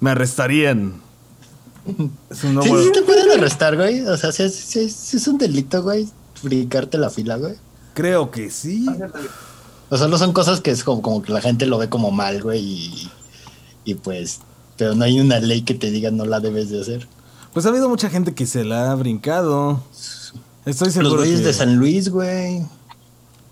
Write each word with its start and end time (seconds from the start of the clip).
me 0.00 0.10
arrestarían. 0.10 1.00
Es 2.30 2.44
un 2.44 2.62
sí, 2.62 2.68
sí 2.68 2.92
te 2.92 3.02
pueden 3.02 3.30
arrestar, 3.30 3.76
güey. 3.76 4.00
O 4.02 4.16
sea, 4.16 4.32
si 4.32 4.42
es, 4.42 4.76
es, 4.76 5.28
un 5.28 5.38
delito, 5.38 5.82
güey, 5.82 6.08
brincarte 6.42 6.98
la 6.98 7.10
fila, 7.10 7.36
güey. 7.36 7.54
Creo 7.94 8.30
que 8.30 8.50
sí. 8.50 8.86
O 9.88 9.96
sea, 9.96 10.08
no 10.08 10.18
son 10.18 10.32
cosas 10.32 10.60
que 10.60 10.70
es 10.70 10.84
como, 10.84 11.00
como 11.00 11.22
que 11.22 11.32
la 11.32 11.40
gente 11.40 11.66
lo 11.66 11.78
ve 11.78 11.88
como 11.88 12.10
mal, 12.10 12.42
güey, 12.42 12.60
y, 12.60 13.10
y 13.84 13.94
pues, 13.94 14.40
pero 14.76 14.94
no 14.94 15.04
hay 15.04 15.18
una 15.18 15.40
ley 15.40 15.62
que 15.62 15.74
te 15.74 15.90
diga 15.90 16.10
no 16.10 16.26
la 16.26 16.40
debes 16.40 16.68
de 16.68 16.80
hacer. 16.80 17.08
Pues 17.54 17.64
ha 17.64 17.70
habido 17.70 17.88
mucha 17.88 18.10
gente 18.10 18.34
que 18.34 18.46
se 18.46 18.64
la 18.64 18.92
ha 18.92 18.94
brincado. 18.94 19.82
Estoy 20.66 20.90
seguro. 20.90 21.16
Los 21.16 21.24
güeyes 21.24 21.44
de 21.44 21.54
San 21.54 21.76
Luis, 21.76 22.10
güey. 22.10 22.62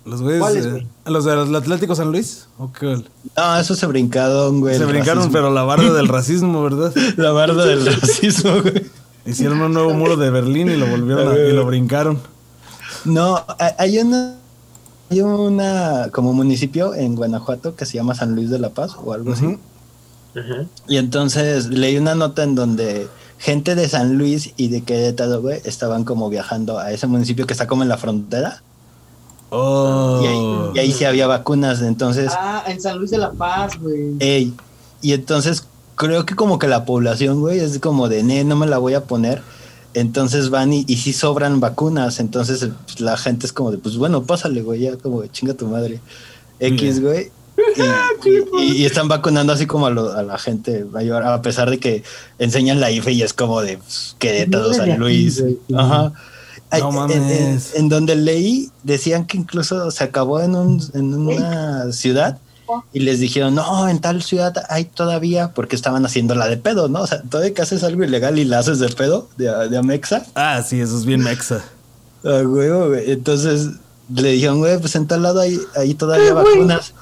Los 0.07 0.21
güeyes. 0.21 0.63
De, 0.63 0.85
¿Los 1.05 1.25
del 1.25 1.53
Atlético 1.53 1.93
San 1.93 2.11
Luis? 2.11 2.47
¿O 2.57 2.71
qué? 2.71 3.03
No, 3.35 3.59
eso 3.59 3.75
se 3.75 3.85
brincaron, 3.87 4.61
güey. 4.61 4.77
Se 4.77 4.85
brincaron, 4.85 5.31
pero 5.31 5.51
la 5.51 5.63
barda 5.63 5.93
del 5.93 6.07
racismo, 6.17 6.63
¿verdad? 6.63 6.93
la 7.17 7.31
barda 7.31 7.65
del 7.65 7.85
racismo, 7.85 8.61
güey. 8.61 8.85
Hicieron 9.25 9.59
un 9.59 9.73
nuevo 9.73 9.93
muro 9.93 10.15
de 10.15 10.29
Berlín 10.29 10.69
y 10.69 10.77
lo 10.77 10.87
volvieron 10.87 11.27
a, 11.27 11.37
y 11.37 11.51
lo 11.51 11.65
brincaron. 11.65 12.19
No, 13.03 13.45
hay 13.77 13.99
una. 13.99 14.35
Hay 15.09 15.21
una 15.21 16.09
como 16.11 16.33
municipio 16.33 16.93
en 16.93 17.15
Guanajuato 17.15 17.75
que 17.75 17.85
se 17.85 17.93
llama 17.93 18.13
San 18.13 18.35
Luis 18.35 18.49
de 18.49 18.59
la 18.59 18.69
Paz 18.69 18.91
o 19.01 19.13
algo 19.13 19.31
así. 19.33 19.57
Y 20.87 20.97
entonces 20.97 21.67
leí 21.67 21.97
una 21.97 22.13
nota 22.15 22.43
en 22.43 22.55
donde 22.55 23.07
gente 23.39 23.75
de 23.75 23.87
San 23.87 24.17
Luis 24.17 24.53
y 24.57 24.67
de 24.67 24.81
Querétaro, 24.81 25.41
güey, 25.41 25.61
estaban 25.63 26.03
como 26.03 26.29
viajando 26.29 26.77
a 26.77 26.91
ese 26.91 27.07
municipio 27.07 27.47
que 27.47 27.53
está 27.53 27.67
como 27.67 27.83
en 27.83 27.89
la 27.89 27.97
frontera. 27.97 28.61
Oh. 29.49 30.71
Y 30.75 30.79
ahí, 30.79 30.91
sí 30.91 31.05
había 31.05 31.27
vacunas, 31.27 31.81
entonces. 31.81 32.31
Ah, 32.35 32.63
en 32.67 32.81
San 32.81 32.97
Luis 32.97 33.11
de 33.11 33.17
la 33.17 33.31
Paz, 33.31 33.79
güey. 33.79 34.53
y 35.01 35.13
entonces 35.13 35.67
creo 35.97 36.25
que 36.25 36.35
como 36.35 36.59
que 36.59 36.67
la 36.67 36.85
población, 36.85 37.41
güey, 37.41 37.59
es 37.59 37.79
como 37.79 38.07
de, 38.07 38.23
no 38.23 38.55
me 38.55 38.67
la 38.67 38.77
voy 38.77 38.93
a 38.93 39.03
poner. 39.03 39.41
Entonces 39.93 40.49
van 40.51 40.71
y, 40.71 40.85
y 40.87 40.97
sí 40.97 41.11
sobran 41.11 41.59
vacunas. 41.59 42.19
Entonces 42.19 42.69
pues, 42.85 43.01
la 43.01 43.17
gente 43.17 43.47
es 43.47 43.51
como 43.51 43.71
de, 43.71 43.79
pues 43.79 43.97
bueno, 43.97 44.23
pásale, 44.23 44.61
güey, 44.61 44.81
ya 44.81 44.95
como 44.95 45.21
de 45.21 45.29
chinga 45.29 45.55
tu 45.55 45.67
madre. 45.67 45.99
X, 46.59 47.01
güey. 47.01 47.31
Y, 48.61 48.85
están 48.85 49.07
vacunando 49.07 49.51
así 49.51 49.65
como 49.65 49.87
a, 49.87 49.91
la 49.91 50.37
gente 50.37 50.85
mayor, 50.85 51.23
a 51.23 51.41
pesar 51.41 51.71
de 51.71 51.79
que 51.79 52.03
enseñan 52.37 52.79
la 52.79 52.91
IFE 52.91 53.11
y 53.13 53.23
es 53.23 53.33
como 53.33 53.61
de 53.61 53.79
pues, 53.79 54.15
que 54.19 54.31
de 54.31 54.45
todo 54.45 54.73
San 54.73 54.99
Luis. 54.99 55.43
Ajá. 55.75 56.13
En, 56.71 57.89
donde 57.89 58.15
leí, 58.15 58.69
decían 58.83 59.25
que 59.25 59.37
incluso 59.37 59.89
se 59.91 60.03
acabó 60.03 60.41
en, 60.41 60.55
un, 60.55 60.83
en 60.93 61.13
una 61.13 61.91
ciudad 61.93 62.39
y 62.93 62.99
les 62.99 63.19
dijeron, 63.19 63.55
no, 63.55 63.87
en 63.87 63.99
tal 63.99 64.21
ciudad 64.21 64.53
hay 64.69 64.85
todavía, 64.85 65.53
porque 65.53 65.75
estaban 65.75 66.05
haciendo 66.05 66.35
la 66.35 66.47
de 66.47 66.57
pedo, 66.57 66.89
¿no? 66.89 67.01
O 67.01 67.07
sea, 67.07 67.21
todavía 67.21 67.53
que 67.53 67.61
haces 67.61 67.83
algo 67.83 68.03
ilegal 68.03 68.37
y 68.37 68.45
la 68.45 68.59
haces 68.59 68.79
de 68.79 68.89
pedo, 68.89 69.29
de, 69.37 69.45
de 69.69 69.77
Amexa. 69.77 70.25
Ah, 70.35 70.61
sí, 70.61 70.81
eso 70.81 70.97
es 70.97 71.05
bien 71.05 71.21
mexa. 71.21 71.63
Ah, 72.23 72.41
güey, 72.43 72.69
güey. 72.69 73.11
Entonces 73.11 73.69
le 74.13 74.31
dijeron, 74.31 74.59
güey, 74.59 74.77
pues 74.79 74.95
en 74.95 75.07
tal 75.07 75.23
lado 75.23 75.39
hay, 75.39 75.59
hay 75.75 75.93
todavía 75.93 76.33
vacunas. 76.33 76.93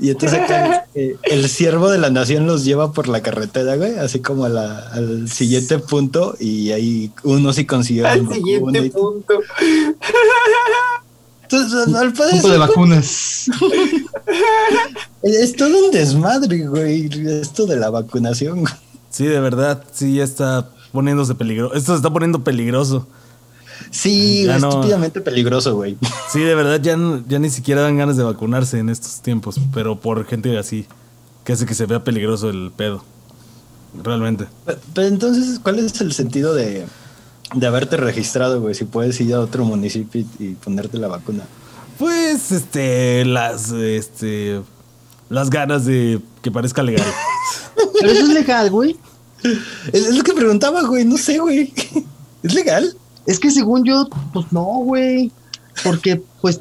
Y 0.00 0.10
entonces 0.10 0.40
eh, 0.94 1.16
el 1.24 1.48
siervo 1.48 1.90
de 1.90 1.98
la 1.98 2.10
nación 2.10 2.46
los 2.46 2.64
lleva 2.64 2.92
por 2.92 3.08
la 3.08 3.22
carretera, 3.22 3.76
güey, 3.76 3.98
así 3.98 4.20
como 4.20 4.46
al 4.46 5.28
siguiente 5.28 5.78
punto 5.78 6.36
y 6.40 6.72
ahí 6.72 7.12
uno 7.22 7.52
sí 7.52 7.66
consiguió. 7.66 8.06
Al 8.06 8.26
siguiente 8.32 8.90
punto. 8.90 9.40
Entonces, 11.42 11.94
al 11.94 12.12
punto 12.12 12.48
de 12.48 12.58
vacunas. 12.58 13.50
es 15.22 15.56
todo 15.56 15.86
un 15.86 15.90
desmadre, 15.90 16.66
güey, 16.66 17.10
esto 17.40 17.66
de 17.66 17.76
la 17.76 17.90
vacunación. 17.90 18.64
Sí, 19.10 19.26
de 19.26 19.40
verdad, 19.40 19.82
sí, 19.92 20.14
ya 20.14 20.24
está 20.24 20.70
poniéndose 20.92 21.34
peligroso. 21.34 21.74
Esto 21.74 21.92
se 21.92 21.96
está 21.96 22.10
poniendo 22.12 22.44
peligroso. 22.44 23.06
Sí, 23.90 24.48
estúpidamente 24.48 25.20
peligroso, 25.20 25.74
güey. 25.74 25.96
Sí, 26.32 26.40
de 26.40 26.54
verdad, 26.54 26.80
ya, 26.80 26.96
ya 27.28 27.38
ni 27.38 27.50
siquiera 27.50 27.82
dan 27.82 27.98
ganas 27.98 28.16
de 28.16 28.22
vacunarse 28.22 28.78
en 28.78 28.88
estos 28.88 29.20
tiempos, 29.20 29.60
pero 29.74 30.00
por 30.00 30.24
gente 30.26 30.56
así, 30.58 30.86
que 31.44 31.52
hace 31.52 31.66
que 31.66 31.74
se 31.74 31.86
vea 31.86 32.04
peligroso 32.04 32.50
el 32.50 32.70
pedo. 32.74 33.02
Realmente. 34.02 34.46
Pero, 34.94 35.08
entonces, 35.08 35.58
¿cuál 35.58 35.80
es 35.80 36.00
el 36.00 36.12
sentido 36.12 36.54
de, 36.54 36.86
de 37.54 37.66
haberte 37.66 37.96
registrado, 37.96 38.60
güey? 38.60 38.74
Si 38.74 38.84
puedes 38.84 39.20
ir 39.20 39.34
a 39.34 39.40
otro 39.40 39.64
municipio 39.64 40.24
y, 40.38 40.50
ponerte 40.54 40.96
la 40.98 41.08
vacuna. 41.08 41.44
Pues, 41.98 42.52
este, 42.52 43.24
las, 43.24 43.72
este, 43.72 44.60
las 45.28 45.50
ganas 45.50 45.84
de 45.84 46.20
que 46.42 46.52
parezca 46.52 46.84
legal. 46.84 47.06
Pero 48.00 48.12
eso 48.12 48.22
es 48.22 48.28
legal, 48.28 48.70
güey. 48.70 48.96
es 49.92 50.14
lo 50.14 50.22
que 50.22 50.32
preguntaba, 50.32 50.82
güey. 50.82 51.04
No 51.04 51.18
sé, 51.18 51.38
güey. 51.38 51.72
¿Es 52.44 52.54
legal? 52.54 52.96
Es 53.26 53.38
que 53.38 53.50
según 53.50 53.84
yo, 53.84 54.08
pues 54.32 54.46
no, 54.52 54.64
güey. 54.64 55.30
Porque, 55.84 56.22
pues, 56.40 56.60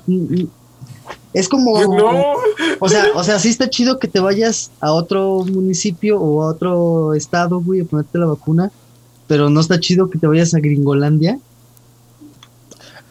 es 1.34 1.50
como. 1.50 1.74
O 2.82 2.88
sea, 2.88 3.08
o 3.14 3.24
sea, 3.26 3.40
sí 3.40 3.50
está 3.50 3.70
chido 3.70 4.00
que 4.00 4.08
te 4.08 4.22
vayas 4.22 4.72
a 4.80 4.94
otro 4.94 5.44
municipio 5.44 6.20
o 6.20 6.44
a 6.44 6.52
otro 6.52 7.14
estado, 7.14 7.60
güey, 7.60 7.82
a 7.82 7.86
ponerte 7.86 8.18
la 8.18 8.26
vacuna. 8.26 8.72
Pero 9.28 9.50
no 9.50 9.60
está 9.60 9.80
chido 9.80 10.10
que 10.10 10.18
te 10.18 10.28
vayas 10.28 10.54
a 10.54 10.60
Gringolandia. 10.60 11.40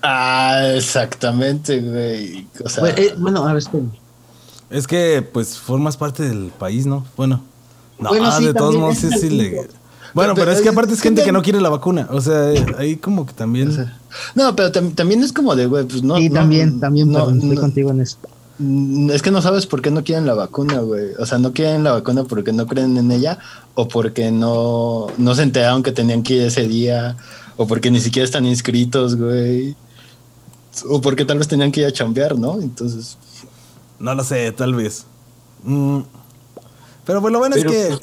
Ah, 0.03 0.73
exactamente, 0.75 1.81
güey. 1.81 2.47
O 2.65 2.69
sea, 2.69 2.89
eh, 2.89 3.15
bueno, 3.19 3.45
a 3.47 3.53
ver, 3.53 3.59
espérame. 3.59 3.91
Es 4.71 4.87
que, 4.87 5.23
pues, 5.23 5.59
formas 5.59 5.97
parte 5.97 6.23
del 6.23 6.51
país, 6.59 6.87
¿no? 6.87 7.05
Bueno. 7.17 7.43
No, 7.99 8.13
de 8.41 8.55
todos 8.55 8.77
modos 8.77 9.05
es 9.05 9.23
ilegal. 9.25 9.69
Bueno, 10.15 10.35
pero, 10.35 10.51
es 10.51 10.61
que 10.61 10.69
aparte 10.69 10.95
es 10.95 11.01
gente 11.01 11.23
que 11.23 11.33
no 11.33 11.43
quiere 11.43 11.61
la 11.61 11.69
vacuna. 11.69 12.09
O 12.11 12.21
sea, 12.21 12.53
ahí 12.79 12.97
como 12.97 13.27
que 13.27 13.33
también. 13.33 13.77
no, 14.35 14.57
pero 14.57 14.73
también 14.73 15.23
es 15.23 15.33
como 15.33 15.55
de, 15.55 15.67
güey, 15.67 15.85
pues 15.85 16.03
no. 16.03 16.17
Sí, 16.17 16.31
también, 16.31 16.81
también, 16.81 17.11
no, 17.11 17.31
estoy 17.31 17.57
contigo 17.57 17.91
en 17.91 18.01
eso. 18.01 18.17
Mm, 18.59 19.11
es 19.11 19.23
que 19.23 19.31
no 19.31 19.41
sabes 19.41 19.67
por 19.67 19.83
qué 19.83 19.91
no 19.91 20.03
quieren 20.03 20.27
la 20.27 20.35
vacuna, 20.35 20.81
güey. 20.81 21.15
O 21.19 21.27
sea, 21.27 21.39
no 21.39 21.53
quieren 21.53 21.85
la 21.85 21.93
vacuna 21.93 22.25
porque 22.25 22.53
no 22.53 22.67
creen 22.67 22.97
en 22.97 23.11
ella 23.13 23.39
o 23.75 23.87
porque 23.89 24.31
no, 24.33 25.07
no 25.17 25.35
se 25.35 25.43
enteraron 25.43 25.83
que 25.83 25.93
tenían 25.93 26.23
que 26.23 26.35
ir 26.35 26.43
ese 26.43 26.67
día 26.67 27.17
o 27.57 27.67
porque 27.67 27.91
ni 27.91 28.01
siquiera 28.01 28.25
están 28.25 28.47
inscritos, 28.47 29.17
güey. 29.17 29.77
O 30.89 31.01
porque 31.01 31.25
tal 31.25 31.39
vez 31.39 31.49
tenían 31.49 31.73
que 31.73 31.81
ir 31.81 31.87
a 31.87 31.93
chambear, 31.93 32.39
¿no? 32.39 32.61
Entonces. 32.61 33.17
No 33.99 34.15
lo 34.15 34.25
sé, 34.25 34.53
tal 34.53 34.75
vez. 34.75 35.07
Mm. 35.65 36.01
Pero 37.05 37.21
bueno, 37.21 37.35
lo 37.35 37.39
bueno 37.41 37.57
es 37.57 37.65
que. 37.65 37.99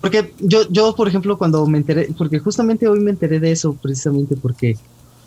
Porque 0.00 0.32
yo, 0.40 0.68
yo, 0.70 0.94
por 0.94 1.08
ejemplo, 1.08 1.36
cuando 1.36 1.66
me 1.66 1.78
enteré, 1.78 2.08
porque 2.16 2.38
justamente 2.38 2.88
hoy 2.88 3.00
me 3.00 3.10
enteré 3.10 3.38
de 3.38 3.52
eso, 3.52 3.74
precisamente 3.74 4.36
porque 4.36 4.76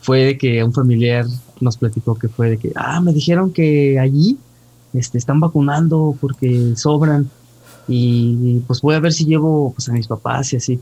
fue 0.02 0.26
de 0.26 0.38
que 0.38 0.64
un 0.64 0.74
familiar 0.74 1.26
nos 1.62 1.78
platicó 1.78 2.16
que 2.16 2.28
fue 2.28 2.50
de 2.50 2.58
que, 2.58 2.72
ah, 2.76 3.00
me 3.00 3.14
dijeron 3.14 3.54
que 3.54 4.00
allí 4.00 4.38
este, 4.94 5.18
están 5.18 5.40
vacunando 5.40 6.16
porque 6.20 6.74
sobran 6.76 7.30
y 7.88 8.60
pues 8.68 8.82
voy 8.82 8.96
a 8.96 9.00
ver 9.00 9.14
si 9.14 9.26
llevo 9.26 9.74
pues, 9.74 9.90
a 9.90 9.94
mis 9.94 10.08
papás 10.08 10.54
y 10.54 10.58
así. 10.58 10.80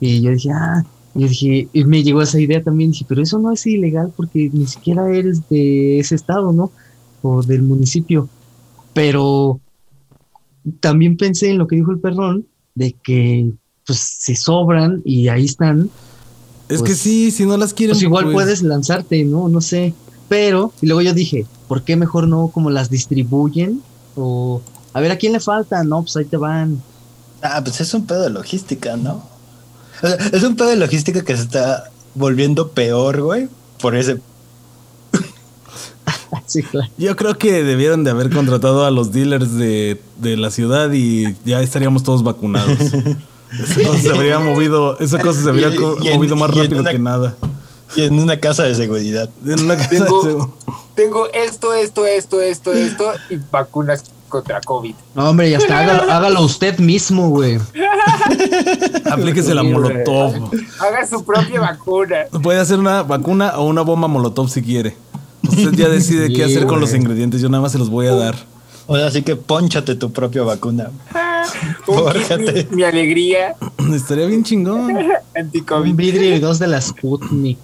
Y 0.00 0.20
yo 0.20 0.30
dije, 0.30 0.50
ah, 0.52 0.84
y 1.14 1.28
dije, 1.28 1.68
y 1.72 1.84
me 1.84 2.02
llegó 2.02 2.22
esa 2.22 2.40
idea 2.40 2.62
también, 2.62 2.92
dije, 2.92 3.04
pero 3.08 3.22
eso 3.22 3.38
no 3.38 3.52
es 3.52 3.66
ilegal 3.66 4.12
porque 4.16 4.50
ni 4.52 4.66
siquiera 4.66 5.10
eres 5.10 5.48
de 5.48 5.98
ese 5.98 6.14
estado, 6.14 6.52
¿no? 6.52 6.70
O 7.22 7.42
del 7.42 7.62
municipio. 7.62 8.28
Pero 8.94 9.60
también 10.80 11.16
pensé 11.16 11.50
en 11.50 11.58
lo 11.58 11.66
que 11.66 11.76
dijo 11.76 11.92
el 11.92 12.00
perrón, 12.00 12.46
de 12.74 12.92
que 13.02 13.50
pues 13.86 13.98
se 13.98 14.36
sobran 14.36 15.02
y 15.04 15.28
ahí 15.28 15.44
están. 15.44 15.90
Es 16.68 16.78
que 16.78 16.86
pues, 16.86 16.98
sí, 16.98 17.30
si 17.30 17.44
no 17.44 17.56
las 17.56 17.74
quieren. 17.74 17.94
Pues 17.94 18.02
igual 18.02 18.24
pues 18.24 18.34
puedes 18.34 18.62
lanzarte, 18.62 19.24
¿no? 19.24 19.48
No 19.48 19.60
sé. 19.60 19.94
Pero, 20.28 20.72
y 20.80 20.86
luego 20.86 21.02
yo 21.02 21.12
dije, 21.12 21.46
¿por 21.68 21.82
qué 21.82 21.96
mejor 21.96 22.26
no 22.28 22.48
como 22.48 22.70
las 22.70 22.88
distribuyen? 22.88 23.82
O, 24.16 24.62
a 24.92 25.00
ver, 25.00 25.10
¿a 25.10 25.16
quién 25.16 25.32
le 25.32 25.40
falta? 25.40 25.84
No, 25.84 26.02
pues 26.02 26.16
ahí 26.16 26.24
te 26.24 26.36
van. 26.36 26.82
Ah, 27.42 27.60
pues 27.62 27.80
es 27.80 27.92
un 27.92 28.06
pedo 28.06 28.22
de 28.22 28.30
logística, 28.30 28.96
¿no? 28.96 29.30
es 30.32 30.42
un 30.42 30.56
pedo 30.56 30.68
de 30.68 30.76
logística 30.76 31.22
que 31.22 31.36
se 31.36 31.42
está 31.42 31.90
volviendo 32.14 32.70
peor, 32.70 33.20
güey, 33.20 33.48
por 33.80 33.94
ese 33.94 34.20
Yo 36.98 37.16
creo 37.16 37.36
que 37.36 37.62
debieron 37.62 38.04
de 38.04 38.10
haber 38.10 38.30
contratado 38.30 38.84
a 38.84 38.90
los 38.90 39.12
dealers 39.12 39.56
de, 39.56 39.98
la 40.20 40.50
ciudad 40.50 40.90
y 40.92 41.36
ya 41.44 41.60
estaríamos 41.60 42.02
todos 42.02 42.22
vacunados. 42.22 42.78
Esa 43.52 43.82
cosa 43.82 43.98
se 43.98 44.10
habría 44.10 44.38
movido, 44.38 44.98
esa 44.98 45.18
cosa 45.18 45.42
se 45.42 45.46
habría 45.50 45.68
movido 45.68 46.36
más 46.36 46.50
rápido 46.54 46.82
que 46.84 46.98
nada. 46.98 47.36
Y 47.94 48.04
en 48.04 48.18
una 48.18 48.40
casa 48.40 48.62
de 48.62 48.74
seguridad. 48.74 49.28
tengo, 50.94 51.28
esto, 51.34 51.74
esto, 51.74 52.06
esto, 52.06 52.40
esto, 52.40 52.72
esto 52.72 53.12
y 53.28 53.36
vacunas 53.50 54.04
contra 54.30 54.58
COVID. 54.62 54.94
No, 55.14 55.28
hombre, 55.28 55.50
ya 55.50 55.58
está, 55.58 55.80
hágalo, 55.80 56.40
usted 56.40 56.78
mismo, 56.78 57.28
güey. 57.28 57.58
Aplíquese 59.10 59.54
la 59.54 59.62
molotov. 59.62 60.50
Haga 60.80 61.06
su 61.06 61.22
propia 61.22 61.60
vacuna. 61.60 62.24
Puede 62.42 62.58
hacer 62.58 62.78
una 62.78 63.02
vacuna 63.02 63.58
o 63.58 63.66
una 63.66 63.82
bomba 63.82 64.08
molotov 64.08 64.48
si 64.48 64.62
quiere. 64.62 64.96
Usted 65.42 65.72
ya 65.72 65.88
decide 65.88 66.32
qué 66.32 66.44
hacer 66.44 66.66
con 66.66 66.80
los 66.80 66.94
ingredientes. 66.94 67.40
Yo 67.40 67.48
nada 67.48 67.62
más 67.62 67.72
se 67.72 67.78
los 67.78 67.90
voy 67.90 68.06
a 68.06 68.14
dar. 68.14 68.36
O 68.86 68.96
sea, 68.96 69.06
así 69.06 69.22
que 69.22 69.36
ponchate 69.36 69.94
tu 69.94 70.12
propia 70.12 70.42
vacuna. 70.42 70.90
mi, 72.38 72.76
mi, 72.76 72.82
alegría. 72.82 73.54
Estaría 73.94 74.26
bien 74.26 74.44
chingón. 74.44 74.90
Un 74.90 75.96
vidrio 75.96 76.34
y 76.34 76.38
dos 76.38 76.58
de 76.58 76.66
la 76.66 76.80
Sputnik. 76.80 77.58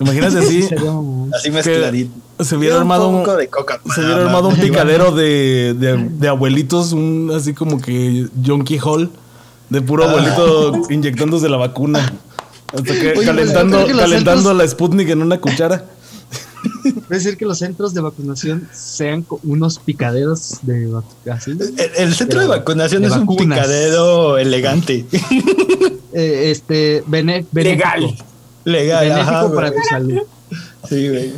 Imagínate 0.00 0.38
así. 0.38 0.68
así 1.34 1.50
mezcladito. 1.50 2.12
Se 2.40 2.56
hubiera 2.56 2.76
armado 2.76 3.08
un, 3.08 3.24
de 3.38 3.48
coca 3.48 3.80
se 3.94 4.00
hubiera 4.00 4.24
armado 4.24 4.48
un 4.48 4.56
picadero 4.56 5.12
de, 5.12 5.72
de, 5.78 5.96
de, 5.96 6.28
abuelitos, 6.28 6.92
un 6.92 7.30
así 7.32 7.54
como 7.54 7.80
que 7.80 8.26
Jonky 8.44 8.78
Hall, 8.82 9.08
de 9.70 9.80
puro 9.82 10.04
abuelito 10.04 10.72
inyectándose 10.90 11.48
la 11.48 11.58
vacuna. 11.58 12.12
Hasta 12.72 12.92
que 12.98 13.10
pues, 13.10 13.24
calentando, 13.24 13.86
calentando 13.86 14.52
la 14.52 14.66
Sputnik 14.66 15.10
en 15.10 15.22
una 15.22 15.38
cuchara. 15.38 15.84
Puede 17.08 17.20
ser 17.20 17.36
que 17.36 17.44
los 17.44 17.58
centros 17.58 17.94
de 17.94 18.00
vacunación 18.00 18.68
sean 18.72 19.24
unos 19.42 19.78
picaderos 19.78 20.58
de 20.62 20.86
vacunación. 20.86 21.58
El, 21.96 22.14
centro 22.14 22.40
de 22.40 22.46
vacunación 22.46 23.04
es 23.04 23.12
un 23.12 23.26
picadero 23.36 24.38
elegante. 24.38 25.06
Eh, 26.16 26.52
este, 26.52 27.02
legal. 27.52 28.14
Legal. 28.64 29.08
Benéfico 29.08 29.52
para 29.52 29.72
tu 29.72 29.78
salud. 29.90 30.22
Sí, 30.88 31.08
güey. 31.08 31.32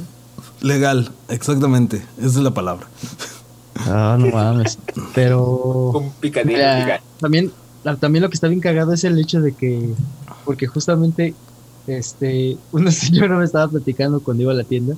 Legal, 0.61 1.11
exactamente. 1.31 2.03
Esa 2.19 2.27
es 2.27 2.37
la 2.37 2.51
palabra. 2.51 2.87
Ah, 3.87 4.19
no 4.21 4.27
mames. 4.27 4.79
Pero. 5.15 5.93
Un 5.95 6.11
picadero 6.21 6.59
legal. 6.59 7.01
También, 7.19 7.53
también 7.99 8.23
lo 8.23 8.29
que 8.29 8.35
está 8.35 8.49
bien 8.49 8.61
cagado 8.61 8.93
es 8.93 9.03
el 9.05 9.19
hecho 9.19 9.41
de 9.41 9.53
que. 9.53 9.95
Porque 10.45 10.67
justamente 10.67 11.33
este, 11.87 12.57
una 12.73 12.91
señora 12.91 13.37
me 13.37 13.45
estaba 13.45 13.69
platicando 13.69 14.21
cuando 14.21 14.43
iba 14.43 14.53
a 14.53 14.57
la 14.57 14.65
tienda, 14.65 14.95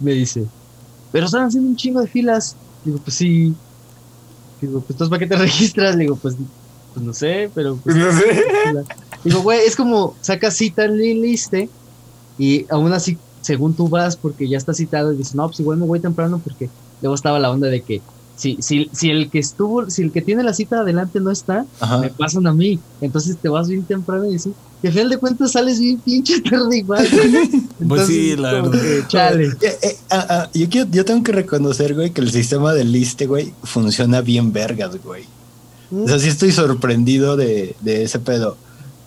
me 0.00 0.12
dice, 0.12 0.46
pero 1.12 1.26
están 1.26 1.44
haciendo 1.44 1.68
un 1.68 1.76
chingo 1.76 2.00
de 2.00 2.08
filas. 2.08 2.56
Digo, 2.84 2.98
pues 2.98 3.16
sí. 3.16 3.54
Digo, 4.60 4.80
pues 4.80 4.90
entonces, 4.90 5.10
¿para 5.10 5.20
qué 5.20 5.26
te 5.26 5.36
registras? 5.42 5.96
Digo, 5.96 6.16
pues, 6.16 6.36
pues 6.94 7.04
no 7.04 7.12
sé, 7.12 7.50
pero... 7.54 7.76
Pues, 7.76 7.96
no 7.96 8.10
sé. 8.12 8.42
Digo, 9.24 9.40
güey, 9.42 9.60
es 9.60 9.76
como 9.76 10.16
sacas 10.20 10.54
cita 10.54 10.84
en 10.84 11.00
el 11.00 11.20
liste 11.20 11.68
y 12.38 12.66
aún 12.70 12.92
así, 12.92 13.18
según 13.40 13.74
tú 13.74 13.88
vas, 13.88 14.16
porque 14.16 14.48
ya 14.48 14.58
está 14.58 14.74
citado, 14.74 15.12
y 15.12 15.16
dices, 15.16 15.34
no, 15.34 15.46
pues 15.46 15.60
igual 15.60 15.78
me 15.78 15.86
voy 15.86 16.00
temprano 16.00 16.40
porque 16.42 16.68
luego 17.00 17.14
estaba 17.14 17.38
la 17.38 17.50
onda 17.50 17.68
de 17.68 17.82
que 17.82 18.02
si, 18.36 18.56
si, 18.60 18.88
si 18.92 19.10
el 19.10 19.30
que 19.30 19.38
estuvo, 19.38 19.88
si 19.90 20.02
el 20.02 20.12
que 20.12 20.22
tiene 20.22 20.42
la 20.42 20.54
cita 20.54 20.80
adelante 20.80 21.20
no 21.20 21.30
está, 21.30 21.66
me 22.00 22.10
pasan 22.10 22.46
a 22.46 22.52
mí. 22.52 22.78
Entonces 23.00 23.36
te 23.36 23.48
vas 23.48 23.68
bien 23.68 23.84
temprano 23.84 24.26
y 24.26 24.32
dices, 24.32 24.52
que 24.80 24.88
al 24.88 24.94
final 24.94 25.10
de 25.10 25.18
cuentas 25.18 25.52
sales 25.52 25.78
bien 25.78 25.98
pinche 25.98 26.40
tarde 26.40 26.78
igual. 26.78 27.06
pues 27.88 28.06
sí, 28.06 28.36
la 28.36 28.52
verdad. 28.52 28.80
chale. 29.08 29.46
Eh, 29.60 29.78
eh, 29.82 29.96
ah, 30.10 30.26
ah, 30.28 30.50
yo, 30.52 30.86
yo 30.90 31.04
tengo 31.04 31.22
que 31.22 31.32
reconocer, 31.32 31.94
güey, 31.94 32.10
que 32.10 32.20
el 32.20 32.32
sistema 32.32 32.74
del 32.74 32.90
liste, 32.90 33.26
güey, 33.26 33.52
funciona 33.62 34.20
bien 34.20 34.52
vergas, 34.52 34.96
güey. 35.02 35.24
O 35.94 36.08
sea, 36.08 36.18
sí 36.18 36.28
estoy 36.28 36.52
sorprendido 36.52 37.36
de, 37.36 37.76
de 37.80 38.04
ese 38.04 38.18
pedo. 38.18 38.56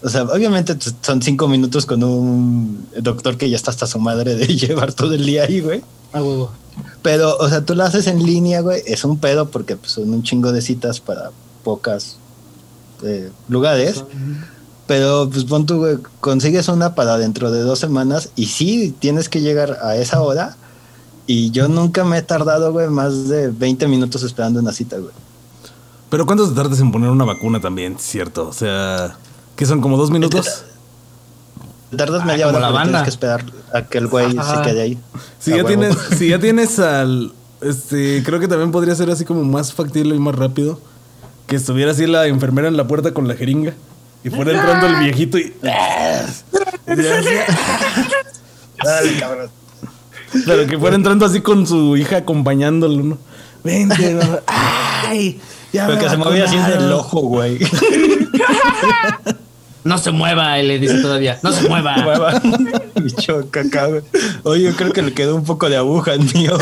O 0.04 0.10
sea, 0.10 0.24
obviamente 0.24 0.78
son 1.02 1.22
cinco 1.22 1.48
minutos 1.48 1.88
con 1.88 2.04
un 2.04 2.86
doctor 3.02 3.38
que 3.38 3.50
ya 3.50 3.56
está 3.56 3.72
hasta 3.72 3.88
su 3.88 4.00
madre 4.00 4.36
de 4.36 4.46
llevar 4.56 4.94
todo 4.94 5.14
el 5.16 5.26
día 5.26 5.46
ahí, 5.46 5.62
güey. 5.62 5.82
Ah, 6.14 6.22
huevo. 6.22 6.52
Pero, 7.02 7.38
o 7.38 7.50
sea, 7.50 7.66
tú 7.66 7.76
lo 7.76 7.84
haces 7.84 8.08
en 8.08 8.26
línea, 8.26 8.62
güey, 8.62 8.82
es 8.86 9.04
un 9.06 9.18
pedo 9.18 9.50
porque 9.50 9.76
pues, 9.76 9.92
son 9.92 10.14
un 10.14 10.24
chingo 10.24 10.52
de 10.52 10.62
citas 10.62 11.00
para 11.00 11.32
pocas 11.64 12.18
eh, 13.04 13.32
lugares. 13.48 14.04
Pero, 14.88 15.30
pues 15.30 15.46
pon 15.46 15.66
tú, 15.66 15.78
güey, 15.78 15.98
consigues 16.20 16.68
una 16.68 16.96
para 16.96 17.18
dentro 17.18 17.52
de 17.52 17.62
dos 17.62 17.80
semanas 17.80 18.30
y 18.36 18.48
sí 18.48 18.96
tienes 19.00 19.30
que 19.30 19.42
llegar 19.42 19.80
a 19.82 19.96
esa 19.96 20.22
hora. 20.22 20.58
Y 21.28 21.50
yo 21.50 21.68
nunca 21.68 22.04
me 22.04 22.20
he 22.20 22.22
tardado, 22.22 22.72
güey, 22.72 22.88
más 22.88 23.28
de 23.28 23.50
20 23.50 23.88
minutos 23.88 24.22
esperando 24.22 24.60
una 24.60 24.72
cita, 24.72 24.98
güey. 24.98 25.14
Pero 26.10 26.26
¿cuánto 26.26 26.48
te 26.48 26.56
tardas 26.56 26.80
en 26.80 26.92
poner 26.92 27.10
una 27.10 27.26
vacuna 27.26 27.60
también, 27.60 27.98
cierto? 27.98 28.48
O 28.48 28.54
sea, 28.54 29.18
que 29.56 29.66
son 29.66 29.82
como 29.82 29.98
dos 29.98 30.12
minutos. 30.12 30.66
Tardas 31.98 32.22
ah, 32.24 32.26
media 32.26 32.48
hora, 32.48 32.60
la 32.60 32.70
banda. 32.70 32.84
tienes 32.84 33.04
que 33.04 33.10
esperar 33.10 33.46
a 33.74 33.82
que 33.84 33.98
el 33.98 34.08
güey 34.08 34.32
se 34.32 34.62
quede 34.64 34.82
ahí. 34.82 34.98
Si 35.40 35.52
ya, 35.52 35.64
tienes, 35.64 35.96
si 36.18 36.30
ya 36.30 36.40
tienes 36.40 36.80
al. 36.80 37.34
Este, 37.62 38.22
creo 38.24 38.40
que 38.40 38.48
también 38.48 38.72
podría 38.72 38.96
ser 38.96 39.10
así 39.10 39.26
como 39.26 39.44
más 39.44 39.74
factible 39.74 40.16
y 40.16 40.20
más 40.20 40.36
rápido. 40.36 40.80
Que 41.48 41.56
estuviera 41.56 41.92
así 41.92 42.08
la 42.08 42.26
enfermera 42.28 42.68
en 42.68 42.78
la 42.78 42.88
puerta 42.88 43.14
con 43.14 43.28
la 43.28 43.36
jeringa. 43.36 43.74
Y 44.24 44.30
fuera 44.32 44.52
entrando 44.54 44.88
el 44.88 44.96
viejito 45.04 45.38
y. 45.38 45.54
Dale, 48.84 49.20
cabrón. 49.20 49.50
Pero 50.46 50.68
que 50.68 50.78
fuera 50.78 50.96
entrando 50.96 51.26
así 51.26 51.42
con 51.42 51.66
su 51.68 51.96
hija 51.96 52.18
acompañándolo, 52.18 53.04
¿no? 53.04 53.18
Vente, 53.64 54.20
¡Ay! 54.48 55.40
Ya 55.72 55.88
Pero 55.88 56.00
que 56.00 56.10
se 56.10 56.18
movía 56.18 56.46
así 56.46 56.56
en 56.56 56.66
el 56.66 56.92
ojo, 56.92 57.22
güey. 57.22 57.60
No 59.86 60.00
se 60.00 60.10
mueva, 60.10 60.58
él 60.58 60.68
le 60.68 60.80
dice 60.80 61.00
todavía. 61.00 61.38
No 61.44 61.52
se 61.54 61.70
mueva. 61.70 61.96
mueva. 62.04 62.42
Bicho, 62.96 63.48
caca, 63.52 63.88
Oye, 64.42 64.64
yo 64.64 64.76
creo 64.76 64.92
que 64.92 65.04
le 65.04 65.14
quedó 65.14 65.36
un 65.36 65.44
poco 65.44 65.70
de 65.70 65.78
aguja 65.78 66.14
al 66.14 66.22
mío. 66.34 66.58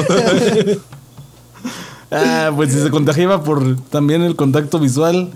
ah, 2.12 2.52
pues 2.54 2.74
si 2.74 2.82
se 2.82 2.90
contagiaba 2.90 3.42
por 3.42 3.80
también 3.84 4.24
el 4.24 4.36
contacto 4.36 4.78
visual, 4.78 5.32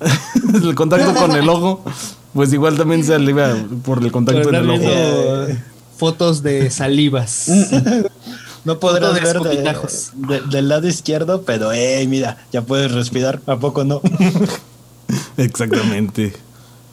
el 0.62 0.74
contacto 0.74 1.14
con 1.14 1.32
el 1.32 1.48
ojo, 1.48 1.82
pues 2.34 2.52
igual 2.52 2.76
también 2.76 3.04
se 3.04 3.18
le 3.18 3.30
iba 3.30 3.56
por 3.84 4.04
el 4.04 4.12
contacto 4.12 4.50
en 4.50 4.54
el 4.56 4.70
ojo. 4.70 5.58
Fotos 5.96 6.42
de 6.42 6.70
salivas. 6.70 7.50
No 8.66 8.78
podrás 8.78 9.14
ver 9.14 9.40
del 10.50 10.68
lado 10.68 10.86
izquierdo, 10.86 11.40
pero, 11.40 11.72
hey, 11.72 12.06
mira, 12.06 12.36
ya 12.52 12.60
puedes 12.60 12.92
respirar. 12.92 13.40
¿A 13.46 13.56
poco 13.56 13.84
no? 13.84 14.02
Exactamente. 15.38 16.34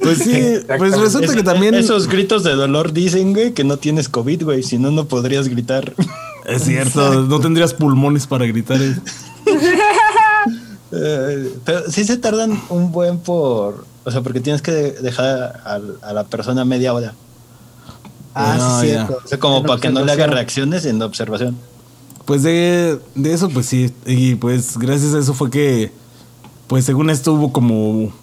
Pues 0.08 0.20
sí, 0.20 0.60
pues 0.78 0.98
resulta 0.98 1.34
que 1.34 1.44
también. 1.44 1.76
Esos 1.76 2.08
gritos 2.08 2.44
de 2.44 2.56
dolor 2.56 2.94
dicen, 2.94 3.34
güey, 3.34 3.54
que 3.54 3.66
no 3.66 3.78
tienes 3.78 4.08
COVID, 4.08 4.44
güey. 4.44 4.64
Si 4.64 4.78
no, 4.78 4.90
no 4.92 5.06
podrías 5.06 5.50
gritar. 5.50 5.94
Es 6.46 6.64
cierto, 6.64 7.24
no 7.24 7.42
tendrías 7.42 7.74
pulmones 7.74 8.26
para 8.26 8.46
gritar. 8.46 8.82
Eh. 8.82 8.96
Eh, 10.90 11.54
pero 11.66 11.92
sí 11.92 12.06
se 12.06 12.16
tardan 12.16 12.58
un 12.70 12.94
buen 12.94 13.20
por. 13.20 13.86
O 14.06 14.10
sea, 14.10 14.22
porque 14.22 14.40
tienes 14.40 14.62
que 14.62 14.72
dejar 14.72 15.62
a, 15.66 16.14
la 16.14 16.24
persona 16.24 16.64
media 16.64 16.94
hora. 16.94 17.14
Ah, 18.34 18.80
sí, 18.80 18.88
cierto. 18.88 19.20
O 19.22 19.28
sea, 19.28 19.38
como 19.38 19.64
para 19.64 19.82
que 19.82 19.90
no 19.90 20.06
le 20.06 20.14
haga 20.14 20.28
reacciones 20.28 20.86
en 20.86 21.02
observación. 21.02 21.58
Pues 22.24 22.42
de, 22.42 23.00
de 23.16 23.34
eso, 23.34 23.50
pues 23.50 23.66
sí. 23.66 23.94
Y 24.06 24.36
pues 24.36 24.78
gracias 24.78 25.14
a 25.14 25.20
eso 25.20 25.34
fue 25.34 25.50
que. 25.50 25.92
Pues 26.68 26.86
según 26.86 27.10
esto 27.10 27.34
hubo 27.34 27.52
como 27.52 28.14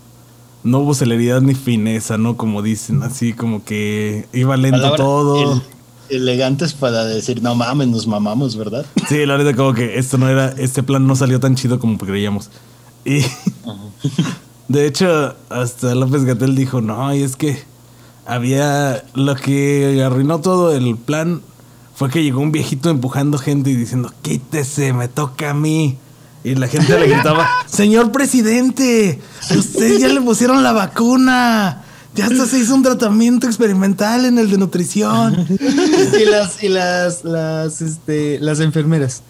no 0.64 0.78
hubo 0.81 0.94
celeridad 0.94 1.43
ni 1.43 1.55
fineza, 1.55 2.19
¿no? 2.19 2.37
Como 2.37 2.62
dicen, 2.62 3.02
así 3.02 3.34
como 3.34 3.65
que 3.65 4.27
iba 4.32 4.56
lento 4.56 4.94
todo. 4.96 5.62
elegantes 6.08 6.72
para 6.72 7.05
decir, 7.05 7.43
no 7.43 7.55
mames, 7.55 7.89
nos 7.89 8.06
mamamos, 8.06 8.56
¿verdad? 8.56 8.84
Sí, 9.08 9.24
la 9.27 9.36
verdad, 9.36 9.55
como 9.55 9.74
que 9.74 9.98
esto 9.98 10.19
no 10.19 10.29
era, 10.29 10.48
este 10.58 10.82
plan 10.82 11.06
no 11.06 11.15
salió 11.17 11.39
tan 11.39 11.55
chido 11.55 11.79
como 11.79 11.98
creíamos. 11.98 12.50
Y 13.05 13.20
de 14.69 14.86
hecho, 14.86 15.36
hasta 15.50 15.94
López 15.94 16.24
Gatel 16.24 16.56
dijo, 16.56 16.81
no, 16.81 17.15
y 17.15 17.22
es 17.22 17.36
que 17.36 17.62
había 18.27 19.05
lo 19.15 19.36
que 19.36 20.03
arruinó 20.03 20.41
todo 20.41 20.74
el 20.74 20.96
plan 20.96 21.43
fue 21.94 22.08
que 22.08 22.22
llegó 22.22 22.41
un 22.41 22.53
viejito 22.53 22.89
empujando 22.91 23.39
gente 23.39 23.70
y 23.70 23.77
diciendo, 23.77 24.10
quítese, 24.22 24.93
me 24.93 25.08
toca 25.08 25.50
a 25.50 25.55
mí. 25.55 25.98
Y 26.44 26.55
la 26.55 26.69
gente 26.69 26.98
le 26.98 27.08
gritaba, 27.08 27.48
señor 27.67 28.13
presidente, 28.13 29.19
usted 29.56 29.98
ya 29.98 30.08
le 30.08 30.20
pusieron 30.20 30.63
la 30.63 30.72
vacuna. 30.72 31.82
Ya 32.15 32.27
hasta 32.27 32.46
se 32.46 32.58
hizo 32.58 32.74
un 32.74 32.82
tratamiento 32.82 33.46
experimental 33.46 34.27
en 34.27 34.39
el 34.39 34.51
de 34.51 34.58
nutrición. 34.58 35.46
y 35.51 36.24
las, 36.27 36.63
y 36.63 36.69
las, 36.69 37.24
las, 37.24 37.81
este, 37.81 38.39
las 38.41 38.60
enfermeras 38.60 39.22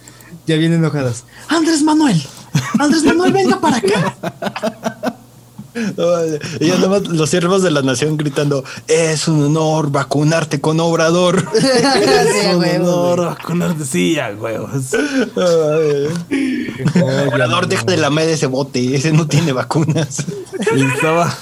ya 0.46 0.56
vienen 0.56 0.80
enojadas. 0.80 1.24
Andrés 1.48 1.82
Manuel, 1.82 2.20
Andrés 2.78 3.04
Manuel, 3.04 3.32
venga 3.32 3.60
para 3.60 3.76
acá. 3.76 5.14
Y 6.60 6.68
ya 6.68 6.78
nomás 6.78 7.08
los 7.08 7.30
siervos 7.30 7.62
de 7.62 7.70
la 7.70 7.82
nación 7.82 8.16
gritando, 8.16 8.64
es 8.86 9.26
un 9.26 9.42
honor 9.42 9.90
vacunarte 9.90 10.60
con 10.60 10.78
Obrador. 10.78 11.48
es 11.54 12.54
un 12.54 12.64
honor 12.64 13.26
vacunarte, 13.26 13.84
sí, 13.84 14.14
ya, 14.14 14.34
huevos. 14.38 14.70
Obrador, 17.28 17.68
deja 17.68 17.84
de 17.84 17.96
lamer 17.96 18.28
ese 18.28 18.46
bote, 18.46 18.94
ese 18.94 19.12
no 19.12 19.26
tiene 19.26 19.52
vacunas. 19.52 20.24
estaba, 20.74 21.36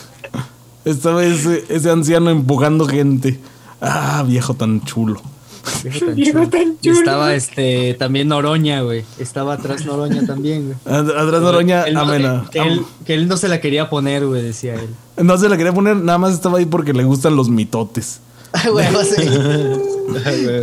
estaba 0.84 1.24
ese, 1.24 1.64
ese 1.68 1.90
anciano 1.90 2.30
empujando 2.30 2.86
gente. 2.86 3.38
Ah, 3.80 4.24
viejo 4.26 4.54
tan 4.54 4.82
chulo. 4.84 5.20
Estaba 6.82 7.34
este 7.34 7.94
también 7.94 8.28
Noroña, 8.28 8.82
güey. 8.82 9.04
Estaba 9.18 9.54
atrás 9.54 9.84
Noroña 9.84 10.26
también, 10.26 10.66
güey. 10.66 10.98
Atrás 10.98 11.42
Noroña, 11.42 11.84
amena. 11.94 12.44
Que 13.04 13.14
él, 13.14 13.28
no 13.28 13.36
se 13.36 13.48
la 13.48 13.60
quería 13.60 13.88
poner, 13.88 14.26
güey, 14.26 14.42
decía 14.42 14.74
él. 14.74 14.88
No 15.24 15.38
se 15.38 15.48
la 15.48 15.56
quería 15.56 15.72
poner, 15.72 15.96
nada 15.96 16.18
más 16.18 16.32
estaba 16.32 16.58
ahí 16.58 16.66
porque 16.66 16.92
le 16.92 17.04
gustan 17.04 17.36
los 17.36 17.48
mitotes. 17.48 18.20
güey, 18.70 18.86
sí. 19.04 19.22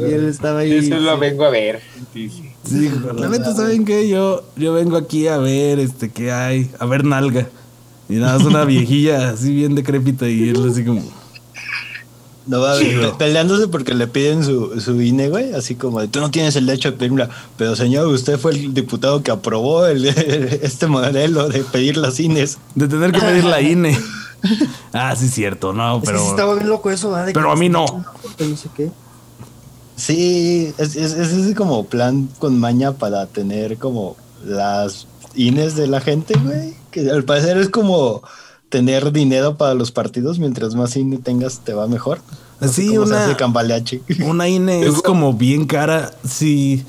y 0.09 0.13
él 0.13 0.27
estaba 0.29 0.59
ahí. 0.59 0.73
Eso 0.73 0.99
lo 0.99 1.17
vengo 1.17 1.45
a 1.45 1.49
ver. 1.49 1.81
Sí, 2.13 2.48
la 3.15 3.29
neta, 3.29 3.55
¿saben 3.55 3.85
qué? 3.85 4.07
Yo, 4.07 4.43
yo 4.55 4.73
vengo 4.73 4.97
aquí 4.97 5.27
a 5.27 5.37
ver 5.37 5.79
este 5.79 6.09
qué 6.09 6.31
hay, 6.31 6.69
a 6.79 6.85
ver 6.85 7.05
nalga. 7.05 7.47
Y 8.07 8.15
nada, 8.15 8.37
es 8.37 8.43
una 8.43 8.65
viejilla 8.65 9.29
así 9.29 9.53
bien 9.53 9.75
decrépita 9.75 10.27
y 10.27 10.49
él 10.49 10.69
así 10.69 10.83
como... 10.83 11.01
No 12.47 12.61
va 12.61 12.73
a 12.73 12.75
ver, 12.77 13.11
peleándose 13.19 13.67
porque 13.67 13.93
le 13.93 14.07
piden 14.07 14.43
su, 14.43 14.81
su 14.81 14.99
INE, 14.99 15.29
güey. 15.29 15.53
Así 15.53 15.75
como 15.75 16.01
de 16.01 16.07
tú 16.07 16.19
no 16.19 16.31
tienes 16.31 16.55
el 16.55 16.65
derecho 16.65 16.89
de 16.89 16.97
pedirla. 16.97 17.29
Pero 17.57 17.75
señor, 17.75 18.07
usted 18.07 18.39
fue 18.39 18.53
el 18.53 18.73
diputado 18.73 19.21
que 19.21 19.29
aprobó 19.29 19.85
el, 19.85 20.05
este 20.63 20.87
modelo 20.87 21.47
de 21.47 21.59
pedir 21.63 21.97
las 21.97 22.19
INEs. 22.19 22.57
De 22.73 22.87
tener 22.87 23.11
que 23.11 23.19
pedir 23.19 23.43
la 23.43 23.61
INE. 23.61 23.99
Ah, 24.93 25.15
sí, 25.15 25.27
cierto, 25.27 25.73
no, 25.73 26.01
pero. 26.03 26.17
Es 26.17 26.21
que 26.21 26.27
sí 26.27 26.31
estaba 26.31 26.55
bien 26.55 26.69
loco 26.69 26.89
eso, 26.89 27.11
¿verdad? 27.11 27.27
De 27.27 27.33
Pero 27.33 27.51
a 27.51 27.55
mí 27.55 27.69
no. 27.69 27.85
No 27.85 28.57
sé 28.57 28.69
qué. 28.75 28.89
Sí, 29.99 30.73
es, 30.77 30.95
es, 30.95 31.11
es 31.13 31.31
ese 31.33 31.53
como 31.55 31.85
plan 31.85 32.29
con 32.39 32.57
maña 32.57 32.93
para 32.93 33.25
tener 33.25 33.77
como 33.77 34.15
las 34.45 35.07
INES 35.35 35.75
de 35.75 35.87
la 35.87 35.99
gente, 35.99 36.35
güey. 36.41 36.73
Que 36.89 37.11
al 37.11 37.25
parecer 37.25 37.57
es 37.57 37.69
como 37.69 38.21
tener 38.69 39.11
dinero 39.11 39.57
para 39.57 39.73
los 39.73 39.91
partidos. 39.91 40.39
Mientras 40.39 40.73
más 40.73 40.95
INE 40.95 41.17
tengas, 41.17 41.59
te 41.59 41.73
va 41.73 41.87
mejor. 41.87 42.21
No 42.61 42.67
sé 42.69 42.73
Sí, 42.73 42.87
cómo 42.95 43.07
se 43.07 43.13
una-. 43.13 43.25
Una 44.25 44.47
INE 44.47 44.85
es 44.87 45.01
como 45.01 45.33
bien 45.33 45.65
cara. 45.65 46.11
Si, 46.25 46.85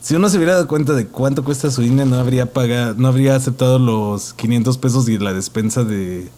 si 0.00 0.16
uno 0.16 0.28
se 0.28 0.36
hubiera 0.38 0.54
dado 0.54 0.66
cuenta 0.66 0.94
de 0.94 1.06
cuánto 1.06 1.44
cuesta 1.44 1.70
su 1.70 1.82
INE, 1.82 2.06
no 2.06 2.16
habría 2.16 2.52
pagado, 2.52 2.94
no 2.96 3.08
habría 3.08 3.36
aceptado 3.36 3.78
los 3.78 4.32
500 4.34 4.78
pesos 4.78 5.08
y 5.08 5.18
la 5.18 5.32
despensa 5.32 5.84
de. 5.84 6.28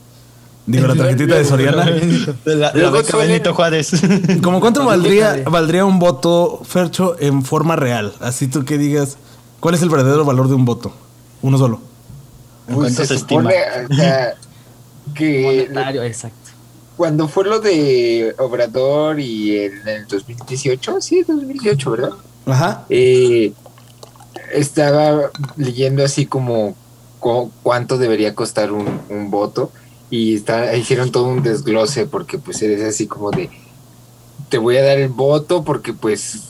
Digo, 0.70 0.86
la 0.86 0.94
tarjetita 0.96 1.34
de 1.36 1.44
Soriana. 1.44 1.84
De 1.84 2.54
la, 2.56 2.72
la 2.74 2.90
beca 2.90 3.16
Benito 3.16 3.54
Juárez. 3.54 3.90
¿Cómo 4.42 4.60
cuánto 4.60 4.84
valdría, 4.84 5.42
valdría 5.50 5.84
un 5.84 5.98
voto, 5.98 6.60
Fercho, 6.64 7.16
en 7.18 7.42
forma 7.44 7.76
real? 7.76 8.14
Así 8.20 8.46
tú 8.46 8.64
que 8.64 8.78
digas, 8.78 9.16
¿cuál 9.60 9.74
es 9.74 9.82
el 9.82 9.88
verdadero 9.90 10.24
valor 10.24 10.48
de 10.48 10.54
un 10.54 10.64
voto? 10.64 10.92
Uno 11.42 11.58
solo. 11.58 11.80
¿En 12.68 12.74
Uy, 12.74 12.80
cuánto 12.82 13.04
se, 13.04 13.14
estima? 13.14 13.42
supone, 13.42 13.56
o 13.90 13.94
sea, 13.94 14.34
que 15.14 15.42
Monetario, 15.68 16.02
exacto. 16.04 16.36
cuando 16.96 17.26
fue 17.28 17.44
lo 17.44 17.58
de 17.60 18.34
Obrador 18.38 19.18
y 19.18 19.56
en 19.58 19.88
el 19.88 20.06
2018, 20.06 21.00
sí, 21.00 21.22
2018, 21.26 21.90
¿verdad? 21.90 22.10
Ajá. 22.46 22.84
Eh, 22.90 23.52
estaba 24.52 25.30
leyendo 25.56 26.04
así 26.04 26.26
como 26.26 26.74
cu- 27.18 27.50
cuánto 27.62 27.98
debería 27.98 28.34
costar 28.34 28.72
un, 28.72 29.00
un 29.08 29.30
voto 29.30 29.70
y 30.10 30.34
está, 30.34 30.74
hicieron 30.76 31.10
todo 31.12 31.24
un 31.24 31.42
desglose 31.42 32.06
porque 32.06 32.38
pues 32.38 32.60
eres 32.62 32.82
así 32.82 33.06
como 33.06 33.30
de 33.30 33.48
te 34.48 34.58
voy 34.58 34.76
a 34.76 34.82
dar 34.82 34.98
el 34.98 35.08
voto 35.08 35.62
porque 35.64 35.92
pues 35.92 36.40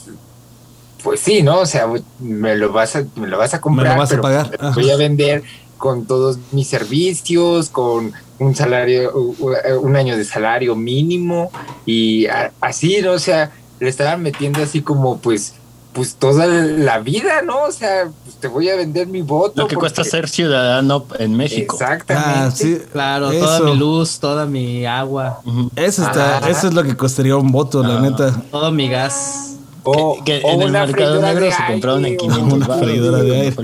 pues 1.03 1.21
sí, 1.21 1.43
¿no? 1.43 1.61
O 1.61 1.67
sea, 1.67 1.89
me 2.21 2.57
lo 2.57 2.73
vas 2.73 2.97
a, 2.97 3.05
me 3.17 3.27
lo 3.27 3.39
vas 3.39 3.55
a 3.55 3.61
comprar, 3.61 3.97
vas 3.97 4.09
a 4.11 4.13
pero 4.13 4.23
pagar. 4.23 4.51
te 4.51 4.59
lo 4.59 4.69
Ajá. 4.69 4.75
voy 4.81 4.91
a 4.91 4.97
vender 4.97 5.43
con 5.79 6.05
todos 6.05 6.39
mis 6.53 6.69
servicios, 6.69 7.71
con 7.71 8.13
un 8.39 8.55
salario, 8.55 9.11
u- 9.15 9.55
un 9.81 9.97
año 9.97 10.17
de 10.17 10.25
salario 10.27 10.77
mínimo 10.77 11.51
y 11.87 12.27
a- 12.27 12.53
así, 12.61 13.01
¿no? 13.01 13.13
O 13.13 13.19
sea, 13.19 13.51
le 13.79 13.89
estaban 13.89 14.23
metiendo 14.23 14.63
así 14.63 14.83
como 14.83 15.19
pues 15.21 15.55
pues 15.93 16.15
toda 16.15 16.47
la 16.47 16.99
vida, 17.01 17.43
¿no? 17.43 17.63
O 17.65 17.73
sea, 17.73 18.09
pues 18.25 18.37
te 18.37 18.49
voy 18.49 18.69
a 18.69 18.77
vender 18.77 19.07
mi 19.09 19.23
voto. 19.23 19.61
Lo 19.63 19.67
que 19.69 19.77
cuesta 19.77 20.05
ser 20.05 20.29
ciudadano 20.29 21.05
en 21.19 21.37
México. 21.37 21.77
Exactamente. 21.77 22.31
Ah, 22.39 22.51
sí. 22.55 22.81
Claro, 22.93 23.31
Eso. 23.33 23.45
toda 23.45 23.61
mi 23.61 23.77
luz, 23.77 24.19
toda 24.21 24.47
mi 24.47 24.87
agua. 24.87 25.41
Eso 25.77 26.03
está, 26.05 26.39
Ajá. 26.39 26.49
eso 26.51 26.69
es 26.69 26.75
lo 26.75 26.83
que 26.85 26.97
costaría 26.97 27.37
un 27.37 27.51
voto, 27.51 27.83
la 27.83 27.97
Ah. 27.97 28.01
neta. 28.01 28.43
todo 28.51 28.71
mi 28.73 28.89
gas. 28.89 29.47
O, 29.83 30.23
que 30.23 30.43
o 30.45 30.51
en 30.51 30.61
el 30.63 30.69
una 30.69 30.85
mercado 30.87 30.93
freidora 31.21 31.27
negro 31.29 31.45
de 31.47 31.53
se 31.53 31.63
compraron 31.67 31.99
en 32.01 32.05
aire, 32.13 32.17
o- 32.17 32.29
500 32.29 32.53
Una 32.69 32.77
freidora 32.79 33.23
de 33.23 33.41
aire. 33.41 33.57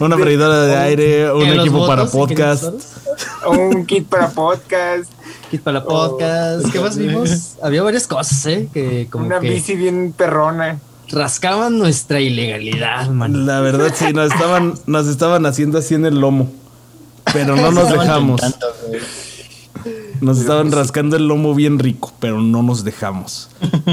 Una 0.00 0.16
freidora 0.18 0.60
de 0.62 0.76
aire, 0.76 1.32
un 1.32 1.40
¿Que 1.44 1.54
los 1.54 1.66
equipo 1.66 1.86
para 1.86 2.06
podcast. 2.06 2.64
un 3.46 3.84
kit 3.86 4.08
para 4.08 4.30
podcast, 4.30 5.12
Kit 5.50 5.60
para 5.62 5.84
podcast. 5.84 6.66
¿Qué 6.72 6.80
más 6.80 6.96
vimos? 6.98 7.56
Había 7.62 7.82
varias 7.82 8.06
cosas, 8.06 8.46
¿eh? 8.46 8.68
Que 8.72 9.06
como 9.10 9.26
una 9.26 9.38
que 9.38 9.50
bici 9.50 9.74
bien 9.76 10.14
perrona. 10.16 10.78
Rascaban 11.14 11.78
nuestra 11.78 12.20
ilegalidad, 12.20 13.08
man. 13.10 13.46
La 13.46 13.60
verdad, 13.60 13.92
sí, 13.94 14.12
nos 14.12 14.32
estaban, 14.32 14.74
nos 14.86 15.06
estaban 15.06 15.46
haciendo 15.46 15.78
así 15.78 15.94
en 15.94 16.04
el 16.06 16.20
lomo. 16.20 16.50
Pero 17.32 17.56
no 17.56 17.70
nos 17.72 17.90
dejamos. 17.90 18.40
Nos 20.20 20.38
estaban 20.38 20.72
rascando 20.72 21.16
el 21.16 21.26
lomo 21.28 21.54
bien 21.54 21.78
rico, 21.78 22.12
pero 22.20 22.40
no 22.40 22.62
nos 22.62 22.84
dejamos. 22.84 23.50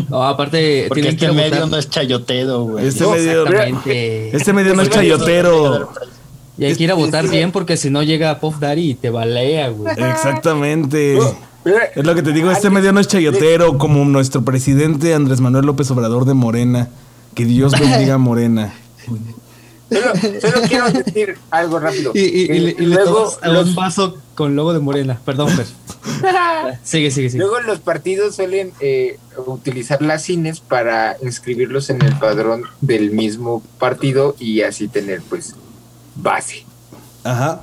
No, 0.10 0.24
aparte, 0.24 0.86
Porque 0.88 1.02
que 1.02 1.10
este 1.10 1.28
a 1.28 1.34
medio 1.34 1.66
no 1.66 1.78
es 1.78 1.90
chayotero, 1.90 2.64
güey. 2.64 2.88
Este 2.88 3.04
No, 3.04 3.12
medio, 3.12 3.44
Exactamente. 3.44 4.36
este 4.38 4.54
medio 4.54 4.74
no 4.76 4.82
es 4.84 4.90
chayotero. 4.90 5.90
Y 6.58 6.66
hay 6.66 6.76
que 6.76 6.84
ir 6.84 6.92
a 6.92 6.94
Este- 6.94 7.06
votar 7.06 7.28
bien 7.28 7.52
porque 7.52 7.76
si 7.76 7.90
no 7.90 8.04
llega 8.04 8.40
Puff 8.40 8.60
Daddy 8.60 8.92
y 8.92 8.94
te 8.96 9.10
balea, 9.10 9.70
güey. 9.70 9.94
Exactamente. 9.98 11.18
Es 11.96 12.06
lo 12.06 12.16
que 12.16 12.22
te 12.24 12.32
digo, 12.32 12.50
este 12.52 12.70
medio 12.70 12.92
no 12.94 13.00
es 13.00 13.08
chayotero 13.08 13.78
como 13.78 14.04
nuestro 14.06 14.44
presidente 14.44 15.14
Andrés 15.14 15.42
Manuel 15.42 15.66
López 15.66 15.90
Obrador 15.92 16.26
de 16.26 16.34
Morena. 16.34 16.90
Que 17.36 17.46
Dios 17.46 17.74
bendiga 17.80 18.16
a 18.16 18.18
Morena. 18.20 18.74
Solo, 19.90 20.14
solo 20.40 20.68
quiero 20.70 20.90
decir 20.92 21.38
algo 21.50 21.80
rápido. 21.80 22.12
Y, 22.16 22.20
y- 22.22 22.48
Que 22.48 22.56
y 22.56 22.60
le- 22.60 22.72
y 22.72 22.86
le 22.86 22.96
luego, 22.96 23.30
a 23.42 23.48
los, 23.50 23.68
un 23.70 23.76
vaso 23.76 24.18
con 24.36 24.56
logo 24.56 24.72
de 24.74 24.80
Morena. 24.80 25.20
Perdón, 25.26 25.50
Fer. 25.50 25.66
Sigue, 26.84 27.12
sigue, 27.12 27.30
sigue. 27.30 27.40
luego 27.44 27.60
los 27.62 27.80
partidos 27.80 28.36
suelen 28.36 28.72
eh, 28.80 29.20
utilizar 29.46 30.02
las 30.02 30.24
cines 30.24 30.60
para 30.62 31.18
inscribirlos 31.22 31.90
en 31.90 32.02
el 32.02 32.18
padrón 32.18 32.64
del 32.80 33.12
mismo 33.12 33.62
partido 33.80 34.36
y 34.40 34.62
así 34.62 34.88
tener 34.88 35.22
pues 35.30 35.56
base. 36.16 36.66
Ajá. 37.24 37.62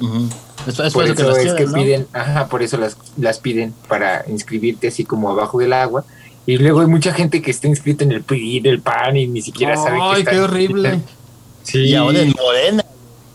Ujú. 0.00 0.28
Es, 0.66 0.78
es 0.80 0.92
por 0.92 1.04
eso 1.04 1.14
que 1.14 1.22
eso 1.22 1.30
las 1.30 1.36
es 1.38 1.42
tienen, 1.44 1.56
que 1.56 1.66
¿no? 1.66 1.72
piden, 1.74 2.06
ajá, 2.12 2.48
por 2.48 2.62
eso 2.62 2.76
las, 2.76 2.96
las 3.18 3.38
piden 3.38 3.72
para 3.88 4.24
inscribirte 4.28 4.88
así 4.88 5.04
como 5.04 5.30
abajo 5.30 5.58
del 5.58 5.72
agua. 5.74 6.04
Y 6.46 6.58
luego 6.58 6.80
hay 6.80 6.86
mucha 6.86 7.12
gente 7.12 7.42
que 7.42 7.50
está 7.50 7.66
inscrita 7.66 8.04
en 8.04 8.12
el 8.12 8.22
PRI, 8.22 8.58
en 8.58 8.66
el 8.66 8.80
PAN 8.80 9.16
y 9.16 9.26
ni 9.26 9.42
siquiera 9.42 9.76
sabe 9.76 9.96
que 9.98 10.02
Ay, 10.02 10.18
está 10.20 10.30
qué 10.30 10.40
horrible. 10.40 10.88
inscrita. 10.94 11.12
Sí. 11.64 11.78
Y 11.80 11.94
ahora 11.96 12.20
en 12.20 12.30
Morena. 12.40 12.84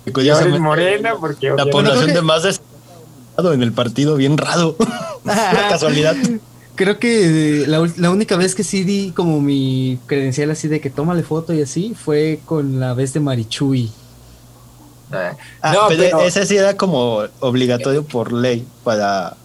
Y 0.06 0.30
ahora 0.30 0.56
en 0.56 0.62
Morena, 0.62 1.14
porque 1.20 1.50
La 1.50 1.66
población 1.66 2.06
que- 2.08 2.14
de 2.14 2.22
más 2.22 2.44
de 2.44 2.56
en 3.54 3.64
el 3.64 3.74
partido, 3.74 4.16
bien 4.16 4.38
raro. 4.38 4.76
Una 5.24 5.68
casualidad. 5.70 6.16
Creo 6.76 7.00
que 7.00 7.64
eh, 7.64 7.68
la, 7.68 7.88
la 7.98 8.12
única 8.12 8.38
vez 8.38 8.56
que 8.56 8.64
sí 8.64 8.84
di 8.84 9.12
como 9.12 9.42
mi 9.42 10.00
credencial 10.06 10.52
así 10.52 10.68
de 10.68 10.80
que 10.80 10.90
tómale 10.90 11.24
foto 11.24 11.54
y 11.54 11.62
así 11.62 11.94
fue 11.96 12.40
con 12.46 12.80
la 12.80 12.94
vez 12.94 13.14
de 13.14 13.20
Marichuy. 13.20 13.92
Ah, 15.12 15.34
Ah, 15.62 15.74
no, 15.74 15.80
pero, 15.90 16.04
pero, 16.04 16.22
ese 16.22 16.46
sí 16.46 16.56
era 16.56 16.78
como 16.78 17.24
obligatorio 17.42 18.04
por 18.04 18.32
ley 18.32 18.66
para, 18.84 19.36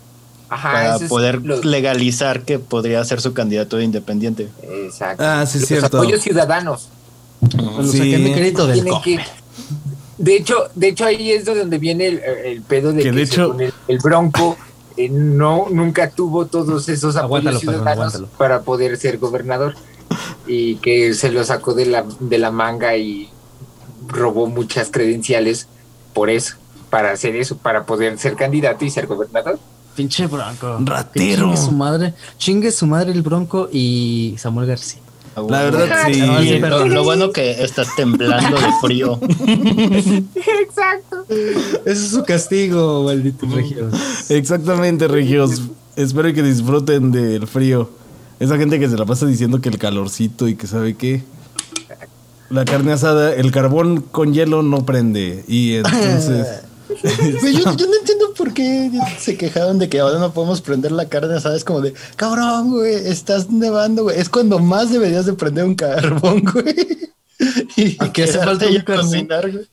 ajá, 0.49 0.73
para 0.73 0.99
poder 1.09 1.43
lo- 1.43 1.61
legalizar 1.63 2.43
que 2.43 2.59
podría 2.59 3.05
ser 3.05 3.21
su 3.21 3.33
candidatura 3.33 3.83
independiente. 3.83 4.49
Exacto. 4.63 5.23
Ah, 5.25 5.45
sí, 5.47 5.59
Los 5.61 5.69
cierto. 5.69 5.99
apoyos 5.99 6.21
ciudadanos. 6.23 6.89
Sí. 7.91 8.33
crédito 8.35 8.67
del 8.67 8.85
que- 9.05 9.21
de 10.19 10.37
hecho, 10.37 10.69
de 10.75 10.89
hecho 10.89 11.05
ahí 11.05 11.31
es 11.33 11.45
donde 11.45 11.79
viene 11.79 12.07
el, 12.07 12.19
el 12.45 12.63
pedo 12.63 12.93
de 12.93 13.03
Que 13.03 13.11
que, 13.11 13.17
de 13.17 13.23
hecho- 13.23 13.47
según 13.49 13.61
el, 13.63 13.75
el 13.89 13.99
Bronco 13.99 14.57
eh, 14.97 15.09
no 15.11 15.67
nunca 15.71 16.09
tuvo 16.11 16.47
todos 16.47 16.89
esos 16.89 17.17
apoyos 17.17 17.25
Aguántalo, 17.55 17.61
perdón, 17.61 17.75
ciudadanos 17.75 18.15
aguántalo. 18.15 18.39
para 18.39 18.63
poder 18.63 18.97
ser 18.97 19.19
gobernador 19.19 19.75
y 20.47 20.77
que 20.77 21.13
se 21.13 21.31
lo 21.31 21.45
sacó 21.45 21.75
de 21.75 21.85
la 21.87 22.05
de 22.19 22.39
la 22.39 22.51
manga 22.51 22.97
y 22.97 23.29
robó 24.09 24.47
muchas 24.47 24.89
credenciales 24.91 25.69
por 26.15 26.31
eso, 26.31 26.55
para 26.89 27.11
hacer 27.13 27.37
eso, 27.37 27.59
para 27.59 27.85
poder 27.85 28.19
ser 28.19 28.37
candidato 28.37 28.87
y 28.87 28.91
ser 28.91 29.07
gobernador. 29.07 29.59
Pinche 29.97 30.27
Bronco. 30.27 30.79
Ratero. 30.85 31.43
Chingue 31.47 31.57
su 31.57 31.73
madre. 31.73 32.15
Chingue 32.39 32.71
su 32.71 32.87
madre 32.87 33.13
el 33.13 33.23
Bronco 33.23 33.69
y 33.73 34.35
Samuel 34.39 34.67
García. 34.69 35.01
La 35.49 35.63
verdad, 35.65 36.07
sí. 36.11 36.21
No, 36.21 36.41
sí, 36.41 36.49
Y 36.55 36.61
pero- 36.61 36.87
lo, 36.87 37.05
bueno 37.05 37.31
que 37.31 37.63
estás 37.63 37.89
temblando 37.97 38.57
de 38.59 38.69
frío. 38.81 39.21
Exacto. 40.35 41.27
Ese 41.29 41.93
es 42.05 42.11
su 42.11 42.25
castigo, 42.25 43.05
maldito 43.05 43.47
región. 43.47 43.91
Exactamente, 44.29 45.09
Regios. 45.09 45.63
Espero 45.97 46.33
que 46.33 46.43
disfruten 46.43 47.13
del 47.13 47.47
frío. 47.47 47.91
Esa 48.41 48.57
gente 48.57 48.79
que 48.79 48.89
se 48.89 48.97
la 48.97 49.05
pasa 49.07 49.27
diciendo 49.27 49.61
que 49.61 49.69
el 49.69 49.79
calorcito 49.79 50.49
y 50.49 50.57
que 50.57 50.67
sabe 50.67 50.95
qué. 50.95 51.23
La 52.49 52.65
carne 52.65 52.93
asada, 52.93 53.35
el 53.35 53.51
carbón 53.51 54.01
con 54.03 54.33
hielo 54.33 54.63
no 54.63 54.85
prende. 54.87 55.45
Y 55.49 55.75
entonces. 55.77 56.47
Yo 57.03 57.65
no 57.65 57.97
entiendo 58.01 58.16
por 58.37 58.53
qué 58.53 58.91
se 59.19 59.37
quejaron 59.37 59.79
de 59.79 59.89
que 59.89 60.01
ahora 60.01 60.19
no 60.19 60.33
podemos 60.33 60.61
prender 60.61 60.93
la 60.93 61.09
carne, 61.09 61.41
¿sabes? 61.41 61.65
Como 61.65 61.81
de, 61.81 61.95
cabrón, 62.17 62.71
güey, 62.71 62.95
estás 62.95 63.51
nevando, 63.51 64.05
güey. 64.05 64.19
Es 64.19 64.29
cuando 64.29 64.59
más 64.59 64.91
deberías 64.91 65.27
de 65.27 65.33
prender 65.33 65.65
un 65.65 65.75
carbón, 65.75 66.43
güey. 66.53 66.99
Y 67.77 67.97
¿A 68.03 68.11
qué 68.13 68.25
hace 68.25 68.39
falta 68.39 68.67
un 68.67 68.81
cocinar, 68.81 69.51
güey. 69.53 69.67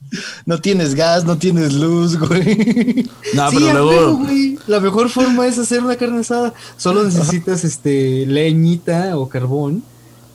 No 0.46 0.60
tienes 0.60 0.96
gas, 0.96 1.24
no 1.24 1.38
tienes 1.38 1.74
luz, 1.74 2.18
güey. 2.20 3.10
No, 3.34 3.50
Sí, 3.52 3.58
pero 3.60 3.86
luego. 3.86 4.18
güey. 4.18 4.60
La 4.68 4.80
mejor 4.82 5.10
forma 5.10 5.48
es 5.48 5.58
hacer 5.58 5.82
una 5.84 5.96
carne 5.96 6.20
asada. 6.20 6.54
Solo 6.78 7.04
necesitas 7.04 7.64
este 7.64 8.26
leñita 8.26 9.18
o 9.18 9.30
carbón 9.30 9.82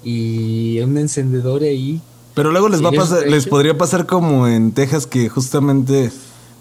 y 0.02 0.80
un 0.80 0.96
encendedor 0.96 1.62
ahí. 1.62 2.00
Pero 2.34 2.50
luego 2.52 2.68
les 2.68 2.82
va 2.82 2.88
a 2.88 2.92
¿Sigues 2.92 3.08
pasar, 3.08 3.28
les 3.28 3.46
podría 3.46 3.76
pasar 3.76 4.06
como 4.06 4.46
en 4.48 4.72
Texas 4.72 5.06
que 5.06 5.28
justamente 5.28 6.10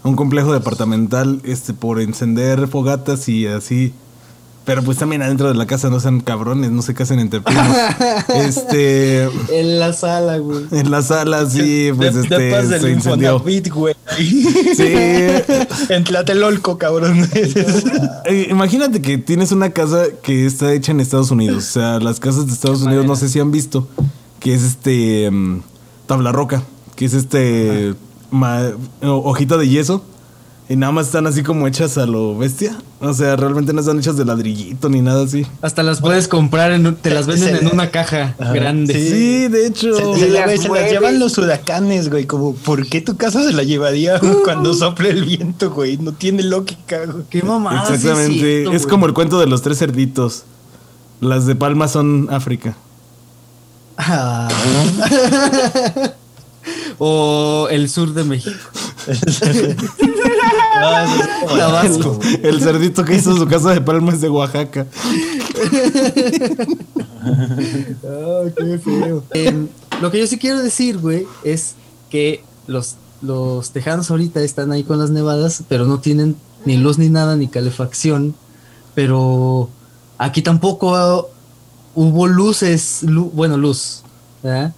un 0.04 0.16
complejo 0.16 0.52
departamental 0.52 1.40
este, 1.44 1.74
por 1.74 2.00
encender 2.00 2.68
fogatas 2.68 3.28
y 3.28 3.46
así. 3.46 3.92
Pero 4.68 4.82
pues 4.82 4.98
también 4.98 5.22
adentro 5.22 5.48
de 5.48 5.54
la 5.54 5.66
casa 5.66 5.88
no 5.88 5.98
sean 5.98 6.20
cabrones, 6.20 6.70
no 6.70 6.82
se 6.82 6.92
casen 6.92 7.20
entre 7.20 7.40
primos. 7.40 7.74
este. 8.34 9.22
En 9.50 9.78
la 9.78 9.94
sala, 9.94 10.36
güey. 10.36 10.66
En 10.72 10.90
la 10.90 11.00
sala, 11.00 11.48
sí, 11.48 11.90
pues 11.96 12.14
De- 12.14 12.20
este. 12.20 12.38
del 12.38 12.80
Se 12.82 12.90
incendió. 12.90 13.40
Güey. 13.40 13.62
Sí. 14.76 14.84
en 15.88 16.04
Tlatelolco, 16.04 16.76
cabrón. 16.76 17.26
Eh, 18.26 18.48
imagínate 18.50 19.00
que 19.00 19.16
tienes 19.16 19.52
una 19.52 19.70
casa 19.70 20.04
que 20.22 20.44
está 20.44 20.74
hecha 20.74 20.92
en 20.92 21.00
Estados 21.00 21.30
Unidos. 21.30 21.66
O 21.66 21.72
sea, 21.72 21.98
las 21.98 22.20
casas 22.20 22.46
de 22.46 22.52
Estados 22.52 22.82
Unidos, 22.82 23.06
no 23.06 23.16
sé 23.16 23.30
si 23.30 23.40
han 23.40 23.50
visto, 23.50 23.88
que 24.38 24.52
es 24.52 24.62
este 24.62 25.30
mm, 25.30 25.62
tabla 26.06 26.30
roca, 26.30 26.62
que 26.94 27.06
es 27.06 27.14
este 27.14 27.94
hojita 29.02 29.56
de 29.56 29.68
yeso. 29.68 30.02
Y 30.70 30.76
nada 30.76 30.92
más 30.92 31.06
están 31.06 31.26
así 31.26 31.42
como 31.42 31.66
hechas 31.66 31.96
a 31.96 32.04
lo 32.04 32.36
bestia. 32.36 32.76
O 33.00 33.14
sea, 33.14 33.36
realmente 33.36 33.72
no 33.72 33.80
están 33.80 33.98
hechas 33.98 34.18
de 34.18 34.26
ladrillito 34.26 34.90
ni 34.90 35.00
nada 35.00 35.24
así. 35.24 35.46
Hasta 35.62 35.82
las 35.82 36.02
puedes 36.02 36.28
comprar, 36.28 36.72
en 36.72 36.94
te 36.96 37.08
las 37.10 37.26
venden 37.26 37.56
Se- 37.56 37.64
en 37.64 37.72
una 37.72 37.90
caja 37.90 38.34
Ajá. 38.38 38.52
grande. 38.52 38.92
Sí. 38.92 39.08
Sí, 39.08 39.48
de 39.48 39.66
hecho. 39.66 39.94
Se, 39.94 40.20
se 40.20 40.28
la- 40.28 40.44
güey, 40.44 40.58
se 40.58 40.68
las 40.68 40.90
llevan 40.90 41.18
los 41.18 41.38
huracanes, 41.38 42.10
güey. 42.10 42.26
Como, 42.26 42.52
¿por 42.54 42.86
qué 42.86 43.00
tu 43.00 43.16
casa 43.16 43.42
se 43.44 43.54
la 43.54 43.62
llevaría 43.62 44.20
cuando 44.44 44.74
sopla 44.74 45.08
el 45.08 45.24
viento, 45.24 45.70
güey? 45.70 45.96
No 45.96 46.12
tiene 46.12 46.42
lógica, 46.42 46.98
güey. 47.06 47.24
Qué 47.30 47.42
mamada. 47.42 47.86
sí 47.86 47.94
Exactamente. 47.94 48.38
cierto, 48.38 48.72
es 48.72 48.82
güey. 48.82 48.90
como 48.90 49.06
el 49.06 49.14
cuento 49.14 49.40
de 49.40 49.46
los 49.46 49.62
tres 49.62 49.78
cerditos. 49.78 50.42
Las 51.22 51.46
de 51.46 51.56
Palma 51.56 51.88
son 51.88 52.28
África. 52.30 52.76
Ah. 53.96 54.48
o 56.98 57.68
el 57.70 57.88
sur 57.90 58.12
de 58.14 58.24
México. 58.24 58.56
No, 60.80 61.56
Tabasco. 61.56 62.20
El 62.42 62.60
cerdito 62.60 63.04
que 63.04 63.14
hizo 63.16 63.36
su 63.36 63.46
casa 63.46 63.70
de 63.70 63.80
Palma 63.80 64.12
es 64.12 64.20
de 64.20 64.28
Oaxaca. 64.28 64.86
qué 68.56 68.78
feo. 68.78 69.24
Em, 69.32 69.68
lo 70.00 70.10
que 70.10 70.18
yo 70.20 70.26
sí 70.26 70.38
quiero 70.38 70.62
decir, 70.62 70.98
güey, 70.98 71.26
es 71.44 71.74
que 72.10 72.42
los, 72.66 72.96
los 73.22 73.70
tejanos 73.72 74.10
ahorita 74.10 74.40
están 74.42 74.72
ahí 74.72 74.84
con 74.84 74.98
las 74.98 75.10
nevadas, 75.10 75.62
pero 75.68 75.84
no 75.86 76.00
tienen 76.00 76.36
ni 76.64 76.76
luz 76.76 76.98
ni 76.98 77.08
nada, 77.08 77.36
ni 77.36 77.48
calefacción. 77.48 78.34
Pero 78.94 79.68
aquí 80.18 80.42
tampoco 80.42 81.28
hubo 81.94 82.26
luces, 82.26 83.02
lu- 83.02 83.30
bueno, 83.34 83.56
luz, 83.56 84.02
¿verdad? 84.42 84.72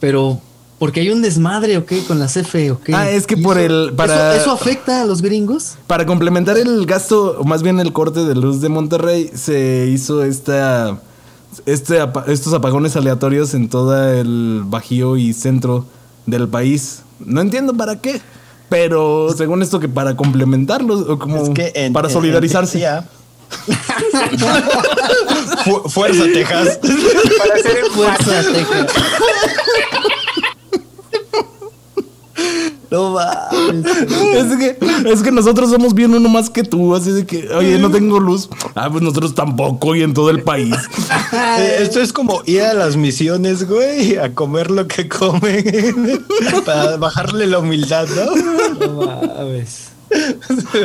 Pero 0.00 0.40
porque 0.82 0.98
hay 0.98 1.10
un 1.10 1.22
desmadre, 1.22 1.76
¿o 1.76 1.86
qué? 1.86 2.02
Con 2.02 2.18
la 2.18 2.26
CFE, 2.26 2.72
¿o 2.72 2.80
qué? 2.80 2.92
Ah, 2.92 3.08
es 3.08 3.28
que 3.28 3.36
¿Y 3.36 3.40
por 3.40 3.56
eso- 3.56 3.66
el- 3.86 3.92
para- 3.94 4.32
¿Eso, 4.34 4.42
eso 4.42 4.50
afecta 4.50 5.02
a 5.02 5.04
los 5.04 5.22
gringos? 5.22 5.76
Para 5.86 6.04
complementar 6.06 6.58
el 6.58 6.86
gasto, 6.86 7.36
o 7.38 7.44
más 7.44 7.62
bien 7.62 7.78
el 7.78 7.92
corte 7.92 8.24
de 8.24 8.34
luz 8.34 8.60
de 8.60 8.68
Monterrey, 8.68 9.30
se 9.32 9.86
hizo 9.94 10.24
esta, 10.24 10.98
este, 11.66 12.00
estos 12.26 12.52
apagones 12.52 12.96
aleatorios 12.96 13.54
en 13.54 13.68
todo 13.68 13.96
el 14.12 14.62
bajío 14.66 15.16
y 15.16 15.32
centro 15.34 15.86
del 16.26 16.48
país. 16.48 17.02
No 17.20 17.42
entiendo 17.42 17.74
para 17.74 18.00
qué, 18.00 18.20
pero 18.68 19.32
según 19.38 19.62
esto 19.62 19.78
que 19.78 19.88
para 19.88 20.16
complementarlos, 20.16 21.08
o 21.08 21.16
como 21.16 21.44
Es 21.44 21.50
que 21.50 21.70
en- 21.76 21.92
para 21.92 22.08
en- 22.08 22.12
solidarizarse. 22.14 22.78
en 22.78 22.82
teoría- 22.82 23.08
Fu- 25.64 25.88
Fuerza, 25.90 26.24
Texas. 26.24 26.78
Para 27.38 27.54
hacer 27.54 27.76
el 27.84 27.90
Fuerza, 27.92 28.42
Texas. 28.52 28.86
No 32.92 33.12
mames. 33.12 33.86
Es 34.32 34.56
que, 34.56 34.76
es 35.10 35.22
que 35.22 35.32
nosotros 35.32 35.70
somos 35.70 35.94
bien 35.94 36.12
uno 36.14 36.28
más 36.28 36.50
que 36.50 36.62
tú, 36.62 36.94
así 36.94 37.10
de 37.10 37.24
que, 37.24 37.48
oye, 37.48 37.78
no 37.78 37.90
tengo 37.90 38.20
luz. 38.20 38.50
Ah, 38.74 38.90
pues 38.90 39.02
nosotros 39.02 39.34
tampoco 39.34 39.96
y 39.96 40.02
en 40.02 40.12
todo 40.12 40.30
el 40.30 40.42
país. 40.42 40.76
Eh, 41.32 41.78
Esto 41.80 42.00
es 42.00 42.12
como 42.12 42.42
ir 42.44 42.60
a 42.62 42.74
las 42.74 42.96
misiones, 42.96 43.66
güey, 43.66 44.18
a 44.18 44.34
comer 44.34 44.70
lo 44.70 44.86
que 44.86 45.08
comen 45.08 45.64
para 46.66 46.98
bajarle 46.98 47.46
la 47.46 47.58
humildad, 47.58 48.06
¿no? 48.08 48.86
No 48.86 49.06
mames. 49.06 49.88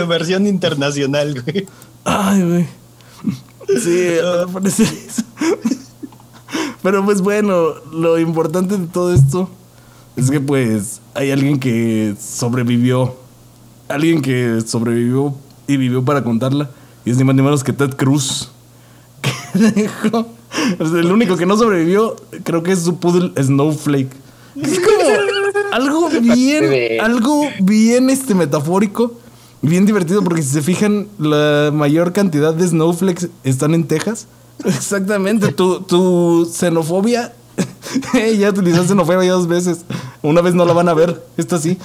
Versión 0.07 0.47
internacional, 0.47 1.41
güey. 1.41 1.67
Ay, 2.05 2.43
güey. 2.43 2.67
Sí, 3.81 4.07
al 4.19 4.49
parecer 4.49 4.87
eso. 4.87 5.23
Pero 6.81 7.03
pues 7.03 7.21
bueno, 7.21 7.73
lo 7.91 8.17
importante 8.17 8.77
de 8.77 8.87
todo 8.87 9.13
esto 9.13 9.49
es 10.17 10.31
que 10.31 10.39
pues 10.39 10.99
hay 11.13 11.31
alguien 11.31 11.59
que 11.59 12.15
sobrevivió. 12.19 13.15
Alguien 13.87 14.21
que 14.21 14.61
sobrevivió 14.65 15.33
y 15.67 15.77
vivió 15.77 16.03
para 16.03 16.23
contarla. 16.23 16.69
Y 17.05 17.11
es 17.11 17.17
ni 17.17 17.23
más 17.23 17.35
ni 17.35 17.41
menos 17.41 17.63
que 17.63 17.71
Ted 17.71 17.95
Cruz. 17.95 18.51
Que 20.77 20.85
sea, 20.85 20.99
el 20.99 21.11
único 21.11 21.35
que 21.35 21.45
no 21.45 21.57
sobrevivió 21.57 22.15
creo 22.43 22.63
que 22.63 22.71
es 22.71 22.79
su 22.79 22.97
poodle 22.97 23.31
Snowflake. 23.41 24.11
Es 24.55 24.79
como 24.79 25.09
algo 25.71 26.09
bien, 26.21 27.01
algo 27.01 27.43
bien 27.59 28.09
este 28.09 28.33
metafórico, 28.33 29.13
bien 29.61 29.85
divertido, 29.85 30.23
porque 30.23 30.41
si 30.41 30.49
se 30.49 30.61
fijan, 30.61 31.07
la 31.19 31.71
mayor 31.73 32.13
cantidad 32.13 32.53
de 32.53 32.67
snowflakes 32.67 33.29
están 33.43 33.73
en 33.73 33.85
Texas. 33.85 34.27
Exactamente, 34.65 35.51
tu, 35.51 35.81
tu 35.81 36.49
xenofobia. 36.51 37.33
ya 38.39 38.49
utilizaste 38.49 38.89
xenofobia 38.89 39.23
ya 39.25 39.31
dos 39.33 39.47
veces. 39.47 39.85
Una 40.21 40.41
vez 40.41 40.53
no 40.53 40.65
la 40.65 40.73
van 40.73 40.89
a 40.89 40.93
ver, 40.93 41.23
esta 41.37 41.57
sí. 41.59 41.77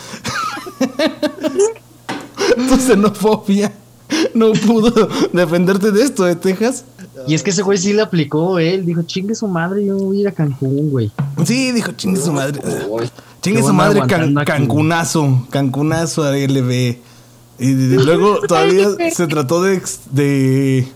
tu 2.68 2.76
xenofobia 2.76 3.72
no 4.34 4.52
pudo 4.52 5.08
defenderte 5.32 5.90
de 5.90 6.02
esto 6.02 6.24
de 6.24 6.36
Texas. 6.36 6.84
Y 7.26 7.34
es 7.34 7.42
que 7.42 7.50
ese 7.50 7.62
güey 7.62 7.78
sí 7.78 7.92
le 7.92 8.02
aplicó, 8.02 8.58
¿eh? 8.58 8.74
él 8.74 8.84
dijo, 8.84 9.02
chingue 9.02 9.34
su 9.34 9.46
madre, 9.46 9.84
yo 9.86 9.96
voy 9.96 10.18
a 10.18 10.20
ir 10.22 10.28
a 10.28 10.32
Cancún, 10.32 10.90
güey. 10.90 11.10
Sí, 11.44 11.70
dijo, 11.72 11.92
chingue 11.92 12.20
su 12.20 12.32
madre. 12.32 12.60
Chingue 13.40 13.62
su 13.62 13.72
madre, 13.72 14.02
can-. 14.08 14.34
Cancunazo, 14.44 15.46
Cancunazo 15.50 16.24
a 16.24 16.36
LB. 16.36 16.96
Y 17.58 17.72
de- 17.74 18.04
luego 18.04 18.40
todavía 18.48 18.88
se 19.12 19.26
trató 19.28 19.62
de, 19.62 19.80
de 20.10 20.88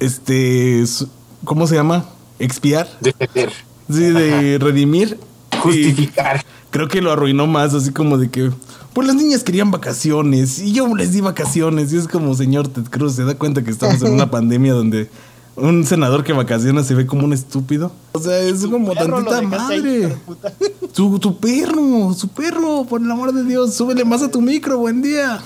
este, 0.00 0.86
su- 0.86 1.08
¿cómo 1.44 1.66
se 1.66 1.76
llama? 1.76 2.06
Expiar, 2.38 2.88
defender, 3.00 3.52
sí, 3.88 4.00
de 4.10 4.58
redimir. 4.58 5.18
Y 5.52 5.56
justificar. 5.56 6.44
creo 6.70 6.88
que 6.88 7.00
lo 7.00 7.10
arruinó 7.12 7.46
más, 7.46 7.72
así 7.74 7.90
como 7.92 8.18
de 8.18 8.28
que, 8.30 8.50
pues 8.92 9.06
las 9.06 9.16
niñas 9.16 9.42
querían 9.44 9.70
vacaciones 9.70 10.58
y 10.58 10.72
yo 10.72 10.94
les 10.94 11.12
di 11.12 11.20
vacaciones. 11.20 11.92
Y 11.92 11.96
es 11.96 12.08
como, 12.08 12.34
señor 12.34 12.68
Ted 12.68 12.84
Cruz, 12.90 13.14
se 13.14 13.24
da 13.24 13.34
cuenta 13.34 13.62
que 13.64 13.70
estamos 13.70 14.02
en 14.02 14.12
una 14.12 14.30
pandemia 14.30 14.72
donde 14.74 15.08
un 15.56 15.86
senador 15.86 16.24
que 16.24 16.32
vacaciona 16.32 16.82
se 16.82 16.94
ve 16.94 17.06
como 17.06 17.24
un 17.24 17.32
estúpido. 17.32 17.92
O 18.12 18.18
sea, 18.18 18.38
es 18.40 18.66
como 18.66 18.92
tantita 18.92 19.38
ahí, 19.38 19.46
madre. 19.46 20.08
puta. 20.26 20.52
Tu, 20.92 21.18
tu 21.20 21.38
perro, 21.38 22.12
su 22.14 22.28
perro, 22.28 22.84
por 22.84 23.00
el 23.00 23.10
amor 23.10 23.32
de 23.32 23.44
Dios, 23.44 23.72
súbele 23.74 24.04
más 24.04 24.20
a 24.22 24.30
tu 24.30 24.40
micro, 24.42 24.78
buen 24.78 25.00
día. 25.00 25.40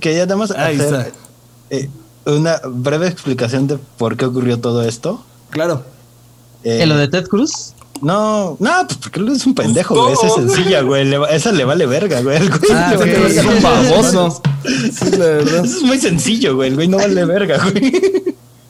Quería 0.00 0.24
nada 0.26 0.36
más 0.36 0.50
Ahí 0.52 0.76
hacer 0.76 0.94
está. 0.94 1.08
eh, 1.70 1.90
una 2.26 2.60
breve 2.68 3.08
explicación 3.08 3.66
de 3.66 3.78
por 3.98 4.16
qué 4.16 4.26
ocurrió 4.26 4.60
todo 4.60 4.82
esto. 4.84 5.24
Claro. 5.50 5.82
Eh, 6.64 6.82
¿En 6.82 6.88
lo 6.88 6.96
de 6.96 7.08
Ted 7.08 7.26
Cruz? 7.26 7.74
No, 8.02 8.56
no, 8.60 8.70
pues 8.86 8.98
porque 8.98 9.20
él 9.20 9.28
es 9.28 9.46
un 9.46 9.54
pendejo, 9.54 9.94
Pues 9.94 10.04
güey. 10.04 10.14
Esa 10.14 10.26
es 10.26 10.34
sencilla, 10.54 10.80
güey. 10.82 11.04
le 11.04 11.18
va- 11.18 11.28
esa 11.28 11.52
le 11.52 11.64
vale 11.64 11.86
verga, 11.86 12.20
güey. 12.22 12.36
El 12.36 12.48
güey 12.50 12.70
Ah, 12.72 12.90
le 12.90 12.96
ok. 12.96 13.00
vale 13.00 13.12
verga. 13.18 13.40
Es 13.40 13.46
un 13.46 13.62
baboso. 13.62 14.42
Sí, 14.64 15.10
la 15.12 15.24
verdad. 15.26 15.64
Eso 15.64 15.76
es 15.78 15.82
muy 15.82 15.98
sencillo, 15.98 16.56
güey. 16.56 16.68
El 16.70 16.74
güey 16.76 16.88
no 16.88 16.96
vale 16.98 17.24
verga, 17.24 17.58
güey. 17.70 17.92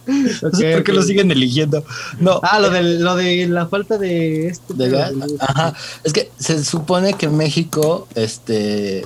No 0.06 0.50
sé 0.52 0.68
Ok, 0.70 0.74
por 0.76 0.84
qué 0.84 0.92
lo 0.92 1.02
siguen 1.02 1.30
eligiendo. 1.30 1.84
No. 2.18 2.40
Ah, 2.42 2.58
lo 2.60 2.70
de, 2.70 2.82
lo 2.82 3.14
de 3.16 3.46
la 3.46 3.66
falta 3.66 3.98
de 3.98 4.48
este. 4.48 4.72
¿De 4.74 4.88
gas? 4.88 5.12
Ajá. 5.40 5.74
Es 6.02 6.12
que 6.14 6.30
se 6.38 6.64
supone 6.64 7.12
que 7.14 7.28
México, 7.28 8.08
este, 8.14 9.04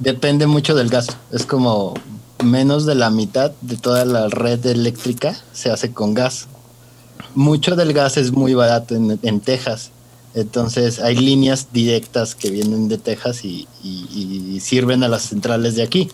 depende 0.00 0.46
mucho 0.46 0.74
del 0.74 0.90
gas. 0.90 1.06
Es 1.32 1.46
como 1.46 1.94
menos 2.44 2.84
de 2.84 2.94
la 2.96 3.08
mitad 3.08 3.52
de 3.62 3.76
toda 3.78 4.04
la 4.04 4.28
red 4.28 4.64
eléctrica 4.66 5.34
se 5.54 5.70
hace 5.70 5.92
con 5.92 6.12
gas. 6.12 6.48
Mucho 7.36 7.76
del 7.76 7.92
gas 7.92 8.16
es 8.16 8.32
muy 8.32 8.54
barato 8.54 8.96
en, 8.96 9.18
en 9.22 9.40
Texas. 9.40 9.90
Entonces 10.34 10.98
hay 10.98 11.14
líneas 11.16 11.68
directas 11.72 12.34
que 12.34 12.50
vienen 12.50 12.88
de 12.88 12.98
Texas 12.98 13.44
y, 13.44 13.68
y- 13.84 14.54
y 14.56 14.60
sirven 14.60 15.04
a 15.04 15.08
las 15.08 15.22
centrales 15.22 15.76
de 15.76 15.82
aquí. 15.84 16.10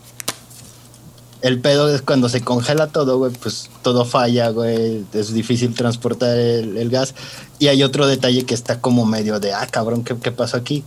El 1.41 1.61
pedo 1.61 1.93
es 1.93 2.03
cuando 2.03 2.29
se 2.29 2.41
congela 2.41 2.87
todo, 2.89 3.19
güey, 3.19 3.33
pues 3.33 3.69
todo 3.83 4.05
falla, 4.05 4.51
güey. 4.51 5.05
Es 5.13 5.33
difícil 5.33 5.75
transportar 5.75 6.39
el, 6.39 6.77
el 6.77 6.89
gas. 6.89 7.15
Y 7.59 7.67
hay 7.67 7.83
otro 7.83 8.07
detalle 8.07 8.45
que 8.45 8.55
está 8.55 8.81
como 8.81 9.07
medio 9.07 9.41
de, 9.41 9.53
ah, 9.53 9.67
cabrón, 9.69 10.05
¿qué, 10.05 10.17
qué 10.17 10.31
pasó 10.31 10.57
aquí? 10.57 10.85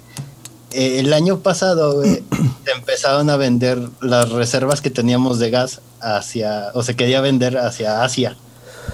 Eh, 0.71 0.99
el 0.99 1.11
año 1.11 1.39
pasado, 1.39 1.95
güey, 1.95 2.23
empezaron 2.77 3.29
a 3.29 3.35
vender 3.37 3.79
las 4.01 4.29
reservas 4.29 4.79
que 4.79 4.89
teníamos 4.89 5.39
de 5.39 5.49
gas 5.49 5.81
hacia, 6.01 6.69
o 6.73 6.83
se 6.83 6.95
quería 6.95 7.19
vender 7.19 7.57
hacia 7.57 8.03
Asia 8.03 8.37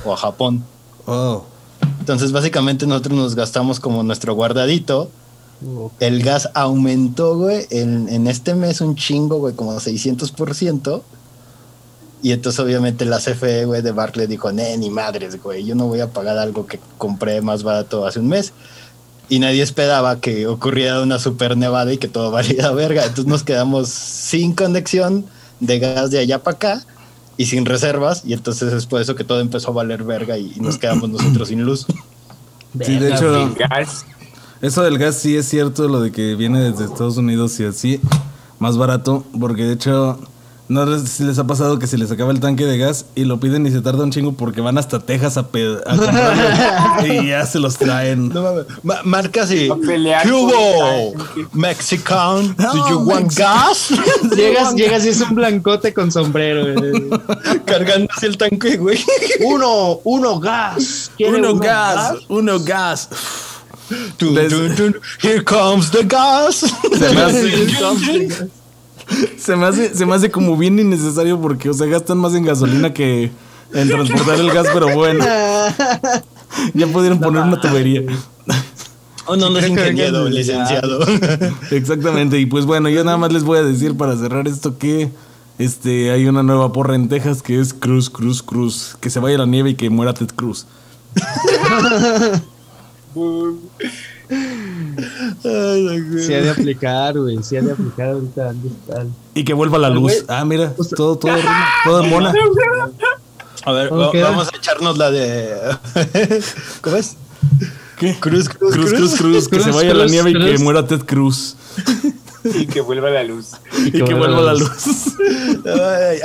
o 0.04 0.13
a 0.13 0.17
Japón. 0.17 0.63
Oh. 1.05 1.43
Entonces, 1.99 2.31
básicamente 2.31 2.87
nosotros 2.87 3.15
nos 3.17 3.35
gastamos 3.35 3.79
como 3.79 4.03
nuestro 4.03 4.33
guardadito 4.33 5.09
El 5.99 6.23
gas 6.23 6.49
aumentó, 6.53 7.37
güey, 7.37 7.67
en, 7.69 8.09
en 8.09 8.27
este 8.27 8.55
mes 8.55 8.81
un 8.81 8.95
chingo, 8.95 9.37
güey, 9.37 9.53
como 9.53 9.73
600%. 9.73 11.01
Y 12.23 12.31
entonces 12.33 12.59
obviamente 12.59 13.05
la 13.05 13.17
CFE, 13.17 13.65
güey, 13.65 13.81
de 13.81 13.91
Barclay 13.91 14.27
dijo, 14.27 14.51
nee, 14.51 14.77
ni 14.77 14.89
madres, 14.89 15.41
güey, 15.41 15.65
yo 15.65 15.73
no 15.73 15.87
voy 15.87 16.01
a 16.01 16.11
pagar 16.11 16.37
algo 16.37 16.67
que 16.67 16.79
compré 16.97 17.41
más 17.41 17.63
barato 17.63 18.05
hace 18.05 18.19
un 18.19 18.27
mes. 18.27 18.53
Y 19.27 19.39
nadie 19.39 19.63
esperaba 19.63 20.19
que 20.19 20.45
ocurriera 20.45 21.01
una 21.01 21.17
super 21.17 21.55
nevada 21.57 21.93
y 21.93 21.97
que 21.97 22.07
todo 22.07 22.31
valiera 22.31 22.71
verga. 22.71 23.03
Entonces 23.03 23.27
nos 23.27 23.43
quedamos 23.43 23.89
sin 23.89 24.53
conexión 24.53 25.25
de 25.59 25.79
gas 25.79 26.11
de 26.11 26.19
allá 26.19 26.43
para 26.43 26.55
acá 26.55 26.85
y 27.38 27.46
sin 27.46 27.65
reservas. 27.65 28.24
Y 28.26 28.34
entonces 28.34 28.74
es 28.74 28.86
por 28.86 29.02
eso 29.02 29.15
que 29.15 29.24
todo 29.24 29.39
empezó 29.39 29.70
a 29.72 29.74
valer 29.74 30.04
verga 30.04 30.38
y, 30.38 30.54
y 30.56 30.60
nos 30.60 30.78
quedamos 30.78 31.10
nosotros 31.10 31.48
sin 31.50 31.63
luz. 31.63 31.86
Sí, 32.84 32.98
de 33.00 33.10
hecho, 33.13 33.48
Sin 33.48 33.54
gas. 33.56 34.06
eso 34.62 34.84
del 34.84 34.98
gas 34.98 35.15
sí 35.15 35.36
es 35.36 35.48
cierto, 35.48 35.88
lo 35.89 36.02
de 36.02 36.12
que 36.12 36.36
viene 36.36 36.62
desde 36.72 36.86
Estados 36.86 37.17
Unidos 37.17 37.60
y 37.60 37.65
así, 37.65 38.00
más 38.60 38.78
barato, 38.78 39.26
porque 39.39 39.63
de 39.63 39.74
hecho, 39.74 40.20
no 40.71 40.99
sé 40.99 41.07
si 41.07 41.23
les 41.23 41.38
ha 41.38 41.45
pasado 41.45 41.77
que 41.79 41.86
se 41.88 41.97
les 41.97 42.10
acaba 42.12 42.31
el 42.31 42.39
tanque 42.39 42.65
de 42.65 42.77
gas 42.77 43.05
y 43.15 43.25
lo 43.25 43.39
piden 43.39 43.65
y 43.67 43.71
se 43.71 43.81
tarda 43.81 44.03
un 44.03 44.12
chingo 44.12 44.34
porque 44.34 44.62
van 44.62 44.77
hasta 44.77 44.99
Texas 44.99 45.38
a, 45.38 45.47
pe- 45.49 45.77
a 45.86 45.95
comprarlo 45.97 47.05
y 47.13 47.27
ya 47.27 47.45
se 47.45 47.60
los 47.60 47.77
traen. 47.77 48.29
No 48.29 48.41
mames. 48.41 48.65
Ma- 48.84 49.01
marcas 49.03 49.51
y. 49.51 49.69
A 49.69 49.75
pelear 49.75 50.23
¿Qué 50.23 50.29
por 50.31 50.39
hubo? 50.39 51.13
el 51.36 51.47
Mexican, 51.53 52.55
do 52.55 52.73
No, 52.73 52.89
you 52.89 52.97
want 52.99 53.27
Mex- 53.27 53.36
gas? 53.38 53.89
Llegas, 54.36 54.73
llegas 54.75 55.05
y 55.05 55.10
es 55.10 55.21
un 55.21 55.36
blancote 55.36 55.93
con 55.93 56.12
sombrero. 56.12 56.73
güey. 56.79 57.10
Cargándose 57.65 58.27
el 58.27 58.38
tanque, 58.38 58.77
güey. 58.77 58.99
Uno, 59.45 59.99
uno 60.03 60.39
gas. 60.39 61.12
¿Quiere 61.17 61.38
Uno 61.38 61.55
gas, 61.57 62.13
uno 62.29 62.60
gas. 62.60 63.10
Les-. 64.19 64.53
Here 65.21 65.43
comes 65.43 65.91
the 65.91 66.03
gas. 66.05 66.63
Se 66.97 67.10
me 67.13 67.21
hace, 67.21 67.67
se 69.38 69.56
me 69.56 69.65
hace, 69.65 69.95
se 69.95 70.06
me 70.06 70.15
hace 70.15 70.32
como 70.32 70.58
bien 70.58 70.80
innecesario 70.80 71.39
porque, 71.39 71.69
o 71.69 71.74
sea, 71.74 71.88
gastan 71.88 72.17
más 72.17 72.34
en 72.34 72.45
gasolina 72.45 72.93
que 72.93 73.32
en 73.74 73.88
transportar 73.88 74.39
el 74.39 74.52
gas, 74.52 74.67
pero 74.74 74.93
bueno. 74.95 75.24
Ya 76.74 76.86
pudieron 76.86 77.19
poner 77.21 77.43
una 77.43 77.62
tubería. 77.62 78.02
Oh, 79.26 79.38
no, 79.38 79.50
no 79.50 79.60
es 79.60 79.69
ingeniero, 79.69 80.28
licenciado. 80.28 81.00
Exactamente. 81.71 82.38
Y 82.39 82.45
pues 82.45 82.65
bueno, 82.65 82.89
yo 82.89 83.06
nada 83.06 83.17
más 83.17 83.32
les 83.32 83.45
voy 83.45 83.58
a 83.60 83.63
decir 83.63 83.95
para 83.95 84.17
cerrar 84.17 84.50
esto 84.50 84.78
que 84.78 85.10
este 85.60 86.12
hay 86.12 86.28
una 86.28 86.43
nueva 86.43 86.74
porra 86.74 86.95
en 86.95 87.08
Texas 87.08 87.41
que 87.41 87.58
es 87.58 87.74
Cruz, 87.74 88.10
Cruz, 88.10 88.43
Cruz. 88.43 88.97
Que 89.00 89.10
se 89.10 89.21
vaya 89.21 89.38
la 89.38 89.45
nieve 89.45 89.69
y 89.69 89.76
que 89.76 89.89
muera 89.89 90.13
Ted 90.13 90.32
Cruz. 90.36 90.67
Güey. 96.12 96.24
Se 96.26 96.36
ha 96.36 96.41
de 96.41 96.50
aplicar, 96.50 97.17
güey. 97.17 97.41
Se 97.43 97.58
ha 97.58 97.62
de 97.62 97.71
aplicar 97.71 98.10
ahorita. 98.10 98.45
¿dónde 98.45 98.67
están? 98.69 99.15
Y 99.34 99.43
que 99.43 99.54
vuelva 99.54 99.78
la 99.78 99.89
luz. 99.89 100.02
güey. 100.02 100.17
Ah, 100.28 100.43
mira, 100.45 100.74
todo, 100.95 101.17
todo, 101.17 101.34
todo 101.86 102.04
mona. 102.04 102.34
A 103.63 103.71
ver, 103.71 103.89
vamos 103.89 104.50
a 104.52 104.58
echarnos 104.58 104.97
la 104.97 105.12
de. 105.12 105.56
¿Cómo 106.82 106.95
es? 106.97 107.15
¿Qué? 107.97 108.17
Cruz, 108.19 108.50
cruz, 108.50 108.74
Cruz, 108.74 108.89
cruz, 108.93 109.15
cruz, 109.15 109.47
que 109.47 109.58
Cruz, 109.58 109.63
se 109.65 109.71
vaya 109.71 109.93
la 109.93 110.06
cruz, 110.06 110.12
nieve 110.12 110.32
y 110.32 110.34
que 110.34 110.58
muera 110.63 110.86
Ted 110.88 111.02
Cruz. 111.06 111.56
Y 112.43 112.65
que 112.65 112.82
vuelva 112.82 113.12
la 113.12 113.24
luz. 113.24 113.52
Y 113.86 113.91
que 113.91 114.15
vuelva 114.15 114.41
la 114.41 114.56
luz. 114.56 114.71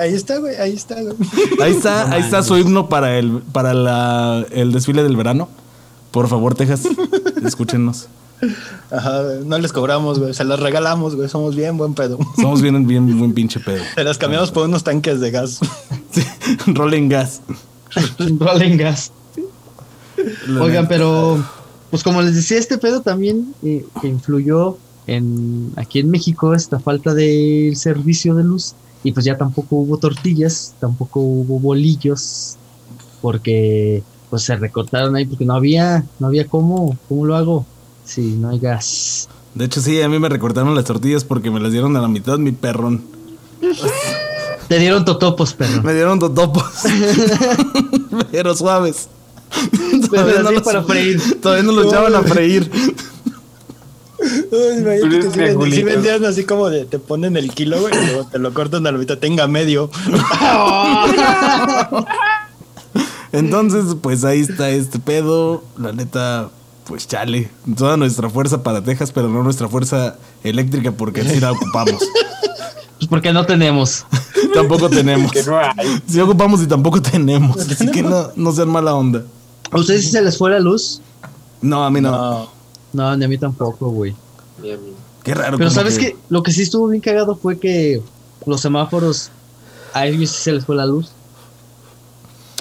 Ahí 0.01 0.15
está, 0.15 0.39
güey, 0.39 0.57
ahí 0.57 0.73
está, 0.73 0.95
güey. 1.03 1.15
Ahí 1.61 1.73
está, 1.73 2.11
ahí 2.11 2.23
está 2.23 2.43
su 2.43 2.57
himno 2.57 2.89
para 2.89 3.19
el, 3.19 3.43
para 3.53 3.75
la, 3.75 4.47
el 4.51 4.73
desfile 4.73 5.03
del 5.03 5.15
verano. 5.15 5.51
Por 6.13 6.27
favor, 6.29 6.55
Texas, 6.55 6.85
escúchenos. 7.45 8.09
Ajá, 8.91 9.23
no 9.45 9.59
les 9.59 9.73
cobramos, 9.73 10.19
güey, 10.19 10.35
se 10.35 10.45
las 10.45 10.61
regalamos, 10.61 11.17
güey, 11.17 11.29
somos 11.29 11.57
bien 11.57 11.77
buen 11.77 11.95
pedo. 11.95 12.19
Somos 12.37 12.61
bien, 12.61 12.87
bien, 12.87 13.19
buen 13.19 13.33
pinche 13.33 13.61
pedo. 13.61 13.83
Se 13.95 14.05
las 14.05 14.19
cambiamos 14.19 14.51
por 14.51 14.67
unos 14.67 14.85
tanques 14.85 15.21
de 15.21 15.31
gas. 15.31 15.61
Sí, 16.11 16.23
Rolling 16.69 17.11
gas. 17.11 17.43
Rolling 18.19 18.79
gas. 18.79 19.13
La 20.47 20.63
Oigan, 20.63 20.85
neta. 20.85 20.89
pero 20.89 21.45
pues 21.91 22.03
como 22.03 22.23
les 22.23 22.35
decía, 22.35 22.57
este 22.59 22.79
pedo 22.79 23.03
también 23.03 23.55
eh, 23.63 23.85
que 24.01 24.09
influyó 24.09 24.79
en 25.07 25.73
aquí 25.77 25.99
en 25.99 26.11
México 26.11 26.55
esta 26.55 26.79
falta 26.81 27.13
de 27.13 27.73
servicio 27.77 28.35
de 28.35 28.45
luz 28.45 28.75
y 29.05 29.13
pues 29.13 29.27
ya 29.27 29.37
tampoco 29.37 29.77
hubo 29.77 29.99
tortillas, 29.99 30.75
tampoco 30.81 31.21
hubo 31.21 31.59
bolillos 31.59 32.57
porque 33.21 34.03
pues 34.31 34.43
se 34.43 34.57
recortaron 34.57 35.15
ahí 35.17 35.27
porque 35.27 35.45
no 35.45 35.55
había, 35.55 36.05
no 36.19 36.29
había 36.29 36.47
cómo, 36.47 36.97
cómo 37.09 37.27
lo 37.27 37.37
hago 37.37 37.67
si 38.07 38.23
no 38.37 38.49
hay 38.49 38.59
gas. 38.59 39.29
De 39.55 39.67
hecho, 39.67 39.81
sí, 39.83 40.01
a 40.01 40.09
mí 40.09 40.19
me 40.19 40.29
recortaron 40.31 40.75
las 40.75 40.85
tortillas 40.85 41.25
porque 41.25 41.51
me 41.51 41.61
las 41.61 41.73
dieron 41.73 41.95
a 41.97 42.01
la 42.01 42.09
mitad, 42.09 42.39
mi 42.39 42.53
perrón. 42.53 43.03
Te 44.69 44.79
dieron 44.79 45.05
totopos, 45.05 45.55
perro. 45.55 45.83
Me 45.83 45.95
dieron 45.95 46.19
totopos. 46.19 46.65
Pero 48.33 48.55
suaves. 48.55 49.09
Todavía 50.11 50.41
así 50.41 50.55
los- 50.55 50.63
para 50.63 50.83
freír. 50.83 51.41
Todavía 51.41 51.63
no 51.65 51.73
los 51.73 51.87
echaban 51.87 52.15
a 52.15 52.23
freír. 52.23 52.71
Imagínate 54.19 55.01
Pero 55.01 55.11
que 55.11 55.23
sí, 55.23 55.29
sí 55.29 55.31
triangulito. 55.31 55.87
vendían 55.87 56.25
así 56.25 56.45
como 56.45 56.69
de 56.69 56.85
te 56.85 56.99
ponen 56.99 57.37
el 57.37 57.51
kilo, 57.53 57.81
güey, 57.81 57.95
y 57.95 58.07
luego 58.07 58.27
te 58.31 58.39
lo 58.39 58.53
cortan 58.53 58.87
a 58.87 58.93
la 58.93 58.99
mitad, 58.99 59.19
tenga 59.19 59.47
medio. 59.47 59.91
Entonces, 63.33 63.85
pues 64.01 64.25
ahí 64.25 64.41
está 64.41 64.71
este 64.71 64.99
pedo. 64.99 65.63
La 65.79 65.93
neta, 65.93 66.51
pues 66.87 67.07
chale. 67.07 67.51
Toda 67.77 67.97
nuestra 67.97 68.31
fuerza 68.31 68.63
para 68.63 68.83
Texas, 68.83 69.13
pero 69.13 69.29
no 69.29 69.43
nuestra 69.43 69.69
fuerza 69.69 70.17
eléctrica 70.45 70.93
porque 70.93 71.21
así 71.23 71.41
la 71.41 71.53
ocupamos. 71.53 72.03
Pues 72.99 73.09
porque 73.11 73.31
no 73.31 73.45
tenemos. 73.45 74.07
tampoco 74.55 74.89
tenemos. 74.89 75.31
Que 75.31 75.43
no 75.43 75.59
hay. 75.59 76.01
Sí 76.09 76.19
ocupamos 76.19 76.63
y 76.63 76.67
tampoco 76.67 77.03
tenemos. 77.03 77.55
Así 77.59 77.91
que 77.91 78.03
no, 78.03 78.31
no 78.37 78.53
sean 78.53 78.71
mala 78.71 78.95
onda. 78.95 79.23
¿A 79.71 79.79
ustedes 79.79 80.05
sí 80.07 80.11
se 80.13 80.23
les 80.23 80.39
fue 80.39 80.51
la 80.51 80.61
luz? 80.61 81.03
No, 81.61 81.85
a 81.85 81.91
mí 81.91 82.01
no. 82.01 82.11
No. 82.11 82.49
No, 82.95 83.15
ni 83.19 83.27
a 83.27 83.29
mí 83.29 83.37
tampoco, 83.37 83.91
güey. 83.91 84.17
Ni 84.63 84.73
a 84.73 84.79
mí. 84.79 84.95
Qué 85.23 85.35
raro. 85.35 85.59
Pero 85.59 85.69
sabes 85.71 85.99
que 85.99 86.17
lo 86.31 86.43
que 86.43 86.53
sí 86.53 86.63
estuvo 86.63 86.89
bien 86.89 87.03
cagado 87.03 87.37
fue 87.37 87.59
que 87.59 88.01
los 88.47 88.63
semáforos 88.63 89.31
a 89.93 90.07
ellos 90.07 90.31
sí 90.31 90.45
se 90.45 90.53
les 90.53 90.65
fue 90.65 90.75
la 90.77 90.87
luz. 90.87 91.11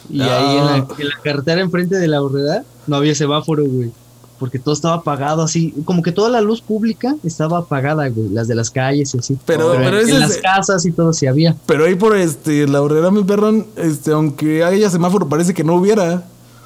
Y 0.10 0.22
Ah. 0.22 0.38
ahí 0.38 0.58
en 0.58 0.66
la, 0.66 0.76
en 0.76 1.08
la 1.08 1.16
carretera 1.24 1.62
enfrente 1.62 1.96
de 1.96 2.10
la 2.10 2.22
horreda 2.22 2.66
no 2.88 2.98
había 2.98 3.16
semáforo, 3.16 3.64
güey. 3.66 3.94
Porque 4.40 4.60
todo 4.60 4.74
estaba 4.74 4.96
apagado 4.96 5.44
así. 5.44 5.74
Como 5.86 6.02
que 6.04 6.12
toda 6.12 6.30
la 6.30 6.42
luz 6.42 6.62
pública 6.62 7.16
estaba 7.24 7.60
apagada, 7.60 8.08
güey. 8.10 8.30
Las 8.30 8.48
de 8.48 8.56
las 8.56 8.70
calles 8.70 9.14
y 9.16 9.20
así. 9.20 9.38
Pero- 9.46 9.74
pero 9.78 10.00
en, 10.02 10.20
las 10.20 10.38
casas 10.38 10.86
y 10.86 10.92
todo 10.92 11.14
sí 11.14 11.28
había. 11.28 11.56
Pero 11.66 11.86
ahí 11.86 11.96
por 11.96 12.16
este, 12.16 12.68
la 12.68 12.82
horrera, 12.82 13.12
mi 13.12 13.24
perrón, 13.24 13.66
este, 13.78 14.12
aunque 14.12 14.64
haya 14.64 14.90
semáforo, 14.90 15.30
parece 15.30 15.54
que 15.54 15.64
no 15.64 15.76
hubiera. 15.76 16.24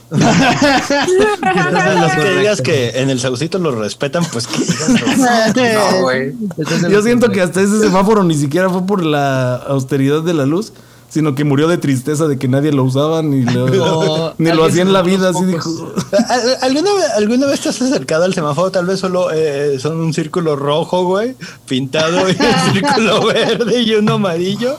Entonces, 0.11 2.01
Los 2.01 2.15
lo 2.17 2.23
que 2.23 2.39
digas 2.39 2.61
que 2.61 2.89
en 2.99 3.09
el 3.11 3.19
saucito 3.19 3.59
lo 3.59 3.71
respetan, 3.71 4.25
pues 4.31 4.47
que 4.47 4.57
No, 5.75 6.01
güey. 6.01 6.33
Yo 6.89 7.01
siento 7.03 7.29
que 7.29 7.41
hasta 7.41 7.61
ese 7.61 7.79
semáforo 7.79 8.23
ni 8.23 8.35
siquiera 8.35 8.69
fue 8.69 8.85
por 8.85 9.03
la 9.03 9.55
austeridad 9.55 10.23
de 10.23 10.33
la 10.33 10.45
luz, 10.47 10.73
sino 11.09 11.35
que 11.35 11.43
murió 11.43 11.67
de 11.67 11.77
tristeza 11.77 12.27
de 12.27 12.37
que 12.37 12.47
nadie 12.47 12.71
lo 12.71 12.83
usaba 12.83 13.21
ni 13.21 13.41
lo, 13.43 13.67
No, 13.67 14.33
ni 14.37 14.51
lo 14.51 14.63
hacía 14.65 14.83
en 14.83 14.93
la 14.93 15.01
vida. 15.01 15.29
Así 15.29 15.43
dijo. 15.45 15.69
¿Al- 16.29 16.57
¿Alguna 16.61 16.93
vez, 16.93 17.05
¿Alguna 17.17 17.47
vez 17.47 17.59
te 17.61 17.69
has 17.69 17.81
acercado 17.81 18.23
al 18.25 18.33
semáforo? 18.33 18.71
Tal 18.71 18.85
vez 18.85 18.99
solo 18.99 19.31
eh, 19.33 19.77
son 19.79 19.99
un 19.99 20.13
círculo 20.13 20.55
rojo, 20.55 21.05
güey, 21.05 21.35
pintado 21.67 22.29
y 22.29 22.33
un 22.33 22.73
círculo 22.73 23.25
verde 23.25 23.81
y 23.81 23.93
uno 23.95 24.13
amarillo. 24.13 24.77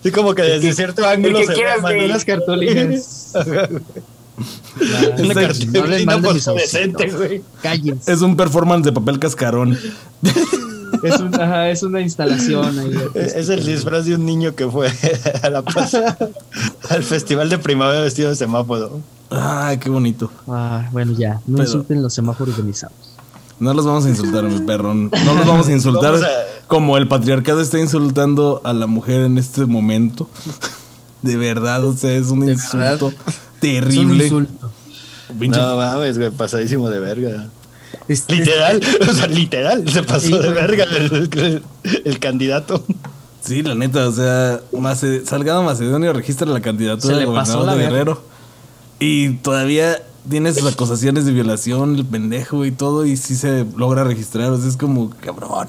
Así 0.00 0.12
como 0.12 0.34
que 0.34 0.42
desde 0.42 0.72
cierto 0.74 1.04
ángulo 1.06 1.40
que 1.40 1.46
se. 1.46 2.04
Unas 2.04 2.24
cartulinas. 2.24 3.32
Una 5.18 5.34
cartulina 5.34 6.16
no 6.18 6.22
fosforescente, 6.22 7.10
güey. 7.10 7.42
Es 8.06 8.20
un 8.20 8.36
performance 8.36 8.84
de 8.84 8.92
papel 8.92 9.18
cascarón. 9.18 9.76
Es, 11.02 11.20
un- 11.20 11.34
ajá, 11.34 11.70
es 11.70 11.82
una 11.82 12.00
instalación 12.00 12.78
ahí. 12.78 12.94
Es 13.14 13.48
el 13.48 13.64
disfraz 13.64 14.04
de 14.06 14.14
un 14.14 14.24
niño 14.26 14.54
que 14.54 14.66
fue 14.68 14.90
a 15.42 15.50
la 15.50 15.62
plaza, 15.62 16.16
al 16.90 17.02
festival 17.02 17.48
de 17.50 17.58
primavera 17.58 18.00
vestido 18.02 18.28
de 18.30 18.36
semáforo. 18.36 19.00
Ay, 19.30 19.78
qué 19.78 19.90
bonito. 19.90 20.30
Ah, 20.48 20.88
bueno, 20.92 21.12
ya. 21.12 21.40
No 21.46 21.56
Pero- 21.58 21.62
insulten 21.64 22.02
los 22.02 22.14
semáforos 22.14 22.56
de 22.56 22.62
mis 22.62 22.82
amos. 22.84 22.96
No 23.58 23.72
los 23.72 23.86
vamos 23.86 24.04
a 24.04 24.10
insultar, 24.10 24.44
mi 24.44 24.60
perrón. 24.66 25.10
No 25.24 25.34
los 25.34 25.46
vamos 25.46 25.66
a 25.68 25.72
insultar 25.72 26.12
Vamos 26.12 26.22
a- 26.26 26.66
como 26.66 26.96
el 26.98 27.08
patriarcado 27.08 27.60
está 27.62 27.78
insultando 27.78 28.60
a 28.64 28.72
la 28.74 28.86
mujer 28.86 29.22
en 29.22 29.38
este 29.38 29.64
momento. 29.64 30.28
De 31.22 31.36
verdad, 31.38 31.82
o 31.84 31.96
sea, 31.96 32.12
es 32.12 32.26
un 32.28 32.48
insulto 32.48 33.06
verdad. 33.08 33.16
terrible. 33.58 34.26
Es 34.26 34.32
un 34.32 34.42
insulto. 34.44 34.70
Pinche- 35.38 35.56
No 35.58 35.76
mames, 35.76 36.18
güey, 36.18 36.30
pasadísimo 36.30 36.88
de 36.90 37.00
verga. 37.00 37.48
Este- 38.08 38.36
Literal, 38.36 38.80
o 39.08 39.12
sea, 39.12 39.26
literal, 39.26 39.88
se 39.90 40.02
pasó 40.02 40.26
Sí, 40.26 40.32
de 40.38 40.50
verga 40.50 40.84
el, 40.84 41.30
el- 41.32 41.62
el 42.04 42.18
candidato. 42.18 42.82
Sí, 43.40 43.62
la 43.62 43.74
neta, 43.74 44.08
o 44.08 44.12
sea, 44.12 44.60
Mace- 44.72 45.24
Salgado 45.24 45.62
Macedonio 45.62 46.12
registra 46.12 46.46
la 46.48 46.60
candidatura 46.60 47.14
Se 47.14 47.20
de 47.20 47.26
le 47.26 47.32
pasó 47.32 47.58
gobernador 47.60 47.66
la 47.66 47.74
de. 47.74 47.82
Guerrero. 47.90 48.22
Y 48.98 49.34
todavía 49.36 50.02
tiene 50.28 50.52
sus 50.54 50.72
acusaciones 50.72 51.26
de 51.26 51.32
violación, 51.32 51.94
el 51.96 52.04
pendejo 52.04 52.64
y 52.64 52.72
todo, 52.72 53.06
y 53.06 53.16
sí 53.16 53.36
se 53.36 53.64
logra 53.76 54.02
registrar. 54.04 54.50
O 54.50 54.58
sea, 54.58 54.68
es 54.68 54.76
como, 54.76 55.10
cabrón. 55.10 55.68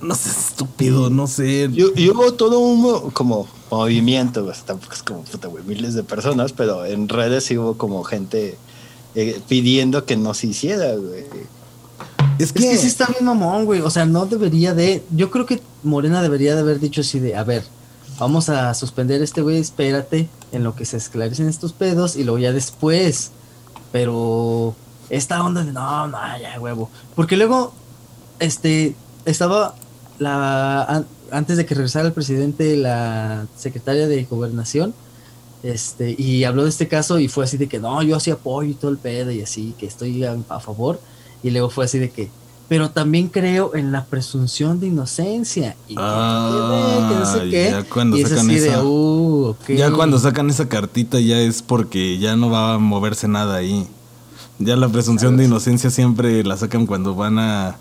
No 0.00 0.14
sé, 0.14 0.30
estúpido, 0.30 1.10
no 1.10 1.26
sé. 1.26 1.68
Y, 1.72 2.08
hubo 2.08 2.32
todo 2.32 2.58
un 2.58 3.10
como 3.10 3.46
movimiento, 3.70 4.44
pues, 4.44 4.62
tampoco 4.62 4.94
es 4.94 5.02
como 5.02 5.22
puta, 5.22 5.48
güey, 5.48 5.62
miles 5.64 5.94
de 5.94 6.02
personas, 6.02 6.52
pero 6.52 6.86
en 6.86 7.08
redes 7.08 7.44
sí 7.44 7.58
hubo 7.58 7.76
como 7.76 8.02
gente 8.02 8.56
eh, 9.14 9.40
pidiendo 9.48 10.04
que 10.04 10.16
no 10.16 10.34
se 10.34 10.48
hiciera, 10.48 10.94
güey. 10.96 11.24
Es 12.38 12.52
que, 12.52 12.76
sí 12.76 12.86
está 12.86 13.06
bien 13.06 13.24
mamón, 13.24 13.66
güey. 13.66 13.80
O 13.80 13.90
sea, 13.90 14.06
no 14.06 14.26
debería 14.26 14.72
de. 14.74 15.02
Yo 15.10 15.30
creo 15.30 15.46
que 15.46 15.60
Morena 15.82 16.22
debería 16.22 16.54
de 16.54 16.60
haber 16.60 16.80
dicho 16.80 17.02
así 17.02 17.18
de, 17.18 17.36
a 17.36 17.44
ver, 17.44 17.64
vamos 18.18 18.48
a 18.48 18.72
suspender 18.74 19.22
este 19.22 19.42
güey, 19.42 19.58
espérate 19.58 20.28
en 20.52 20.64
lo 20.64 20.74
que 20.74 20.84
se 20.84 20.96
esclarecen 20.96 21.48
estos 21.48 21.72
pedos 21.72 22.16
y 22.16 22.24
luego 22.24 22.38
ya 22.38 22.52
después. 22.52 23.32
Pero 23.92 24.74
esta 25.10 25.42
onda 25.44 25.64
de 25.64 25.72
no, 25.72 26.06
no, 26.06 26.18
ya 26.40 26.58
huevo. 26.58 26.88
Porque 27.14 27.36
luego, 27.36 27.72
este, 28.38 28.94
estaba 29.26 29.74
la 30.18 31.04
antes 31.32 31.56
de 31.56 31.66
que 31.66 31.74
regresara 31.74 32.06
el 32.06 32.12
presidente, 32.12 32.76
la 32.76 33.46
secretaria 33.56 34.08
de 34.08 34.24
gobernación, 34.24 34.94
este, 35.62 36.14
y 36.16 36.44
habló 36.44 36.64
de 36.64 36.70
este 36.70 36.88
caso 36.88 37.18
y 37.18 37.28
fue 37.28 37.44
así 37.44 37.56
de 37.56 37.68
que 37.68 37.78
no, 37.78 38.02
yo 38.02 38.16
así 38.16 38.30
apoyo 38.30 38.70
y 38.70 38.74
todo 38.74 38.90
el 38.90 38.96
pedo 38.98 39.30
y 39.30 39.42
así, 39.42 39.74
que 39.78 39.86
estoy 39.86 40.24
a, 40.24 40.36
favor. 40.60 41.00
Y 41.42 41.50
luego 41.50 41.70
fue 41.70 41.84
así 41.84 41.98
de 41.98 42.10
que, 42.10 42.30
pero 42.68 42.90
también 42.90 43.28
creo 43.28 43.74
en 43.74 43.92
la 43.92 44.04
presunción 44.04 44.80
de 44.80 44.86
inocencia. 44.86 45.76
Y 45.88 45.94
Ya 45.94 47.84
cuando 47.92 48.16
sacan 48.16 48.50
esa, 48.50 48.84
uh, 48.84 49.56
Ya 49.68 49.90
cuando 49.90 50.18
sacan 50.18 50.50
esa 50.50 50.68
cartita 50.68 51.20
ya 51.20 51.40
es 51.40 51.62
porque 51.62 52.18
ya 52.18 52.36
no 52.36 52.50
va 52.50 52.74
a 52.74 52.78
moverse 52.78 53.28
nada 53.28 53.56
ahí. 53.56 53.86
Ya 54.58 54.76
la 54.76 54.88
presunción 54.88 55.36
de 55.36 55.44
inocencia 55.46 55.90
siempre 55.90 56.44
la 56.44 56.56
sacan 56.56 56.86
cuando 56.86 57.14
van 57.14 57.38
a 57.38 57.76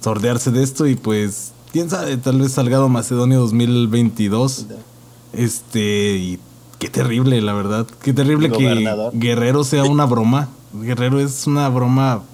sordearse 0.00 0.50
de 0.50 0.62
esto 0.62 0.86
y 0.86 0.96
pues 0.96 1.52
quién 1.72 1.88
sabe, 1.88 2.16
tal 2.16 2.40
vez 2.40 2.52
Salgado 2.52 2.88
Macedonio 2.88 3.40
2022. 3.40 4.66
Este, 5.34 6.16
y 6.16 6.38
qué 6.82 6.88
terrible, 6.88 7.40
la 7.40 7.52
verdad. 7.52 7.86
Qué 8.02 8.12
terrible 8.12 8.50
que 8.50 9.10
Guerrero 9.12 9.62
sea 9.62 9.84
una 9.84 10.04
broma. 10.04 10.48
Guerrero 10.72 11.20
es 11.20 11.46
una 11.46 11.68
broma, 11.68 12.24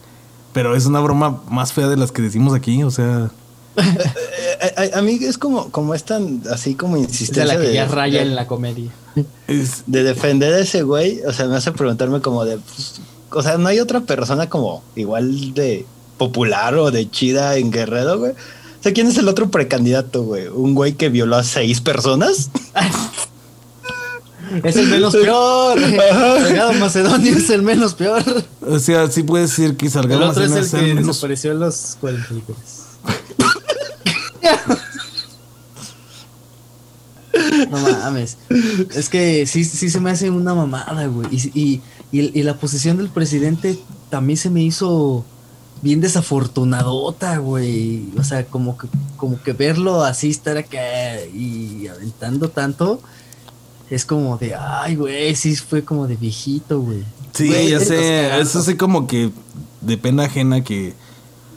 pero 0.54 0.74
es 0.74 0.87
una 0.87 1.00
broma 1.00 1.42
más 1.50 1.74
fea 1.74 1.87
de 1.87 1.98
las 1.98 2.12
que 2.12 2.22
decimos 2.22 2.54
aquí, 2.54 2.82
o 2.82 2.90
sea. 2.90 3.30
a, 4.94 5.02
mí 5.02 5.18
es 5.20 5.37
como, 5.37 5.70
como 5.70 5.94
es 5.94 6.04
tan 6.04 6.42
así 6.50 6.74
como 6.74 6.96
insistente. 6.96 7.40
De 7.40 7.46
la 7.46 7.61
que 7.61 7.74
ya 7.74 7.88
raya 7.88 8.22
en 8.22 8.34
la 8.34 8.46
comedia. 8.46 8.90
de 9.87 10.02
defender 10.02 10.54
a 10.54 10.61
ese 10.61 10.82
güey, 10.82 11.20
o 11.26 11.32
sea, 11.34 11.44
me 11.44 11.56
hace 11.56 11.70
preguntarme 11.72 12.22
como 12.22 12.46
de. 12.46 12.56
Pues, 12.56 13.02
o 13.30 13.42
sea, 13.42 13.58
no 13.58 13.68
hay 13.68 13.80
otra 13.80 14.00
persona 14.00 14.48
como 14.48 14.82
igual 14.96 15.52
de 15.52 15.84
popular 16.16 16.74
o 16.76 16.90
de 16.90 17.11
chida 17.11 17.58
en 17.58 17.70
Guerrero, 17.70 18.18
güey. 18.18 18.32
O 18.32 18.82
sea, 18.82 18.94
¿quién 18.94 19.08
es 19.08 19.18
el 19.18 19.28
otro 19.28 19.50
precandidato, 19.50 20.22
güey? 20.22 20.46
¿Un 20.48 20.74
güey 20.74 20.94
que 20.94 21.11
violó 21.11 21.37
a 21.37 21.44
seis 21.44 21.82
personas? 21.82 22.50
es 24.64 24.76
el 24.76 24.88
menos 24.88 25.14
peor. 25.14 25.80
Salgado 25.80 26.72
Macedonio 26.74 27.37
es 27.37 27.50
el 27.50 27.62
menos 27.62 27.94
peor. 27.94 28.22
O 28.61 28.78
sea, 28.78 29.11
sí 29.11 29.22
puedes 29.22 29.50
decir 29.50 29.76
que 29.76 29.90
Salgado 29.90 30.28
Macedonio 30.28 30.58
es 30.58 30.74
el 30.74 30.80
que 30.80 30.87
menos... 30.94 31.06
desapareció 31.06 31.52
en 31.52 31.61
los 31.61 31.96
43. 32.00 32.56
no 37.70 37.78
mames. 37.78 38.38
Es 38.94 39.08
que 39.08 39.46
sí, 39.46 39.64
sí 39.64 39.90
se 39.90 40.00
me 40.00 40.11
hace 40.11 40.30
una 40.30 40.54
mamada, 40.54 41.06
güey. 41.06 41.28
Y, 41.30 41.82
y, 42.12 42.38
y 42.38 42.42
la 42.42 42.54
posición 42.54 42.96
del 42.96 43.08
presidente 43.08 43.78
también 44.11 44.37
se 44.37 44.50
me 44.50 44.62
hizo 44.62 45.24
bien 45.82 46.00
desafortunadota, 46.00 47.38
güey. 47.38 48.08
O 48.18 48.24
sea, 48.24 48.44
como 48.46 48.78
que, 48.78 48.88
como 49.16 49.40
que 49.42 49.52
verlo 49.52 50.02
así, 50.02 50.30
estar 50.30 50.56
acá 50.56 51.24
y 51.32 51.87
aventando 51.88 52.48
tanto, 52.48 53.00
es 53.90 54.05
como 54.05 54.37
de, 54.37 54.55
ay, 54.55 54.96
güey, 54.96 55.35
sí 55.35 55.57
fue 55.57 55.85
como 55.85 56.07
de 56.07 56.16
viejito, 56.16 56.81
güey. 56.81 57.05
Sí, 57.33 57.68
ya 57.68 57.81
sé, 57.81 58.40
eso 58.40 58.62
sí 58.62 58.77
como 58.77 59.07
que 59.07 59.31
de 59.81 59.96
pena 59.96 60.24
ajena 60.24 60.64
que 60.64 60.94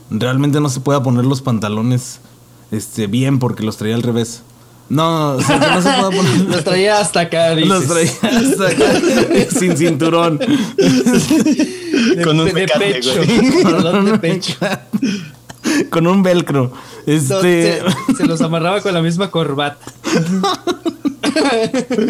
realmente 0.10 0.60
no 0.60 0.70
se 0.70 0.80
pueda 0.80 1.02
poner 1.02 1.26
los 1.26 1.42
pantalones 1.42 2.20
este 2.72 3.08
bien 3.08 3.40
porque 3.40 3.64
los 3.64 3.78
traía 3.78 3.96
al 3.96 4.04
revés. 4.04 4.44
No, 4.90 5.32
o 5.32 5.42
sea, 5.42 5.58
que 5.58 5.68
no 5.68 5.82
se 5.82 5.90
pueda 5.90 6.10
poner. 6.10 6.40
los 6.50 6.64
traía 6.64 7.00
hasta 7.00 7.22
acá, 7.22 7.52
dices. 7.56 7.70
Los 7.70 7.88
traía 7.88 8.12
hasta 8.22 8.68
acá, 8.68 9.50
sin 9.60 9.78
cinturón. 9.78 10.38
con 12.24 12.40
un 12.40 12.46
de 12.46 12.68
pecho. 12.68 13.14
de 13.16 14.20
pecho. 14.20 14.54
con 15.90 16.08
un 16.08 16.24
velcro. 16.24 16.74
Este... 17.06 17.82
Se, 18.18 18.26
los 18.26 18.42
amarraba 18.42 18.82
con 18.82 18.94
la 18.94 19.02
misma 19.02 19.32
corbata. 19.32 19.86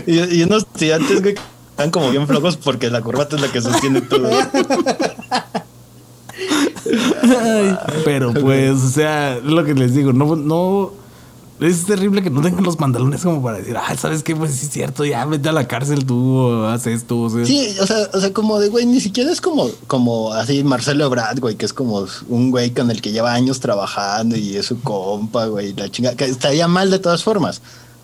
Y, 0.08 0.44
unos 0.44 0.66
tirantes 0.68 1.22
que 1.22 1.36
están 1.72 1.92
como 1.92 2.12
bien 2.12 2.28
flojos 2.28 2.58
porque 2.58 2.90
la 2.90 3.02
corbata 3.02 3.36
es 3.36 3.42
la 3.42 3.52
que 3.52 3.62
sostiene 3.62 4.02
todo. 4.02 4.30
pero 8.06 8.34
pues, 8.34 8.82
o 8.82 8.90
sea, 8.90 9.40
lo 9.44 9.64
que 9.64 9.74
les 9.74 9.94
digo, 9.94 10.14
no, 10.14 10.36
no, 10.36 10.92
es 11.68 11.86
terrible 11.86 12.24
que 12.24 12.32
no 12.32 12.42
tengan 12.42 12.64
los 12.64 12.76
pantalones 12.76 13.22
como 13.22 13.44
para 13.44 13.60
decir, 13.60 13.78
ah, 13.78 13.96
¿sabes 13.96 14.24
qué? 14.24 14.36
Pues 14.36 14.56
sí 14.56 14.66
es 14.66 14.72
cierto, 14.72 15.06
ya 15.06 15.26
vete 15.26 15.50
a 15.50 15.52
la 15.52 15.68
cárcel 15.68 16.06
tú, 16.06 16.64
haz 16.66 16.88
esto. 16.88 17.20
O 17.20 17.30
sea. 17.30 17.46
Sí, 17.46 17.76
o 17.80 17.86
sea, 17.86 18.10
o 18.14 18.20
sea, 18.20 18.34
como 18.34 18.60
de, 18.60 18.70
güey, 18.70 18.88
ni 18.88 19.00
siquiera 19.00 19.32
es 19.32 19.42
como, 19.42 19.70
como 19.86 20.34
así 20.34 20.64
Marcelo 20.64 21.08
Brad, 21.10 21.38
güey, 21.40 21.56
que 21.56 21.66
es 21.66 21.74
como 21.74 22.08
un 22.30 22.50
güey 22.50 22.72
con 22.72 22.90
el 22.90 23.02
que 23.02 23.12
lleva 23.12 23.34
años 23.34 23.60
trabajando 23.60 24.36
y 24.36 24.56
es 24.56 24.66
su 24.66 24.82
compa, 24.82 25.46
güey, 25.46 25.74
la 25.74 25.90
chinga, 25.90 26.16
que 26.16 26.26
estaría 26.26 26.68
mal 26.68 26.90
de 26.90 26.98
todas 26.98 27.24
formas. 27.24 27.62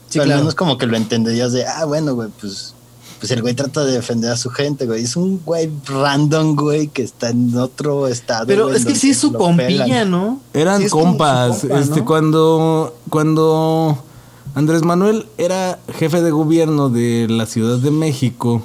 Sí, 0.09 0.19
pero 0.19 0.41
no 0.41 0.49
es 0.49 0.55
como 0.55 0.77
que 0.77 0.85
lo 0.85 0.95
entenderías 0.95 1.51
de, 1.51 1.65
ah, 1.65 1.85
bueno, 1.85 2.15
güey, 2.15 2.29
pues 2.39 2.73
pues 3.19 3.31
el 3.31 3.41
güey 3.41 3.55
trata 3.55 3.83
de 3.83 3.93
defender 3.93 4.31
a 4.31 4.37
su 4.37 4.49
gente, 4.49 4.85
güey. 4.85 5.03
Es 5.03 5.15
un 5.15 5.41
güey 5.43 5.71
random, 5.85 6.55
güey, 6.55 6.87
que 6.87 7.01
está 7.01 7.29
en 7.29 7.55
otro 7.57 8.07
estado. 8.07 8.45
Pero 8.45 8.71
es 8.71 8.85
que 8.85 8.95
sí 8.95 9.09
es 9.09 9.17
su 9.17 9.33
compilla, 9.33 10.05
¿no? 10.05 10.39
Eran 10.53 10.87
compas. 10.89 11.63
este, 11.63 12.03
cuando, 12.03 12.95
cuando 13.09 14.03
Andrés 14.53 14.83
Manuel 14.83 15.25
era 15.37 15.79
jefe 15.93 16.21
de 16.21 16.31
gobierno 16.31 16.89
de 16.89 17.27
la 17.27 17.47
Ciudad 17.47 17.79
de 17.79 17.89
México, 17.89 18.61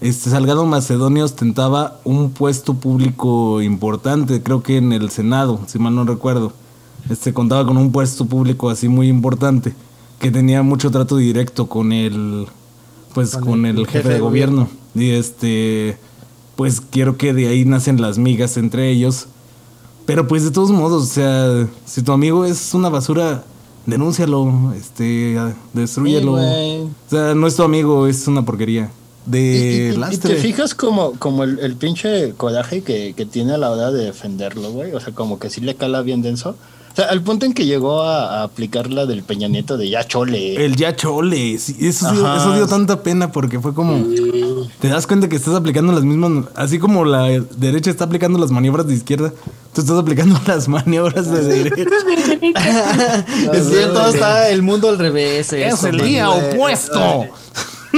este 0.00 0.30
Salgado 0.30 0.64
Macedonio 0.64 1.24
ostentaba 1.24 1.98
un 2.04 2.30
puesto 2.30 2.74
público 2.74 3.60
importante, 3.60 4.42
creo 4.42 4.62
que 4.62 4.78
en 4.78 4.92
el 4.92 5.10
Senado, 5.10 5.60
si 5.66 5.78
mal 5.78 5.94
no 5.94 6.04
recuerdo. 6.04 6.52
Este 7.10 7.34
contaba 7.34 7.66
con 7.66 7.76
un 7.76 7.92
puesto 7.92 8.24
público 8.24 8.70
así 8.70 8.88
muy 8.88 9.08
importante, 9.08 9.74
que 10.18 10.30
tenía 10.30 10.62
mucho 10.62 10.90
trato 10.90 11.16
directo 11.16 11.66
con 11.66 11.92
el 11.92 12.46
pues 13.14 13.36
con, 13.36 13.64
el, 13.64 13.86
jefe, 13.86 14.08
de, 14.08 14.20
gobierno. 14.20 14.68
Y 14.94 15.10
este, 15.10 15.96
pues 16.56 16.80
quiero 16.80 17.16
que 17.16 17.32
de 17.32 17.46
ahí 17.46 17.64
nacen 17.64 18.00
las 18.00 18.18
migas 18.18 18.56
entre 18.56 18.90
ellos. 18.90 19.28
Pero 20.04 20.26
pues 20.26 20.44
de 20.44 20.50
todos 20.50 20.70
modos, 20.70 21.04
o 21.04 21.06
sea, 21.06 21.68
si 21.86 22.02
tu 22.02 22.12
amigo 22.12 22.44
es 22.44 22.74
una 22.74 22.90
basura, 22.90 23.44
denúncialo, 23.86 24.72
este, 24.76 25.38
destruyelo. 25.72 26.34
o 26.34 26.90
sea, 27.08 27.34
no 27.34 27.46
es 27.46 27.56
tu 27.56 27.62
amigo, 27.62 28.06
es 28.06 28.26
una 28.26 28.44
porquería. 28.44 28.90
De 29.24 29.96
y, 30.12 30.16
te 30.18 30.36
fijas 30.36 30.74
como, 30.74 31.12
como 31.12 31.44
el, 31.44 31.76
pinche 31.76 32.34
coraje 32.36 32.82
que, 32.82 33.14
que, 33.16 33.24
tiene 33.24 33.54
a 33.54 33.58
la 33.58 33.70
hora 33.70 33.90
de 33.90 34.04
defenderlo, 34.04 34.70
güey. 34.72 34.92
O 34.92 35.00
sea, 35.00 35.14
como 35.14 35.38
que 35.38 35.48
sí 35.48 35.62
le 35.62 35.76
cala 35.76 36.02
bien 36.02 36.20
denso. 36.20 36.56
O 36.94 36.96
sea, 36.96 37.06
al 37.06 37.22
punto 37.22 37.44
en 37.44 37.54
que 37.54 37.66
llegó 37.66 38.02
a, 38.02 38.44
aplicar 38.44 38.88
la 38.88 39.04
del 39.04 39.24
Peña 39.24 39.48
Nieto 39.48 39.76
de 39.76 39.90
ya 39.90 40.06
chole. 40.06 40.64
El 40.64 40.76
ya 40.76 40.94
chole. 40.94 41.54
eso, 41.54 41.72
dio, 41.76 42.36
eso, 42.36 42.54
dio, 42.54 42.68
tanta 42.68 43.02
pena 43.02 43.32
porque 43.32 43.58
fue 43.58 43.74
como. 43.74 44.00
Te 44.78 44.86
das 44.86 45.08
cuenta 45.08 45.28
que 45.28 45.34
estás 45.34 45.56
aplicando 45.56 45.92
las 45.92 46.04
mismas. 46.04 46.44
Así 46.54 46.78
como 46.78 47.04
la 47.04 47.24
derecha 47.56 47.90
está 47.90 48.04
aplicando 48.04 48.38
las 48.38 48.52
maniobras 48.52 48.86
de 48.86 48.94
izquierda, 48.94 49.32
tú 49.72 49.80
estás 49.80 49.98
aplicando 49.98 50.40
las 50.46 50.68
maniobras 50.68 51.28
de 51.32 51.42
derecha. 51.42 51.82
es 53.52 53.68
cierto, 53.68 54.06
está 54.06 54.48
el 54.50 54.62
mundo 54.62 54.88
al 54.88 54.98
revés. 54.98 55.52
Es 55.52 55.82
el 55.82 56.00
día 56.00 56.30
opuesto. 56.30 57.26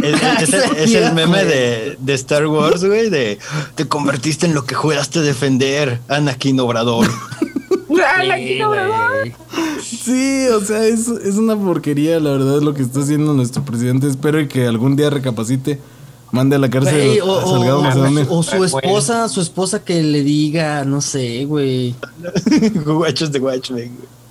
Es, 0.02 0.94
el 0.94 1.12
meme 1.14 1.44
de, 1.44 1.96
de 2.00 2.14
Star 2.14 2.46
Wars, 2.46 2.82
güey, 2.82 3.11
de 3.11 3.38
te 3.74 3.87
convertiste 3.87 4.46
en 4.46 4.54
lo 4.54 4.64
que 4.64 4.74
juraste 4.74 5.20
defender, 5.20 6.00
Anakin 6.09 6.59
Obrador. 6.61 7.06
Sí, 9.82 10.46
o 10.48 10.61
sea, 10.61 10.85
es, 10.85 11.09
una 11.09 11.56
porquería, 11.56 12.20
la 12.20 12.30
verdad, 12.30 12.61
lo 12.61 12.74
que 12.74 12.82
está 12.82 13.00
haciendo 13.00 13.32
nuestro 13.35 13.64
presidente. 13.64 14.06
Espero 14.06 14.46
que 14.48 14.66
algún 14.66 14.96
día 14.96 15.11
recapacite. 15.11 15.80
Mande 16.32 16.56
a 16.56 16.59
la 16.59 16.68
cárcel 16.68 17.20
o, 17.22 17.32
o, 18.28 18.42
su 18.42 18.64
esposa, 18.64 19.28
su 19.28 19.40
esposa 19.40 19.85
que 19.85 20.02
le 20.02 20.24
diga, 20.24 20.85
no 20.85 21.00
sé, 21.00 21.44
güey. 21.44 21.94
Guachos 22.85 23.30
de 23.30 23.38
guacho, 23.38 23.76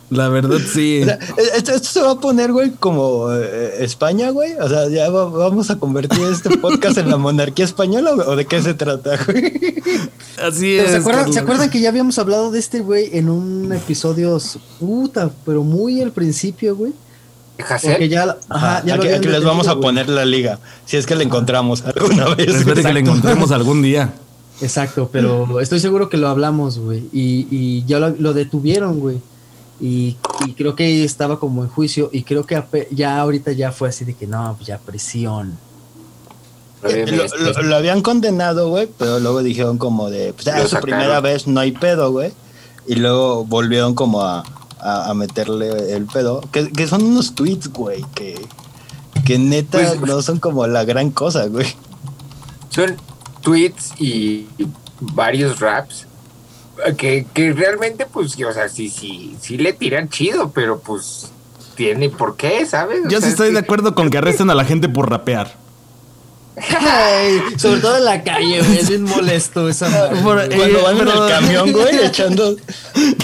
La 0.09 0.29
verdad, 0.29 0.59
sí. 0.71 1.01
O 1.03 1.05
sea, 1.05 1.19
esto, 1.55 1.71
esto 1.71 1.87
se 1.87 2.01
va 2.01 2.11
a 2.11 2.19
poner, 2.19 2.51
güey, 2.51 2.71
como 2.71 3.31
eh, 3.33 3.77
España, 3.83 4.29
güey. 4.29 4.53
O 4.53 4.69
sea, 4.69 4.87
ya 4.89 5.09
va- 5.09 5.29
vamos 5.29 5.69
a 5.71 5.77
convertir 5.79 6.21
este 6.31 6.57
podcast 6.57 6.97
en 6.97 7.09
la 7.09 7.17
monarquía 7.17 7.65
española 7.65 8.11
güey? 8.13 8.27
o 8.27 8.35
de 8.35 8.45
qué 8.45 8.61
se 8.61 8.73
trata, 8.73 9.17
güey. 9.25 9.81
Así 10.41 10.77
es. 10.77 10.91
¿se, 10.91 10.97
acuerdan, 10.97 11.21
Carlos. 11.21 11.33
¿Se 11.35 11.39
acuerdan 11.41 11.69
que 11.69 11.79
ya 11.79 11.89
habíamos 11.89 12.19
hablado 12.19 12.51
de 12.51 12.59
este 12.59 12.81
güey 12.81 13.09
en 13.17 13.29
un 13.29 13.73
episodio 13.73 14.39
puta, 14.79 15.31
pero 15.45 15.63
muy 15.63 16.01
al 16.01 16.11
principio, 16.11 16.75
güey? 16.75 16.93
Porque 17.57 18.09
ya, 18.09 18.37
ajá, 18.49 18.83
ya 18.85 18.95
aquí, 18.95 19.27
les 19.27 19.43
vamos 19.43 19.67
a 19.67 19.79
poner 19.79 20.09
la 20.09 20.25
liga, 20.25 20.59
si 20.85 20.97
es 20.97 21.05
que 21.05 21.15
la 21.15 21.23
encontramos 21.23 21.83
alguna 21.85 22.35
vez. 22.35 22.49
Espero 22.53 22.81
que 22.81 22.93
la 22.93 22.99
encontremos 22.99 23.51
algún 23.51 23.81
día. 23.81 24.13
Exacto, 24.61 25.09
pero 25.11 25.59
estoy 25.61 25.79
seguro 25.79 26.09
que 26.09 26.17
lo 26.17 26.27
hablamos, 26.27 26.79
güey. 26.79 27.05
Y, 27.13 27.47
y 27.49 27.85
ya 27.85 27.99
lo, 27.99 28.09
lo 28.09 28.33
detuvieron, 28.33 28.99
güey. 28.99 29.19
Y, 29.79 30.15
y 30.47 30.53
creo 30.53 30.75
que 30.75 31.03
estaba 31.03 31.39
como 31.39 31.63
en 31.63 31.69
juicio. 31.69 32.09
Y 32.13 32.23
creo 32.23 32.45
que 32.45 32.63
ya 32.91 33.19
ahorita 33.19 33.51
ya 33.51 33.71
fue 33.71 33.89
así 33.89 34.05
de 34.05 34.13
que 34.13 34.25
no, 34.27 34.53
pues 34.55 34.67
ya 34.67 34.77
prisión. 34.77 35.57
Eh, 36.83 37.05
Lo, 37.07 37.51
lo- 37.53 37.61
lo 37.63 37.75
habían 37.75 38.01
condenado, 38.01 38.69
güey, 38.69 38.87
pero 38.97 39.19
luego 39.19 39.41
dijeron 39.41 39.77
como 39.77 40.09
de, 40.09 40.33
pues 40.33 40.45
es 40.47 40.69
su 40.69 40.77
primera 40.77 41.19
vez, 41.19 41.47
no 41.47 41.59
hay 41.59 41.71
pedo, 41.71 42.11
güey. 42.11 42.31
Y 42.87 42.95
luego 42.95 43.43
volvieron 43.43 43.95
como 43.95 44.21
a, 44.21 44.43
a- 44.79 45.09
a 45.09 45.13
meterle 45.15 45.93
el 45.93 46.05
pedo. 46.05 46.41
Que, 46.51 46.71
que 46.71 46.87
son 46.87 47.03
unos 47.03 47.33
tweets, 47.33 47.69
güey, 47.73 48.05
que, 48.13 48.39
que 49.25 49.39
neta 49.39 49.79
Pues- 49.79 49.99
no 50.01 50.21
son 50.21 50.39
como 50.39 50.67
la 50.67 50.85
gran 50.85 51.09
cosa, 51.11 51.47
güey. 51.47 51.67
son 52.69 52.95
tweets 53.41 53.93
y 53.99 54.47
varios 54.99 55.59
raps 55.59 56.05
que, 56.97 57.25
que 57.33 57.53
realmente, 57.53 58.05
pues, 58.05 58.35
o 58.41 58.53
sea, 58.53 58.69
sí, 58.69 58.89
sí, 58.89 59.35
sí 59.41 59.57
le 59.57 59.73
tiran 59.73 60.09
chido, 60.09 60.51
pero 60.51 60.79
pues 60.79 61.31
tiene 61.75 62.09
por 62.09 62.35
qué, 62.37 62.65
¿sabes? 62.65 63.05
O 63.05 63.09
Yo 63.09 63.21
sí 63.21 63.27
estoy 63.27 63.47
es 63.49 63.53
de 63.53 63.59
que- 63.59 63.65
acuerdo 63.65 63.95
con 63.95 64.09
que 64.09 64.17
arresten 64.17 64.49
a 64.49 64.55
la 64.55 64.65
gente 64.65 64.87
por 64.89 65.09
rapear. 65.09 65.63
Ay, 66.57 67.41
sobre 67.57 67.81
todo 67.81 67.97
en 67.97 68.05
la 68.05 68.23
calle, 68.23 68.61
güey. 68.61 68.77
Es 68.77 68.87
bien 68.87 69.03
molesto 69.03 69.67
esa 69.67 69.89
madre, 69.89 70.21
Por- 70.21 70.35
güey. 70.35 70.53
eh, 70.53 70.55
Cuando 70.55 70.83
van 70.83 70.97
en 70.99 71.07
el 71.09 71.29
camión, 71.29 71.71
güey, 71.73 71.97
echando... 72.05 72.55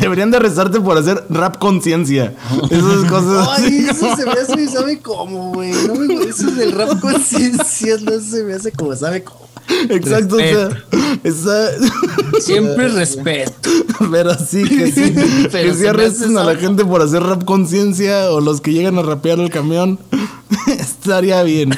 Deberían 0.01 0.31
de 0.31 0.37
arrestarte 0.37 0.81
por 0.81 0.97
hacer 0.97 1.23
rap 1.29 1.57
conciencia. 1.57 2.33
Esas 2.69 3.09
cosas. 3.09 3.47
Ay, 3.57 3.63
así 3.63 3.89
eso 3.89 3.99
como- 4.01 4.15
se 4.17 4.25
me 4.25 4.31
hace, 4.33 4.67
¿sabe 4.67 4.99
cómo, 4.99 5.53
güey? 5.53 5.71
No 5.87 5.95
me 5.95 6.23
eso 6.25 6.51
del 6.51 6.73
rap 6.73 6.99
conciencia, 6.99 7.95
no 8.01 8.19
se 8.19 8.43
me 8.43 8.53
hace 8.53 8.71
como, 8.73 8.93
¿sabe 8.97 9.23
cómo? 9.23 9.47
Exacto, 9.89 10.35
o 10.35 10.39
sea, 10.39 10.69
esa- 11.23 11.71
Siempre 12.39 12.87
respeto. 12.89 13.69
pero 14.11 14.33
sí 14.35 14.63
que 14.63 14.91
sí, 14.91 15.13
Pero 15.51 15.71
que 15.71 15.77
sí 15.77 15.85
arresten 15.85 16.37
a 16.37 16.43
la 16.43 16.55
gente 16.55 16.85
por 16.85 17.01
hacer 17.01 17.23
rap 17.23 17.43
conciencia 17.43 18.31
o 18.31 18.41
los 18.41 18.61
que 18.61 18.73
llegan 18.73 18.97
a 18.97 19.01
rapear 19.01 19.39
el 19.39 19.49
camión. 19.49 19.99
Estaría 20.67 21.43
bien. 21.43 21.69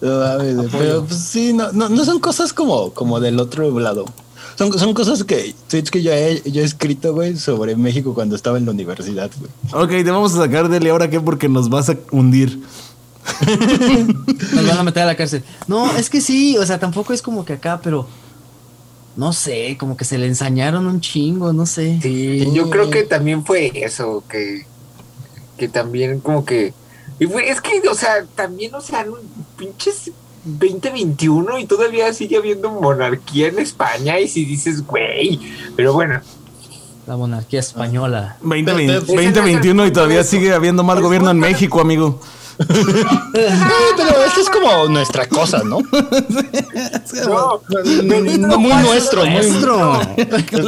No 0.00 0.68
pero 0.78 1.04
pues 1.04 1.20
sí, 1.20 1.52
no, 1.52 1.72
no, 1.72 1.88
no 1.88 2.04
son 2.04 2.18
cosas 2.18 2.52
como, 2.52 2.90
como 2.92 3.20
del 3.20 3.38
otro 3.38 3.78
lado. 3.78 4.04
Son, 4.56 4.76
son 4.78 4.92
cosas 4.94 5.24
que, 5.24 5.54
tweets 5.68 5.90
que 5.90 6.02
yo 6.02 6.12
he, 6.12 6.42
yo 6.50 6.60
he 6.60 6.64
escrito, 6.64 7.14
güey, 7.14 7.36
sobre 7.36 7.76
México 7.76 8.14
cuando 8.14 8.36
estaba 8.36 8.58
en 8.58 8.66
la 8.66 8.72
universidad, 8.72 9.30
güey. 9.38 9.84
Ok, 9.84 9.90
te 10.04 10.10
vamos 10.10 10.34
a 10.34 10.38
sacar 10.38 10.68
de 10.68 10.90
ahora 10.90 11.08
qué 11.08 11.20
porque 11.20 11.48
nos 11.48 11.68
vas 11.70 11.88
a 11.88 11.96
hundir. 12.10 12.60
Nos 14.54 14.68
van 14.68 14.78
a 14.78 14.82
meter 14.82 15.02
a 15.02 15.06
la 15.06 15.16
cárcel. 15.16 15.42
No, 15.66 15.90
es 15.96 16.10
que 16.10 16.20
sí, 16.20 16.56
o 16.58 16.64
sea, 16.66 16.78
tampoco 16.78 17.12
es 17.12 17.22
como 17.22 17.44
que 17.44 17.54
acá, 17.54 17.80
pero 17.82 18.06
no 19.16 19.32
sé, 19.32 19.76
como 19.78 19.96
que 19.96 20.04
se 20.04 20.18
le 20.18 20.26
ensañaron 20.26 20.86
un 20.86 21.00
chingo, 21.00 21.52
no 21.52 21.66
sé. 21.66 21.98
Sí, 22.02 22.48
yo 22.52 22.70
creo 22.70 22.90
que 22.90 23.02
también 23.02 23.44
fue 23.44 23.72
eso, 23.74 24.22
que, 24.28 24.66
que 25.58 25.68
también 25.68 26.20
como 26.20 26.44
que... 26.44 26.72
Y 27.18 27.26
fue, 27.26 27.50
es 27.50 27.60
que, 27.60 27.82
o 27.88 27.94
sea, 27.94 28.24
también, 28.34 28.74
o 28.74 28.80
sea, 28.80 29.04
pinches 29.58 30.10
2021 30.44 31.58
y 31.58 31.66
todavía 31.66 32.12
sigue 32.14 32.36
habiendo 32.38 32.70
monarquía 32.70 33.48
en 33.48 33.58
España 33.58 34.18
y 34.20 34.28
si 34.28 34.44
dices, 34.46 34.86
güey, 34.86 35.38
pero 35.76 35.92
bueno, 35.92 36.20
La 37.06 37.16
monarquía 37.16 37.60
española. 37.60 38.36
2020 38.40 38.86
Pero- 38.86 39.00
2021 39.00 39.86
y 39.86 39.90
todavía 39.92 40.24
sigue 40.24 40.54
habiendo 40.54 40.82
mal 40.82 41.02
gobierno 41.02 41.30
en 41.30 41.38
México, 41.40 41.80
amigo. 41.80 42.20
Pero 43.32 44.24
esto 44.26 44.40
es 44.40 44.50
como 44.50 44.88
nuestra 44.88 45.26
cosa, 45.28 45.62
¿no? 45.64 45.78
no, 47.26 47.62
No, 48.02 48.48
no, 48.48 48.58
muy 48.58 48.74
nuestro, 48.82 49.24
muy 49.24 49.34
Nuestro. 49.34 50.00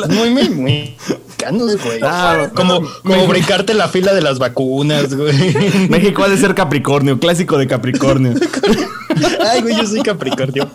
Muy, 0.08 0.30
muy, 0.30 0.48
muy 0.50 0.96
mexicanos, 1.42 1.82
güey. 1.82 2.00
Ah, 2.02 2.50
como, 2.54 2.80
como 3.02 3.26
brincarte 3.26 3.74
la 3.74 3.88
fila 3.88 4.14
de 4.14 4.22
las 4.22 4.38
vacunas, 4.38 5.14
güey. 5.14 5.88
México 5.88 6.24
ha 6.24 6.28
de 6.28 6.38
ser 6.38 6.54
Capricornio, 6.54 7.18
clásico 7.18 7.58
de 7.58 7.66
Capricornio. 7.66 8.34
Ay, 9.46 9.62
güey, 9.62 9.76
yo 9.76 9.86
soy 9.86 10.02
Capricornio. 10.02 10.68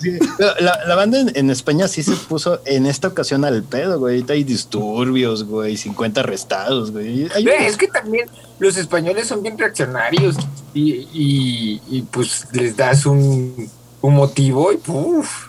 Sí. 0.00 0.18
La, 0.60 0.84
la 0.86 0.94
banda 0.94 1.20
en, 1.20 1.32
en 1.34 1.50
España 1.50 1.88
sí 1.88 2.02
se 2.02 2.12
puso 2.12 2.60
en 2.64 2.86
esta 2.86 3.08
ocasión 3.08 3.44
al 3.44 3.62
pedo, 3.62 3.98
güey. 3.98 4.14
Ahorita 4.16 4.32
hay 4.34 4.44
disturbios, 4.44 5.44
güey, 5.44 5.76
50 5.76 6.20
arrestados, 6.20 6.90
güey. 6.92 7.28
Hay 7.34 7.44
Es 7.48 7.76
que 7.76 7.88
también 7.88 8.28
los 8.58 8.76
españoles 8.76 9.28
son 9.28 9.42
bien 9.42 9.58
reaccionarios 9.58 10.36
y, 10.72 11.06
y- 11.12 11.80
y, 11.90 12.02
pues 12.02 12.46
les 12.52 12.76
das 12.76 13.06
un, 13.06 13.68
un 14.00 14.14
motivo 14.14 14.72
y 14.72 14.76
puf, 14.76 15.48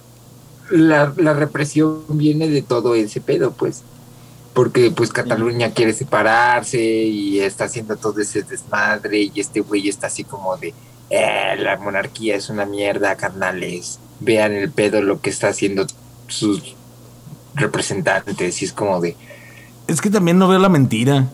la, 0.71 1.13
la 1.17 1.34
represión 1.34 2.01
viene 2.10 2.47
de 2.49 2.62
todo 2.62 2.95
ese 2.95 3.21
pedo, 3.21 3.51
pues. 3.51 3.82
Porque 4.54 4.89
pues 4.89 5.12
Cataluña 5.12 5.71
quiere 5.71 5.91
separarse 5.91 6.82
y 6.82 7.39
está 7.41 7.65
haciendo 7.65 7.97
todo 7.97 8.21
ese 8.21 8.41
desmadre 8.43 9.23
y 9.23 9.32
este 9.36 9.60
güey 9.60 9.89
está 9.89 10.08
así 10.08 10.23
como 10.23 10.56
de, 10.56 10.73
"Eh, 11.10 11.56
la 11.60 11.78
monarquía 11.78 12.36
es 12.36 12.50
una 12.50 12.65
mierda, 12.65 13.15
carnales. 13.15 14.00
Vean 14.20 14.54
el 14.54 14.72
pedo 14.72 15.02
lo 15.02 15.22
que 15.22 15.30
está 15.30 15.50
haciendo 15.50 15.86
sus 16.28 16.76
representantes 17.54 18.62
y 18.62 18.65
es 18.65 18.74
como 18.74 19.00
de, 19.02 19.15
Es 19.88 20.02
que 20.02 20.10
también 20.10 20.38
no 20.39 20.48
veo 20.48 20.60
la 20.60 20.70
mentira. 20.70 21.28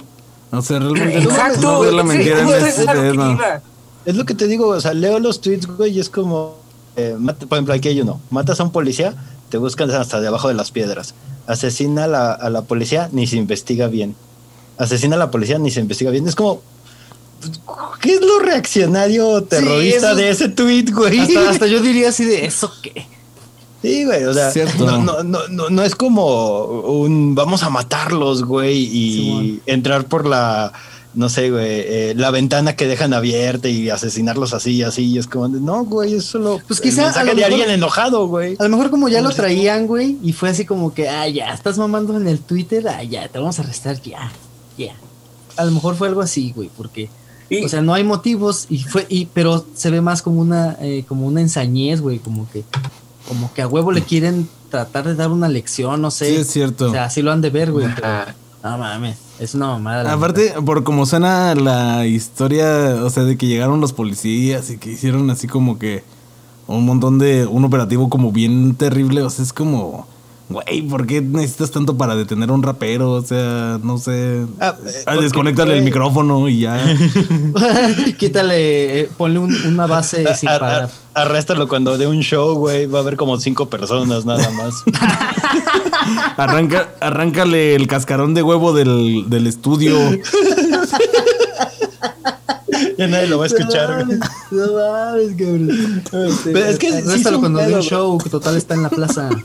O 0.52 0.62
sea, 0.62 0.80
realmente 0.80 1.22
no- 1.22 1.30
Exacto, 1.30 1.62
no, 1.62 1.80
veo 1.80 1.92
la 1.92 2.02
sí, 2.02 2.08
mentira 2.10 2.40
en 2.40 2.46
justo 2.46 2.58
ese 2.66 2.70
eso 2.70 2.82
es 2.82 2.88
a 2.88 2.94
lo 2.94 3.02
que 3.02 3.10
tema. 3.12 3.62
Es 4.04 4.16
lo 4.16 4.26
que 4.26 4.34
te 4.36 4.48
digo, 4.48 4.68
o 4.68 4.82
sea, 4.82 4.94
leo 4.94 5.20
los 5.20 5.40
tweets, 5.42 5.68
güey, 5.68 5.92
y 5.96 6.00
es 6.00 6.10
como, 6.10 6.56
eh, 6.98 7.16
por 7.48 7.58
ejemplo, 7.58 7.74
aquí 7.74 7.88
hay 7.88 8.02
uno, 8.02 8.20
matas 8.32 8.60
a 8.60 8.64
un 8.64 8.72
policía, 8.72 9.14
te 9.50 9.58
buscan 9.58 9.90
hasta 9.92 10.20
debajo 10.20 10.48
de 10.50 10.54
las 10.56 10.72
piedras. 10.72 11.14
Asesina 11.48 12.06
a 12.06 12.08
la, 12.08 12.32
a 12.34 12.50
la 12.50 12.64
policía, 12.64 13.10
ni 13.12 13.28
se 13.28 13.38
investiga 13.38 13.88
bien. 13.88 14.16
Asesina 14.78 15.16
a 15.16 15.20
la 15.20 15.32
policía, 15.32 15.60
ni 15.60 15.72
se 15.72 15.80
investiga 15.80 16.12
bien. 16.12 16.28
Es 16.28 16.36
como, 16.36 16.62
¿qué 18.01 18.13
es 18.15 18.21
lo 18.21 18.39
reaccionario 18.39 19.43
terrorista 19.43 20.12
eso- 20.12 20.15
de 20.15 20.30
ese 20.30 20.49
tweet, 20.49 20.86
güey? 20.91 21.19
Hasta, 21.19 21.49
hasta 21.49 21.67
yo 21.73 21.82
diría 21.82 22.10
así 22.10 22.25
de 22.25 22.45
eso 22.45 22.71
que. 22.82 23.06
Sí, 23.82 24.06
güey, 24.06 24.23
o 24.25 24.34
sea, 24.34 24.51
Cierto. 24.51 24.86
no, 24.86 24.99
no, 25.01 25.23
no, 25.23 25.47
no, 25.47 25.69
no 25.71 25.84
es 25.84 25.95
como 25.95 26.65
un 26.65 27.34
vamos 27.34 27.63
a 27.63 27.69
matarlos, 27.71 28.43
güey, 28.43 28.77
y 28.84 29.60
entrar 29.65 30.06
por 30.06 30.27
la, 30.27 30.71
no 31.15 31.30
sé, 31.30 31.49
güey, 31.49 31.65
eh, 31.67 32.13
la 32.15 32.30
ventana 32.30 32.75
que 32.75 32.86
dejan 32.86 33.12
abierta 33.15 33.69
y 33.69 33.89
asesinarlos 33.89 34.54
así 34.54 34.73
y 34.73 34.84
así. 34.84 35.06
Y 35.06 35.17
es 35.17 35.25
como, 35.25 35.49
de, 35.49 35.60
no, 35.60 35.84
güey, 35.84 36.13
es 36.13 36.25
solo 36.25 36.62
Pues 36.67 36.80
el 36.80 36.84
quizá 36.91 37.10
a 37.10 37.23
lo 37.23 37.32
de 37.32 37.36
mejor- 37.38 37.51
alguien 37.54 37.71
enojado, 37.71 38.27
güey. 38.27 38.56
A 38.60 38.63
lo 38.65 38.69
mejor 38.69 38.91
como 38.91 39.10
ya 39.10 39.21
lo 39.21 39.32
traían, 39.32 39.88
güey, 39.88 40.15
y 40.21 40.32
fue 40.34 40.49
así 40.49 40.63
como 40.63 40.93
que, 40.93 41.10
ah, 41.10 41.27
ya, 41.27 41.51
estás 41.51 41.80
mamando 41.80 42.15
en 42.15 42.27
el 42.27 42.38
Twitter, 42.39 42.88
ah, 42.88 43.01
ya, 43.01 43.27
te 43.30 43.39
vamos 43.39 43.58
a 43.58 43.63
arrestar, 43.63 43.99
ya, 44.04 44.32
ya. 44.77 44.93
A 45.58 45.65
lo 45.65 45.71
mejor 45.71 45.95
fue 45.95 46.08
algo 46.08 46.21
así, 46.21 46.54
güey, 46.56 46.69
porque, 46.77 47.10
Y- 47.52 47.66
o 47.66 47.70
sea, 47.70 47.82
no 47.82 47.94
hay 47.94 48.04
motivos, 48.06 48.66
y 48.70 48.80
fue, 48.80 49.06
y, 49.10 49.26
pero 49.26 49.66
se 49.76 49.92
ve 49.92 50.00
más 50.00 50.22
como 50.22 50.40
una, 50.40 50.78
eh, 50.80 51.04
como 51.08 51.28
una 51.28 51.42
ensañez, 51.42 52.00
güey, 52.00 52.20
como 52.20 52.50
que, 52.50 52.64
como 53.28 53.54
que 53.54 53.62
a 53.62 53.68
huevo 53.68 53.92
le 53.92 54.02
quieren 54.04 54.48
tratar 54.70 55.06
de 55.06 55.16
dar 55.16 55.30
una 55.32 55.50
lección, 55.50 56.02
no 56.02 56.12
sé. 56.12 56.28
Sí, 56.28 56.36
es 56.38 56.48
cierto. 56.48 56.88
O 56.88 56.92
sea, 56.92 57.04
así 57.04 57.22
lo 57.22 57.32
han 57.32 57.42
de 57.42 57.50
ver, 57.50 57.74
güey. 57.74 57.88
No 58.64 58.78
mames, 58.78 59.18
es 59.40 59.54
una 59.54 59.68
mamada. 59.68 60.14
Aparte, 60.14 60.54
por 60.66 60.84
como 60.84 61.06
suena 61.06 61.54
la 61.56 62.06
historia, 62.06 63.04
o 63.04 63.10
sea, 63.10 63.24
de 63.24 63.36
que 63.36 63.48
llegaron 63.48 63.82
los 63.82 63.92
policías 63.92 64.70
y 64.70 64.78
que 64.78 64.92
hicieron 64.92 65.30
así 65.30 65.48
como 65.48 65.78
que 65.78 66.04
un 66.68 66.86
montón 66.86 67.20
de, 67.20 67.48
un 67.48 67.66
operativo 67.66 68.08
como 68.10 68.32
bien 68.32 68.76
terrible, 68.76 69.24
o 69.24 69.30
sea, 69.30 69.44
es 69.44 69.52
como, 69.52 70.08
güey, 70.52 70.81
¿por 70.83 71.06
qué 71.08 71.21
necesitas 71.21 71.71
tanto 71.71 71.97
para 71.97 72.15
detener 72.15 72.49
a 72.49 72.54
un 72.54 72.63
rapero? 72.63 73.12
O 73.12 73.21
sea, 73.21 73.79
no 73.83 73.97
sé, 73.97 74.45
Ah, 74.60 74.75
eh, 74.85 74.91
ah, 75.06 75.12
porque 75.13 75.23
desconéctale 75.23 75.77
el 75.77 75.83
micrófono 75.83 76.47
y 76.47 76.60
ya. 76.62 76.79
Quítale, 78.17 79.02
eh, 79.02 79.10
ponle 79.17 79.39
un- 79.39 79.56
una 79.65 79.87
base 79.87 80.25
sin 80.35 80.49
A- 80.49 80.56
a- 80.56 80.60
parar. 80.60 80.89
arréstalo 81.13 81.67
cuando 81.67 81.97
de 81.97 82.08
un 82.08 82.21
show, 82.21 82.56
güey, 82.56 82.85
va 82.87 82.99
a 82.99 83.02
haber 83.02 83.15
como 83.17 83.39
cinco 83.39 83.69
personas 83.69 84.25
nada 84.25 84.49
más. 84.52 84.73
Arranca, 86.37 86.89
arráncale 86.99 87.75
el 87.75 87.87
cascarón 87.87 88.33
de 88.33 88.41
huevo 88.43 88.73
del, 88.73 89.25
del 89.29 89.47
estudio. 89.47 89.97
Ya 92.98 93.08
nadie 93.08 93.27
lo 93.27 93.38
va 93.38 93.46
a 93.46 93.48
escuchar. 93.48 94.06
No 94.52 94.73
mames, 94.73 95.36
cabrón. 95.38 96.04
Pero 96.44 96.65
es 96.65 96.77
que 96.77 97.02
sí 97.02 97.21
es 97.21 97.27
cuando 97.38 97.60
de 97.60 97.73
un 97.73 97.82
show, 97.82 98.17
que 98.17 98.29
total 98.29 98.58
está 98.58 98.75
en 98.75 98.84
la 98.84 98.90
plaza. 98.90 99.29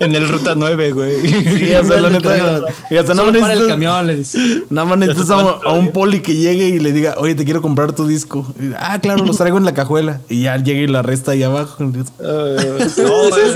En 0.00 0.14
el 0.14 0.28
ruta 0.28 0.54
9, 0.56 0.92
güey. 0.92 1.20
Sí, 1.20 1.74
o 1.80 1.84
sea, 1.84 2.00
la 2.00 2.10
neta. 2.10 2.62
Y 2.90 2.96
hasta 2.96 3.14
no 3.14 3.30
para 3.32 3.52
el 3.52 3.66
camión, 3.68 4.06
le 4.06 4.16
dice. 4.16 4.38
nada 4.70 4.86
más 4.86 4.98
necesitas 4.98 5.30
a, 5.30 5.40
a 5.64 5.72
un 5.72 5.92
poli 5.92 6.20
que 6.20 6.34
llegue 6.34 6.68
y 6.68 6.78
le 6.78 6.92
diga, 6.92 7.14
oye, 7.18 7.34
te 7.34 7.44
quiero 7.44 7.62
comprar 7.62 7.92
tu 7.92 8.06
disco. 8.06 8.46
Y, 8.58 8.72
ah, 8.78 8.98
claro, 9.00 9.24
los 9.24 9.36
traigo 9.36 9.58
en 9.58 9.64
la 9.64 9.74
cajuela. 9.74 10.20
Y 10.28 10.42
ya 10.42 10.56
llega 10.56 10.80
y 10.80 10.86
la 10.86 11.02
resta 11.02 11.32
ahí 11.32 11.42
abajo. 11.42 11.84
No, 11.84 11.92
güey. 11.92 13.52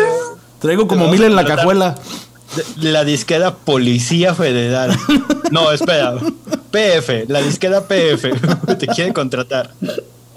Traigo 0.60 0.86
como 0.86 1.08
mil 1.08 1.22
en 1.24 1.34
la 1.34 1.44
cajuela. 1.44 1.96
La 2.76 3.04
disquera 3.04 3.54
Policía 3.54 4.34
Federal. 4.34 4.96
No, 5.50 5.70
espera. 5.72 6.14
PF, 6.70 7.26
la 7.28 7.42
disquera 7.42 7.86
PF. 7.86 8.30
Te 8.78 8.86
quiere 8.86 9.12
contratar. 9.12 9.72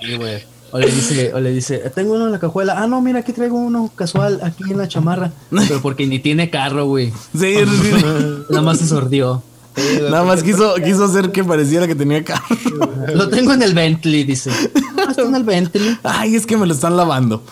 Sí, 0.02 0.16
güey. 0.18 0.44
O 0.72 0.80
le 0.80 0.88
dice, 0.92 1.34
o 1.34 1.40
le 1.40 1.52
dice, 1.52 1.78
tengo 1.96 2.16
uno 2.16 2.26
en 2.26 2.34
la 2.34 2.40
cajuela. 2.40 2.76
Ah, 2.78 2.88
no, 2.88 3.02
mira, 3.02 3.20
aquí 3.20 3.32
traigo 3.32 3.58
uno 3.58 3.90
casual 3.96 4.42
aquí 4.44 4.64
en 4.70 4.78
la 4.78 4.88
chamarra. 4.90 5.32
Pero 5.50 5.82
porque 5.82 6.06
ni 6.06 6.20
tiene 6.20 6.50
carro, 6.50 6.86
güey. 6.86 7.14
Sí, 7.34 7.56
sí. 7.56 7.92
Nada 8.50 8.62
más 8.62 8.80
se 8.80 8.88
sordió. 8.88 9.42
Nada 10.10 10.24
más 10.24 10.44
quiso, 10.44 10.76
quiso 10.76 11.06
hacer 11.06 11.32
que 11.32 11.44
pareciera 11.44 11.88
que 11.88 11.96
tenía 11.96 12.24
carro. 12.24 12.44
Lo 13.14 13.30
tengo 13.30 13.54
en 13.54 13.62
el 13.62 13.74
Bentley, 13.74 14.24
dice. 14.24 14.52
Ah, 14.98 15.08
está 15.10 15.22
en 15.22 15.36
el 15.36 15.44
Bentley. 15.44 15.98
Ay, 16.04 16.36
es 16.36 16.46
que 16.46 16.58
me 16.58 16.66
lo 16.66 16.74
están 16.74 16.98
lavando. 16.98 17.44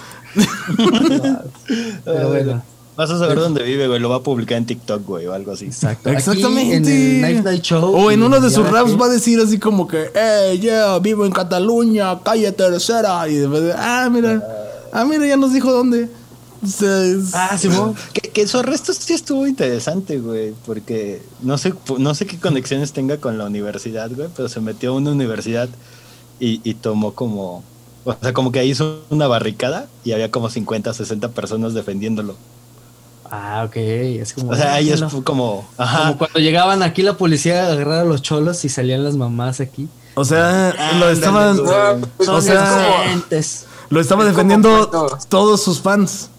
Pero 2.05 2.30
bueno, 2.30 2.64
Vas 2.95 3.09
a 3.09 3.17
saber 3.17 3.39
dónde 3.39 3.63
vive, 3.63 3.87
güey. 3.87 3.99
Lo 3.99 4.09
va 4.09 4.17
a 4.17 4.23
publicar 4.23 4.57
en 4.57 4.65
TikTok, 4.65 5.05
güey, 5.05 5.25
o 5.25 5.33
algo 5.33 5.51
así. 5.51 5.65
exacto. 5.65 6.09
Aquí 6.09 6.17
Exactamente. 6.19 6.75
en 6.75 6.85
el 6.85 7.21
Knife 7.21 7.43
Night 7.43 7.63
Show. 7.63 7.95
O 7.95 8.11
en 8.11 8.21
uno 8.21 8.39
de 8.39 8.49
sus 8.49 8.69
raps 8.69 8.99
va 8.99 9.07
a 9.07 9.09
decir 9.09 9.39
así 9.39 9.57
como 9.57 9.87
que, 9.87 10.11
eh, 10.13 10.59
yeah, 10.61 10.99
vivo 10.99 11.25
en 11.25 11.31
Cataluña, 11.31 12.19
calle 12.21 12.51
tercera. 12.51 13.27
Y 13.27 13.35
después, 13.35 13.63
de, 13.63 13.73
ah, 13.73 14.09
mira, 14.11 14.43
ah, 14.91 15.05
mira, 15.05 15.25
ya 15.25 15.37
nos 15.37 15.53
dijo 15.53 15.71
dónde. 15.71 16.07
Ah, 17.33 17.57
Simón. 17.57 17.95
Que, 18.13 18.21
que 18.21 18.47
su 18.47 18.57
arresto 18.57 18.93
sí 18.93 19.13
estuvo 19.13 19.45
interesante, 19.47 20.19
güey, 20.19 20.53
porque 20.65 21.21
no 21.41 21.57
sé, 21.57 21.73
no 21.97 22.15
sé 22.15 22.25
qué 22.25 22.39
conexiones 22.39 22.93
tenga 22.93 23.17
con 23.17 23.37
la 23.37 23.45
universidad, 23.45 24.09
güey, 24.15 24.29
pero 24.35 24.47
se 24.47 24.61
metió 24.61 24.91
a 24.91 24.93
una 24.93 25.11
universidad 25.11 25.67
y, 26.39 26.61
y 26.63 26.75
tomó 26.75 27.13
como, 27.13 27.63
o 28.05 28.15
sea, 28.21 28.33
como 28.33 28.51
que 28.51 28.65
hizo 28.65 29.01
una 29.09 29.27
barricada 29.27 29.87
y 30.05 30.13
había 30.13 30.31
como 30.31 30.49
50, 30.49 30.93
60 30.93 31.29
personas 31.29 31.73
defendiéndolo. 31.73 32.35
Ah, 33.36 33.63
ok. 33.67 33.75
Es 33.77 34.34
como. 34.34 34.51
O 34.51 34.55
sea, 34.55 34.75
ahí 34.75 34.91
es 34.91 34.99
Déjalo. 34.99 35.23
como, 35.23 35.67
ajá, 35.77 35.99
Como 36.03 36.17
cuando 36.19 36.39
llegaban 36.39 36.84
aquí 36.84 37.01
la 37.01 37.17
policía 37.17 37.65
a 37.65 37.71
agarrar 37.71 38.01
a 38.01 38.03
los 38.03 38.21
cholos 38.21 38.63
y 38.63 38.69
salían 38.69 39.03
las 39.03 39.15
mamás 39.15 39.59
aquí. 39.59 39.88
o 40.13 40.23
sea, 40.23 40.71
lo 40.99 41.09
estaban. 41.09 41.57
No, 41.57 41.63
pues, 42.17 42.29
o 42.29 42.38
es 42.38 42.43
sea, 42.45 42.63
como- 42.69 43.49
lo 43.89 43.99
estaba 43.99 44.21
Es 44.23 44.27
como 44.27 44.38
defendiendo 44.38 44.88
todos 45.29 45.63
sus 45.63 45.81
fans. 45.81 46.29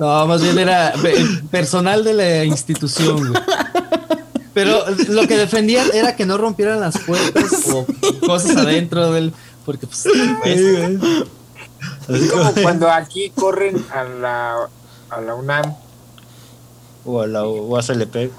No, 0.00 0.26
más 0.26 0.42
bien 0.42 0.58
era 0.58 0.92
pe- 1.02 1.24
personal 1.50 2.04
de 2.04 2.14
la 2.14 2.44
institución, 2.44 3.16
güey. 3.28 3.42
Pero 4.52 4.84
lo 5.08 5.26
que 5.26 5.36
defendían 5.36 5.86
era 5.92 6.14
que 6.16 6.26
no 6.26 6.36
rompieran 6.38 6.80
las 6.80 6.98
puertas 6.98 7.52
o 7.72 7.86
cosas 8.26 8.56
adentro 8.56 9.12
del. 9.12 9.32
Porque, 9.64 9.86
pues. 9.86 10.04
Es 12.08 12.30
como 12.30 12.52
cuando 12.62 12.90
aquí 12.90 13.30
corren 13.34 13.84
a 13.92 14.04
la, 14.04 14.56
a 15.10 15.20
la 15.20 15.34
UNAM. 15.34 15.74
o 17.04 17.20
a 17.20 17.26
la 17.26 17.46
UASLP. 17.46 18.30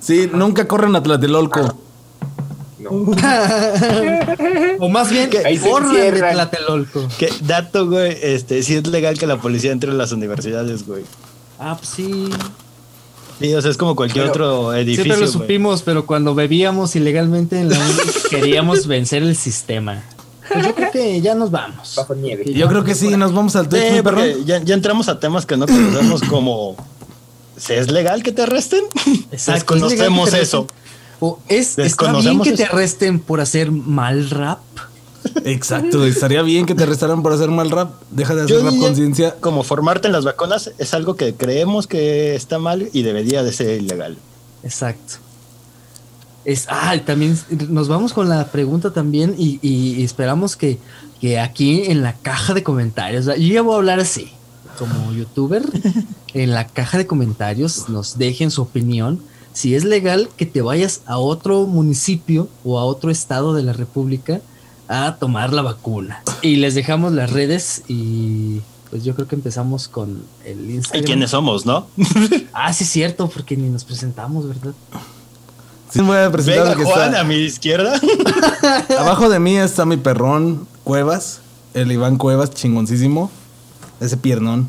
Sí, 0.00 0.30
nunca 0.32 0.66
corren 0.68 0.94
a 0.96 1.02
Tlatelolco. 1.02 1.76
No. 2.78 2.90
O 4.80 4.88
más 4.88 5.10
bien, 5.10 5.28
Ahí 5.44 5.58
se 5.58 5.68
corran 5.68 5.92
de 5.92 6.06
encierran. 6.08 6.34
Tlatelolco. 6.34 7.08
Que 7.18 7.28
dato, 7.40 7.88
güey, 7.88 8.16
este, 8.22 8.62
sí 8.62 8.76
es 8.76 8.86
legal 8.86 9.18
que 9.18 9.26
la 9.26 9.38
policía 9.40 9.72
entre 9.72 9.90
en 9.90 9.98
las 9.98 10.12
universidades, 10.12 10.86
güey. 10.86 11.02
Ah, 11.58 11.76
pues 11.76 11.88
sí. 11.90 12.30
Sí, 13.40 13.54
o 13.54 13.60
sea, 13.62 13.70
es 13.72 13.76
como 13.76 13.96
cualquier 13.96 14.30
Pero 14.30 14.60
otro 14.60 14.74
edificio. 14.74 15.04
Siempre 15.04 15.26
lo 15.26 15.32
supimos, 15.32 15.82
pero 15.82 16.06
cuando 16.06 16.34
bebíamos 16.36 16.94
ilegalmente 16.94 17.60
en 17.60 17.70
la 17.70 17.78
queríamos 18.30 18.86
vencer 18.86 19.22
el 19.24 19.34
sistema. 19.36 20.04
Pues 20.52 20.66
yo 20.66 20.74
creo 20.74 20.90
que 20.90 21.20
ya 21.20 21.34
nos 21.34 21.50
vamos. 21.50 21.94
Bajo 21.96 22.14
nieve. 22.14 22.52
Yo 22.52 22.68
creo 22.68 22.84
que 22.84 22.94
sí, 22.94 23.16
nos 23.16 23.32
vamos 23.32 23.56
al 23.56 23.68
Twitch, 23.68 23.82
Sí, 23.82 24.44
ya, 24.44 24.62
ya 24.62 24.74
entramos 24.74 25.08
a 25.08 25.20
temas 25.20 25.46
que 25.46 25.56
no 25.56 25.66
conocemos 25.66 26.22
como... 26.22 26.76
¿si 27.56 27.72
¿Es 27.74 27.90
legal 27.90 28.22
que 28.22 28.32
te 28.32 28.42
arresten? 28.42 28.84
Exacto, 29.32 29.74
Desconocemos 29.74 30.32
eso. 30.32 30.66
O 31.20 31.40
es, 31.48 31.78
está 31.78 32.12
bien 32.12 32.40
que 32.40 32.52
te 32.52 32.64
arresten 32.64 33.18
por 33.18 33.40
hacer 33.40 33.72
mal 33.72 34.30
rap. 34.30 34.60
Exacto, 35.44 36.04
estaría 36.04 36.42
bien 36.42 36.64
que 36.64 36.76
te 36.76 36.84
arrestaran 36.84 37.22
por 37.22 37.32
hacer 37.32 37.50
mal 37.50 37.70
rap. 37.70 37.90
Deja 38.10 38.36
de 38.36 38.42
hacer 38.42 38.56
Yo 38.56 38.64
rap 38.64 38.78
conciencia. 38.78 39.34
Como 39.40 39.64
formarte 39.64 40.06
en 40.06 40.12
las 40.12 40.24
vacunas 40.24 40.70
es 40.78 40.94
algo 40.94 41.16
que 41.16 41.34
creemos 41.34 41.88
que 41.88 42.36
está 42.36 42.58
mal 42.58 42.88
y 42.92 43.02
debería 43.02 43.42
de 43.42 43.52
ser 43.52 43.82
ilegal. 43.82 44.16
Exacto. 44.62 45.14
Es, 46.44 46.66
ah, 46.70 46.96
y 46.96 47.00
también 47.00 47.38
nos 47.68 47.88
vamos 47.88 48.12
con 48.12 48.28
la 48.28 48.46
pregunta 48.50 48.92
también 48.92 49.34
y, 49.36 49.58
y 49.60 50.02
esperamos 50.02 50.56
que, 50.56 50.78
que 51.20 51.38
aquí 51.38 51.82
en 51.86 52.02
la 52.02 52.14
caja 52.14 52.54
de 52.54 52.62
comentarios, 52.62 53.26
yo 53.26 53.34
ya 53.34 53.62
voy 53.62 53.74
a 53.74 53.76
hablar 53.78 54.00
así, 54.00 54.30
como 54.78 55.12
youtuber, 55.12 55.62
en 56.34 56.54
la 56.54 56.66
caja 56.66 56.98
de 56.98 57.06
comentarios 57.06 57.88
nos 57.88 58.18
dejen 58.18 58.50
su 58.50 58.62
opinión 58.62 59.20
si 59.52 59.74
es 59.74 59.84
legal 59.84 60.28
que 60.36 60.46
te 60.46 60.62
vayas 60.62 61.00
a 61.06 61.18
otro 61.18 61.66
municipio 61.66 62.48
o 62.64 62.78
a 62.78 62.84
otro 62.84 63.10
estado 63.10 63.54
de 63.54 63.64
la 63.64 63.72
República 63.72 64.40
a 64.86 65.16
tomar 65.16 65.52
la 65.52 65.62
vacuna. 65.62 66.22
Y 66.42 66.56
les 66.56 66.74
dejamos 66.74 67.12
las 67.12 67.32
redes 67.32 67.82
y 67.88 68.60
pues 68.88 69.04
yo 69.04 69.14
creo 69.14 69.26
que 69.26 69.34
empezamos 69.34 69.88
con 69.88 70.22
el 70.44 70.70
¿Y 70.70 70.74
Instagram. 70.76 71.04
quiénes 71.04 71.30
somos, 71.30 71.66
no? 71.66 71.88
Ah, 72.52 72.72
sí, 72.72 72.84
es 72.84 72.90
cierto, 72.90 73.28
porque 73.28 73.56
ni 73.56 73.68
nos 73.68 73.84
presentamos, 73.84 74.46
¿verdad? 74.48 74.72
Sí, 75.90 76.00
voy 76.00 76.16
a 76.18 76.30
presentar 76.30 76.60
Venga, 76.64 76.72
al 76.72 76.78
que 76.78 76.84
Juan, 76.84 77.08
está. 77.08 77.20
a 77.20 77.24
mi 77.24 77.36
izquierda. 77.36 78.00
Abajo 78.98 79.28
de 79.28 79.38
mí 79.40 79.56
está 79.56 79.86
mi 79.86 79.96
perrón 79.96 80.66
Cuevas, 80.84 81.40
el 81.74 81.90
Iván 81.92 82.16
Cuevas, 82.18 82.50
chingoncísimo. 82.50 83.30
Ese 84.00 84.16
piernón. 84.16 84.68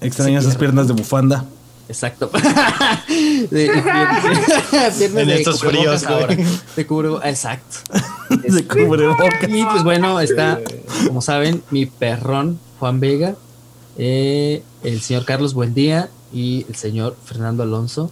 Extraño 0.00 0.38
esas 0.40 0.56
piernas 0.56 0.88
de 0.88 0.94
bufanda. 0.94 1.44
Exacto. 1.88 2.30
De- 3.08 3.68
piernas 3.68 5.00
En 5.00 5.26
de 5.28 5.34
estos 5.34 5.60
fríos, 5.60 6.04
ahora. 6.04 6.36
De 6.76 6.86
cubrebocas, 6.86 7.28
exacto. 7.28 7.76
De 8.48 8.64
cubrebocas. 8.66 9.28
Y 9.48 9.64
pues 9.64 9.82
bueno, 9.82 10.20
está, 10.20 10.60
como 11.06 11.20
saben, 11.20 11.62
mi 11.70 11.86
perrón 11.86 12.58
Juan 12.78 13.00
Vega, 13.00 13.34
eh, 13.98 14.62
el 14.82 15.00
señor 15.02 15.24
Carlos 15.24 15.52
Buendía 15.52 16.08
y 16.32 16.64
el 16.68 16.76
señor 16.76 17.16
Fernando 17.24 17.62
Alonso, 17.64 18.10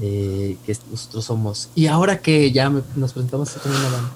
eh, 0.00 0.56
que 0.66 0.76
nosotros 0.90 1.24
somos. 1.24 1.68
Y 1.74 1.86
ahora 1.86 2.20
que 2.20 2.50
ya 2.52 2.70
me- 2.70 2.82
nos 2.96 3.12
presentamos 3.12 3.50
como 3.62 3.74
una 3.74 3.84
banda. 3.90 4.10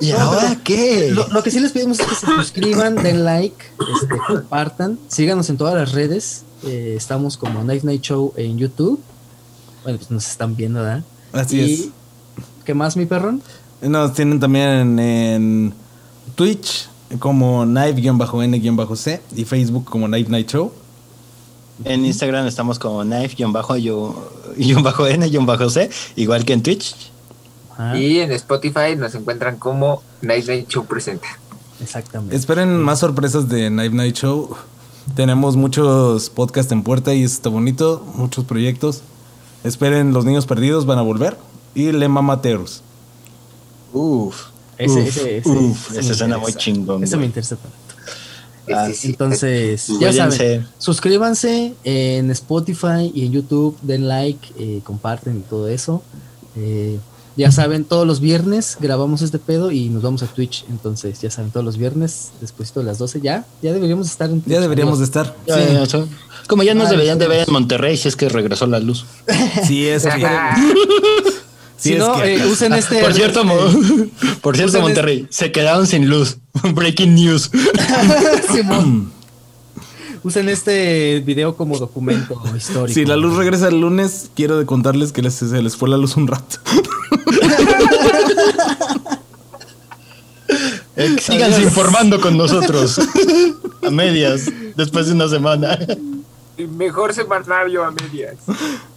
¿Y 0.00 0.10
No, 0.12 0.18
ahora 0.18 0.60
qué? 0.62 1.10
Lo, 1.12 1.26
lo 1.28 1.42
que 1.42 1.50
sí 1.50 1.58
les 1.60 1.72
pedimos 1.72 1.98
es 2.00 2.06
que 2.06 2.14
se 2.14 2.26
suscriban, 2.26 2.94
den 3.02 3.24
like, 3.24 3.56
este, 3.94 4.16
compartan, 4.26 4.98
síganos 5.08 5.48
en 5.50 5.56
todas 5.56 5.74
las 5.74 5.92
redes. 5.92 6.42
eh, 6.64 6.94
estamos 6.96 7.36
como 7.36 7.62
Night 7.64 7.82
Night 7.82 8.02
Show 8.02 8.32
en 8.36 8.58
YouTube. 8.58 9.00
Bueno, 9.82 9.98
pues 9.98 10.10
nos 10.10 10.26
están 10.28 10.56
viendo, 10.56 10.80
¿verdad? 10.82 11.04
Así 11.32 11.60
Y, 11.60 11.92
¿Qué 12.64 12.74
más, 12.74 12.96
mi 12.96 13.06
perrón? 13.06 13.42
es. 13.80 13.88
Nos 13.88 14.12
tienen 14.14 14.40
también 14.40 14.98
en 14.98 15.74
Twitch 16.34 16.88
como 17.18 17.64
knife-n-c 17.64 19.20
y 19.36 19.44
Facebook 19.44 19.84
como 19.84 20.06
Knife 20.06 20.30
Night 20.30 20.48
Show. 20.50 20.72
En 21.84 22.04
Instagram 22.06 22.46
estamos 22.46 22.78
como 22.78 23.04
knife-n-c, 24.56 25.90
igual 26.16 26.44
que 26.44 26.52
en 26.52 26.62
Twitch. 26.62 26.94
Ajá, 27.72 27.98
Y 27.98 28.20
en 28.20 28.32
Spotify 28.32 28.96
nos 28.96 29.14
encuentran 29.14 29.56
como 29.58 30.02
Night 30.22 30.46
Night 30.46 30.68
Show 30.68 30.86
Presenta. 30.86 31.28
exactamente. 31.80 32.34
Esperen 32.34 32.80
más 32.82 33.00
sorpresas 33.00 33.48
de 33.48 33.68
Knife 33.68 33.94
Night 33.94 34.16
Show. 34.16 34.56
Tenemos 35.14 35.56
muchos 35.56 36.30
podcasts 36.30 36.72
en 36.72 36.82
puerta 36.82 37.14
y 37.14 37.22
eso 37.22 37.34
está 37.34 37.48
bonito. 37.48 38.04
Muchos 38.14 38.44
proyectos. 38.44 39.02
Esperen 39.62 40.12
Los 40.12 40.24
Niños 40.24 40.46
Perdidos, 40.46 40.86
van 40.86 40.98
a 40.98 41.02
volver. 41.02 41.36
Y 41.74 41.92
Lema 41.92 42.22
Materos. 42.22 42.82
Uf. 43.92 44.46
Ese, 44.78 45.00
uf, 45.00 45.08
ese, 45.08 45.36
ese, 45.38 45.48
uf, 45.50 45.96
ese 45.96 46.14
suena 46.14 46.38
muy 46.38 46.52
chingón. 46.54 47.02
Ese 47.04 47.16
me 47.16 47.26
interesa. 47.26 47.56
Ah. 48.74 48.88
Entonces, 49.02 49.86
ya 50.00 50.12
saben, 50.12 50.66
suscríbanse 50.78 51.74
en 51.84 52.30
Spotify 52.30 53.10
y 53.14 53.26
en 53.26 53.32
YouTube, 53.32 53.76
den 53.82 54.08
like, 54.08 54.48
eh, 54.58 54.80
comparten 54.84 55.38
y 55.38 55.40
todo 55.42 55.68
eso. 55.68 56.02
Eh, 56.56 56.98
Ya 57.38 57.52
saben, 57.52 57.84
todos 57.84 58.06
los 58.06 58.20
viernes 58.20 58.78
grabamos 58.80 59.20
este 59.20 59.38
pedo 59.38 59.70
y 59.70 59.90
nos 59.90 60.02
vamos 60.02 60.22
a 60.22 60.26
Twitch. 60.26 60.64
Entonces, 60.70 61.20
ya 61.20 61.30
saben, 61.30 61.50
todos 61.50 61.66
los 61.66 61.76
viernes, 61.76 62.30
después 62.40 62.72
de 62.72 62.82
las 62.82 62.96
12, 62.96 63.20
ya, 63.20 63.44
ya 63.60 63.74
deberíamos 63.74 64.06
estar 64.10 64.30
en 64.30 64.40
Twitch. 64.40 64.54
Ya 64.54 64.60
deberíamos 64.62 65.00
de 65.00 65.04
estar. 65.04 65.36
Ya, 65.46 65.54
sí. 65.54 65.72
ya, 65.74 65.84
ya. 65.84 66.04
Como 66.48 66.62
ya 66.62 66.72
nos 66.72 66.86
Ah, 66.86 66.90
deberían 66.92 67.18
de 67.18 67.28
ver 67.28 67.44
en 67.46 67.52
Monterrey 67.52 67.94
si 67.98 68.08
es 68.08 68.16
que 68.16 68.30
regresó 68.30 68.66
la 68.66 68.78
luz. 68.80 69.04
Sí, 69.66 69.86
es 69.86 70.04
Si 71.76 71.90
Sí, 71.90 71.94
es 71.94 71.98
no, 72.00 72.16
que- 72.20 72.36
eh, 72.36 72.46
usen 72.50 72.72
este. 72.72 73.00
Por 73.00 73.12
cierto, 73.14 73.44
Mo- 73.44 73.56
por 74.40 74.56
cierto 74.56 74.80
Monterrey, 74.80 75.26
se 75.30 75.52
quedaron 75.52 75.86
sin 75.86 76.08
luz. 76.08 76.38
Breaking 76.74 77.14
news. 77.14 77.50
Simón. 78.52 79.12
Usen 80.22 80.48
este 80.48 81.20
video 81.24 81.54
como 81.56 81.78
documento 81.78 82.42
histórico. 82.56 82.92
Si 82.94 83.04
la 83.04 83.14
luz 83.16 83.36
regresa 83.36 83.68
el 83.68 83.80
lunes, 83.80 84.28
quiero 84.34 84.58
de 84.58 84.66
contarles 84.66 85.12
que 85.12 85.22
les- 85.22 85.34
se 85.34 85.62
les 85.62 85.76
fue 85.76 85.88
la 85.88 85.96
luz 85.98 86.16
un 86.16 86.26
rato. 86.26 86.56
Eh, 90.96 91.16
síganse 91.20 91.62
informando 91.62 92.20
con 92.20 92.36
nosotros. 92.36 92.98
A 93.86 93.90
medias, 93.90 94.42
después 94.76 95.06
de 95.06 95.12
una 95.12 95.28
semana. 95.28 95.78
El 96.56 96.68
mejor 96.68 97.12
semanario 97.12 97.84
a 97.84 97.90
medias. 97.90 98.36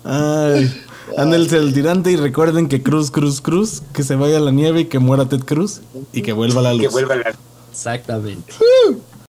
Ay, 0.04 0.84
ándense 1.18 1.58
al 1.58 1.74
tirante 1.74 2.12
y 2.12 2.16
recuerden 2.16 2.70
que 2.70 2.82
Cruz, 2.82 3.12
Cruz, 3.12 3.42
Cruz, 3.42 3.84
que 3.94 4.04
se 4.04 4.16
vaya 4.16 4.38
a 4.38 4.42
la 4.42 4.52
nieve 4.52 4.82
y 4.82 4.86
que 4.86 5.00
muera 5.00 5.28
Ted 5.28 5.44
Cruz 5.44 5.82
y 6.14 6.22
que 6.22 6.34
vuelva 6.34 6.62
la 6.62 6.74
luz. 6.74 6.82
Que 6.82 6.88
vuelva 6.88 7.16
la 7.16 7.34
Exactamente. 7.72 8.54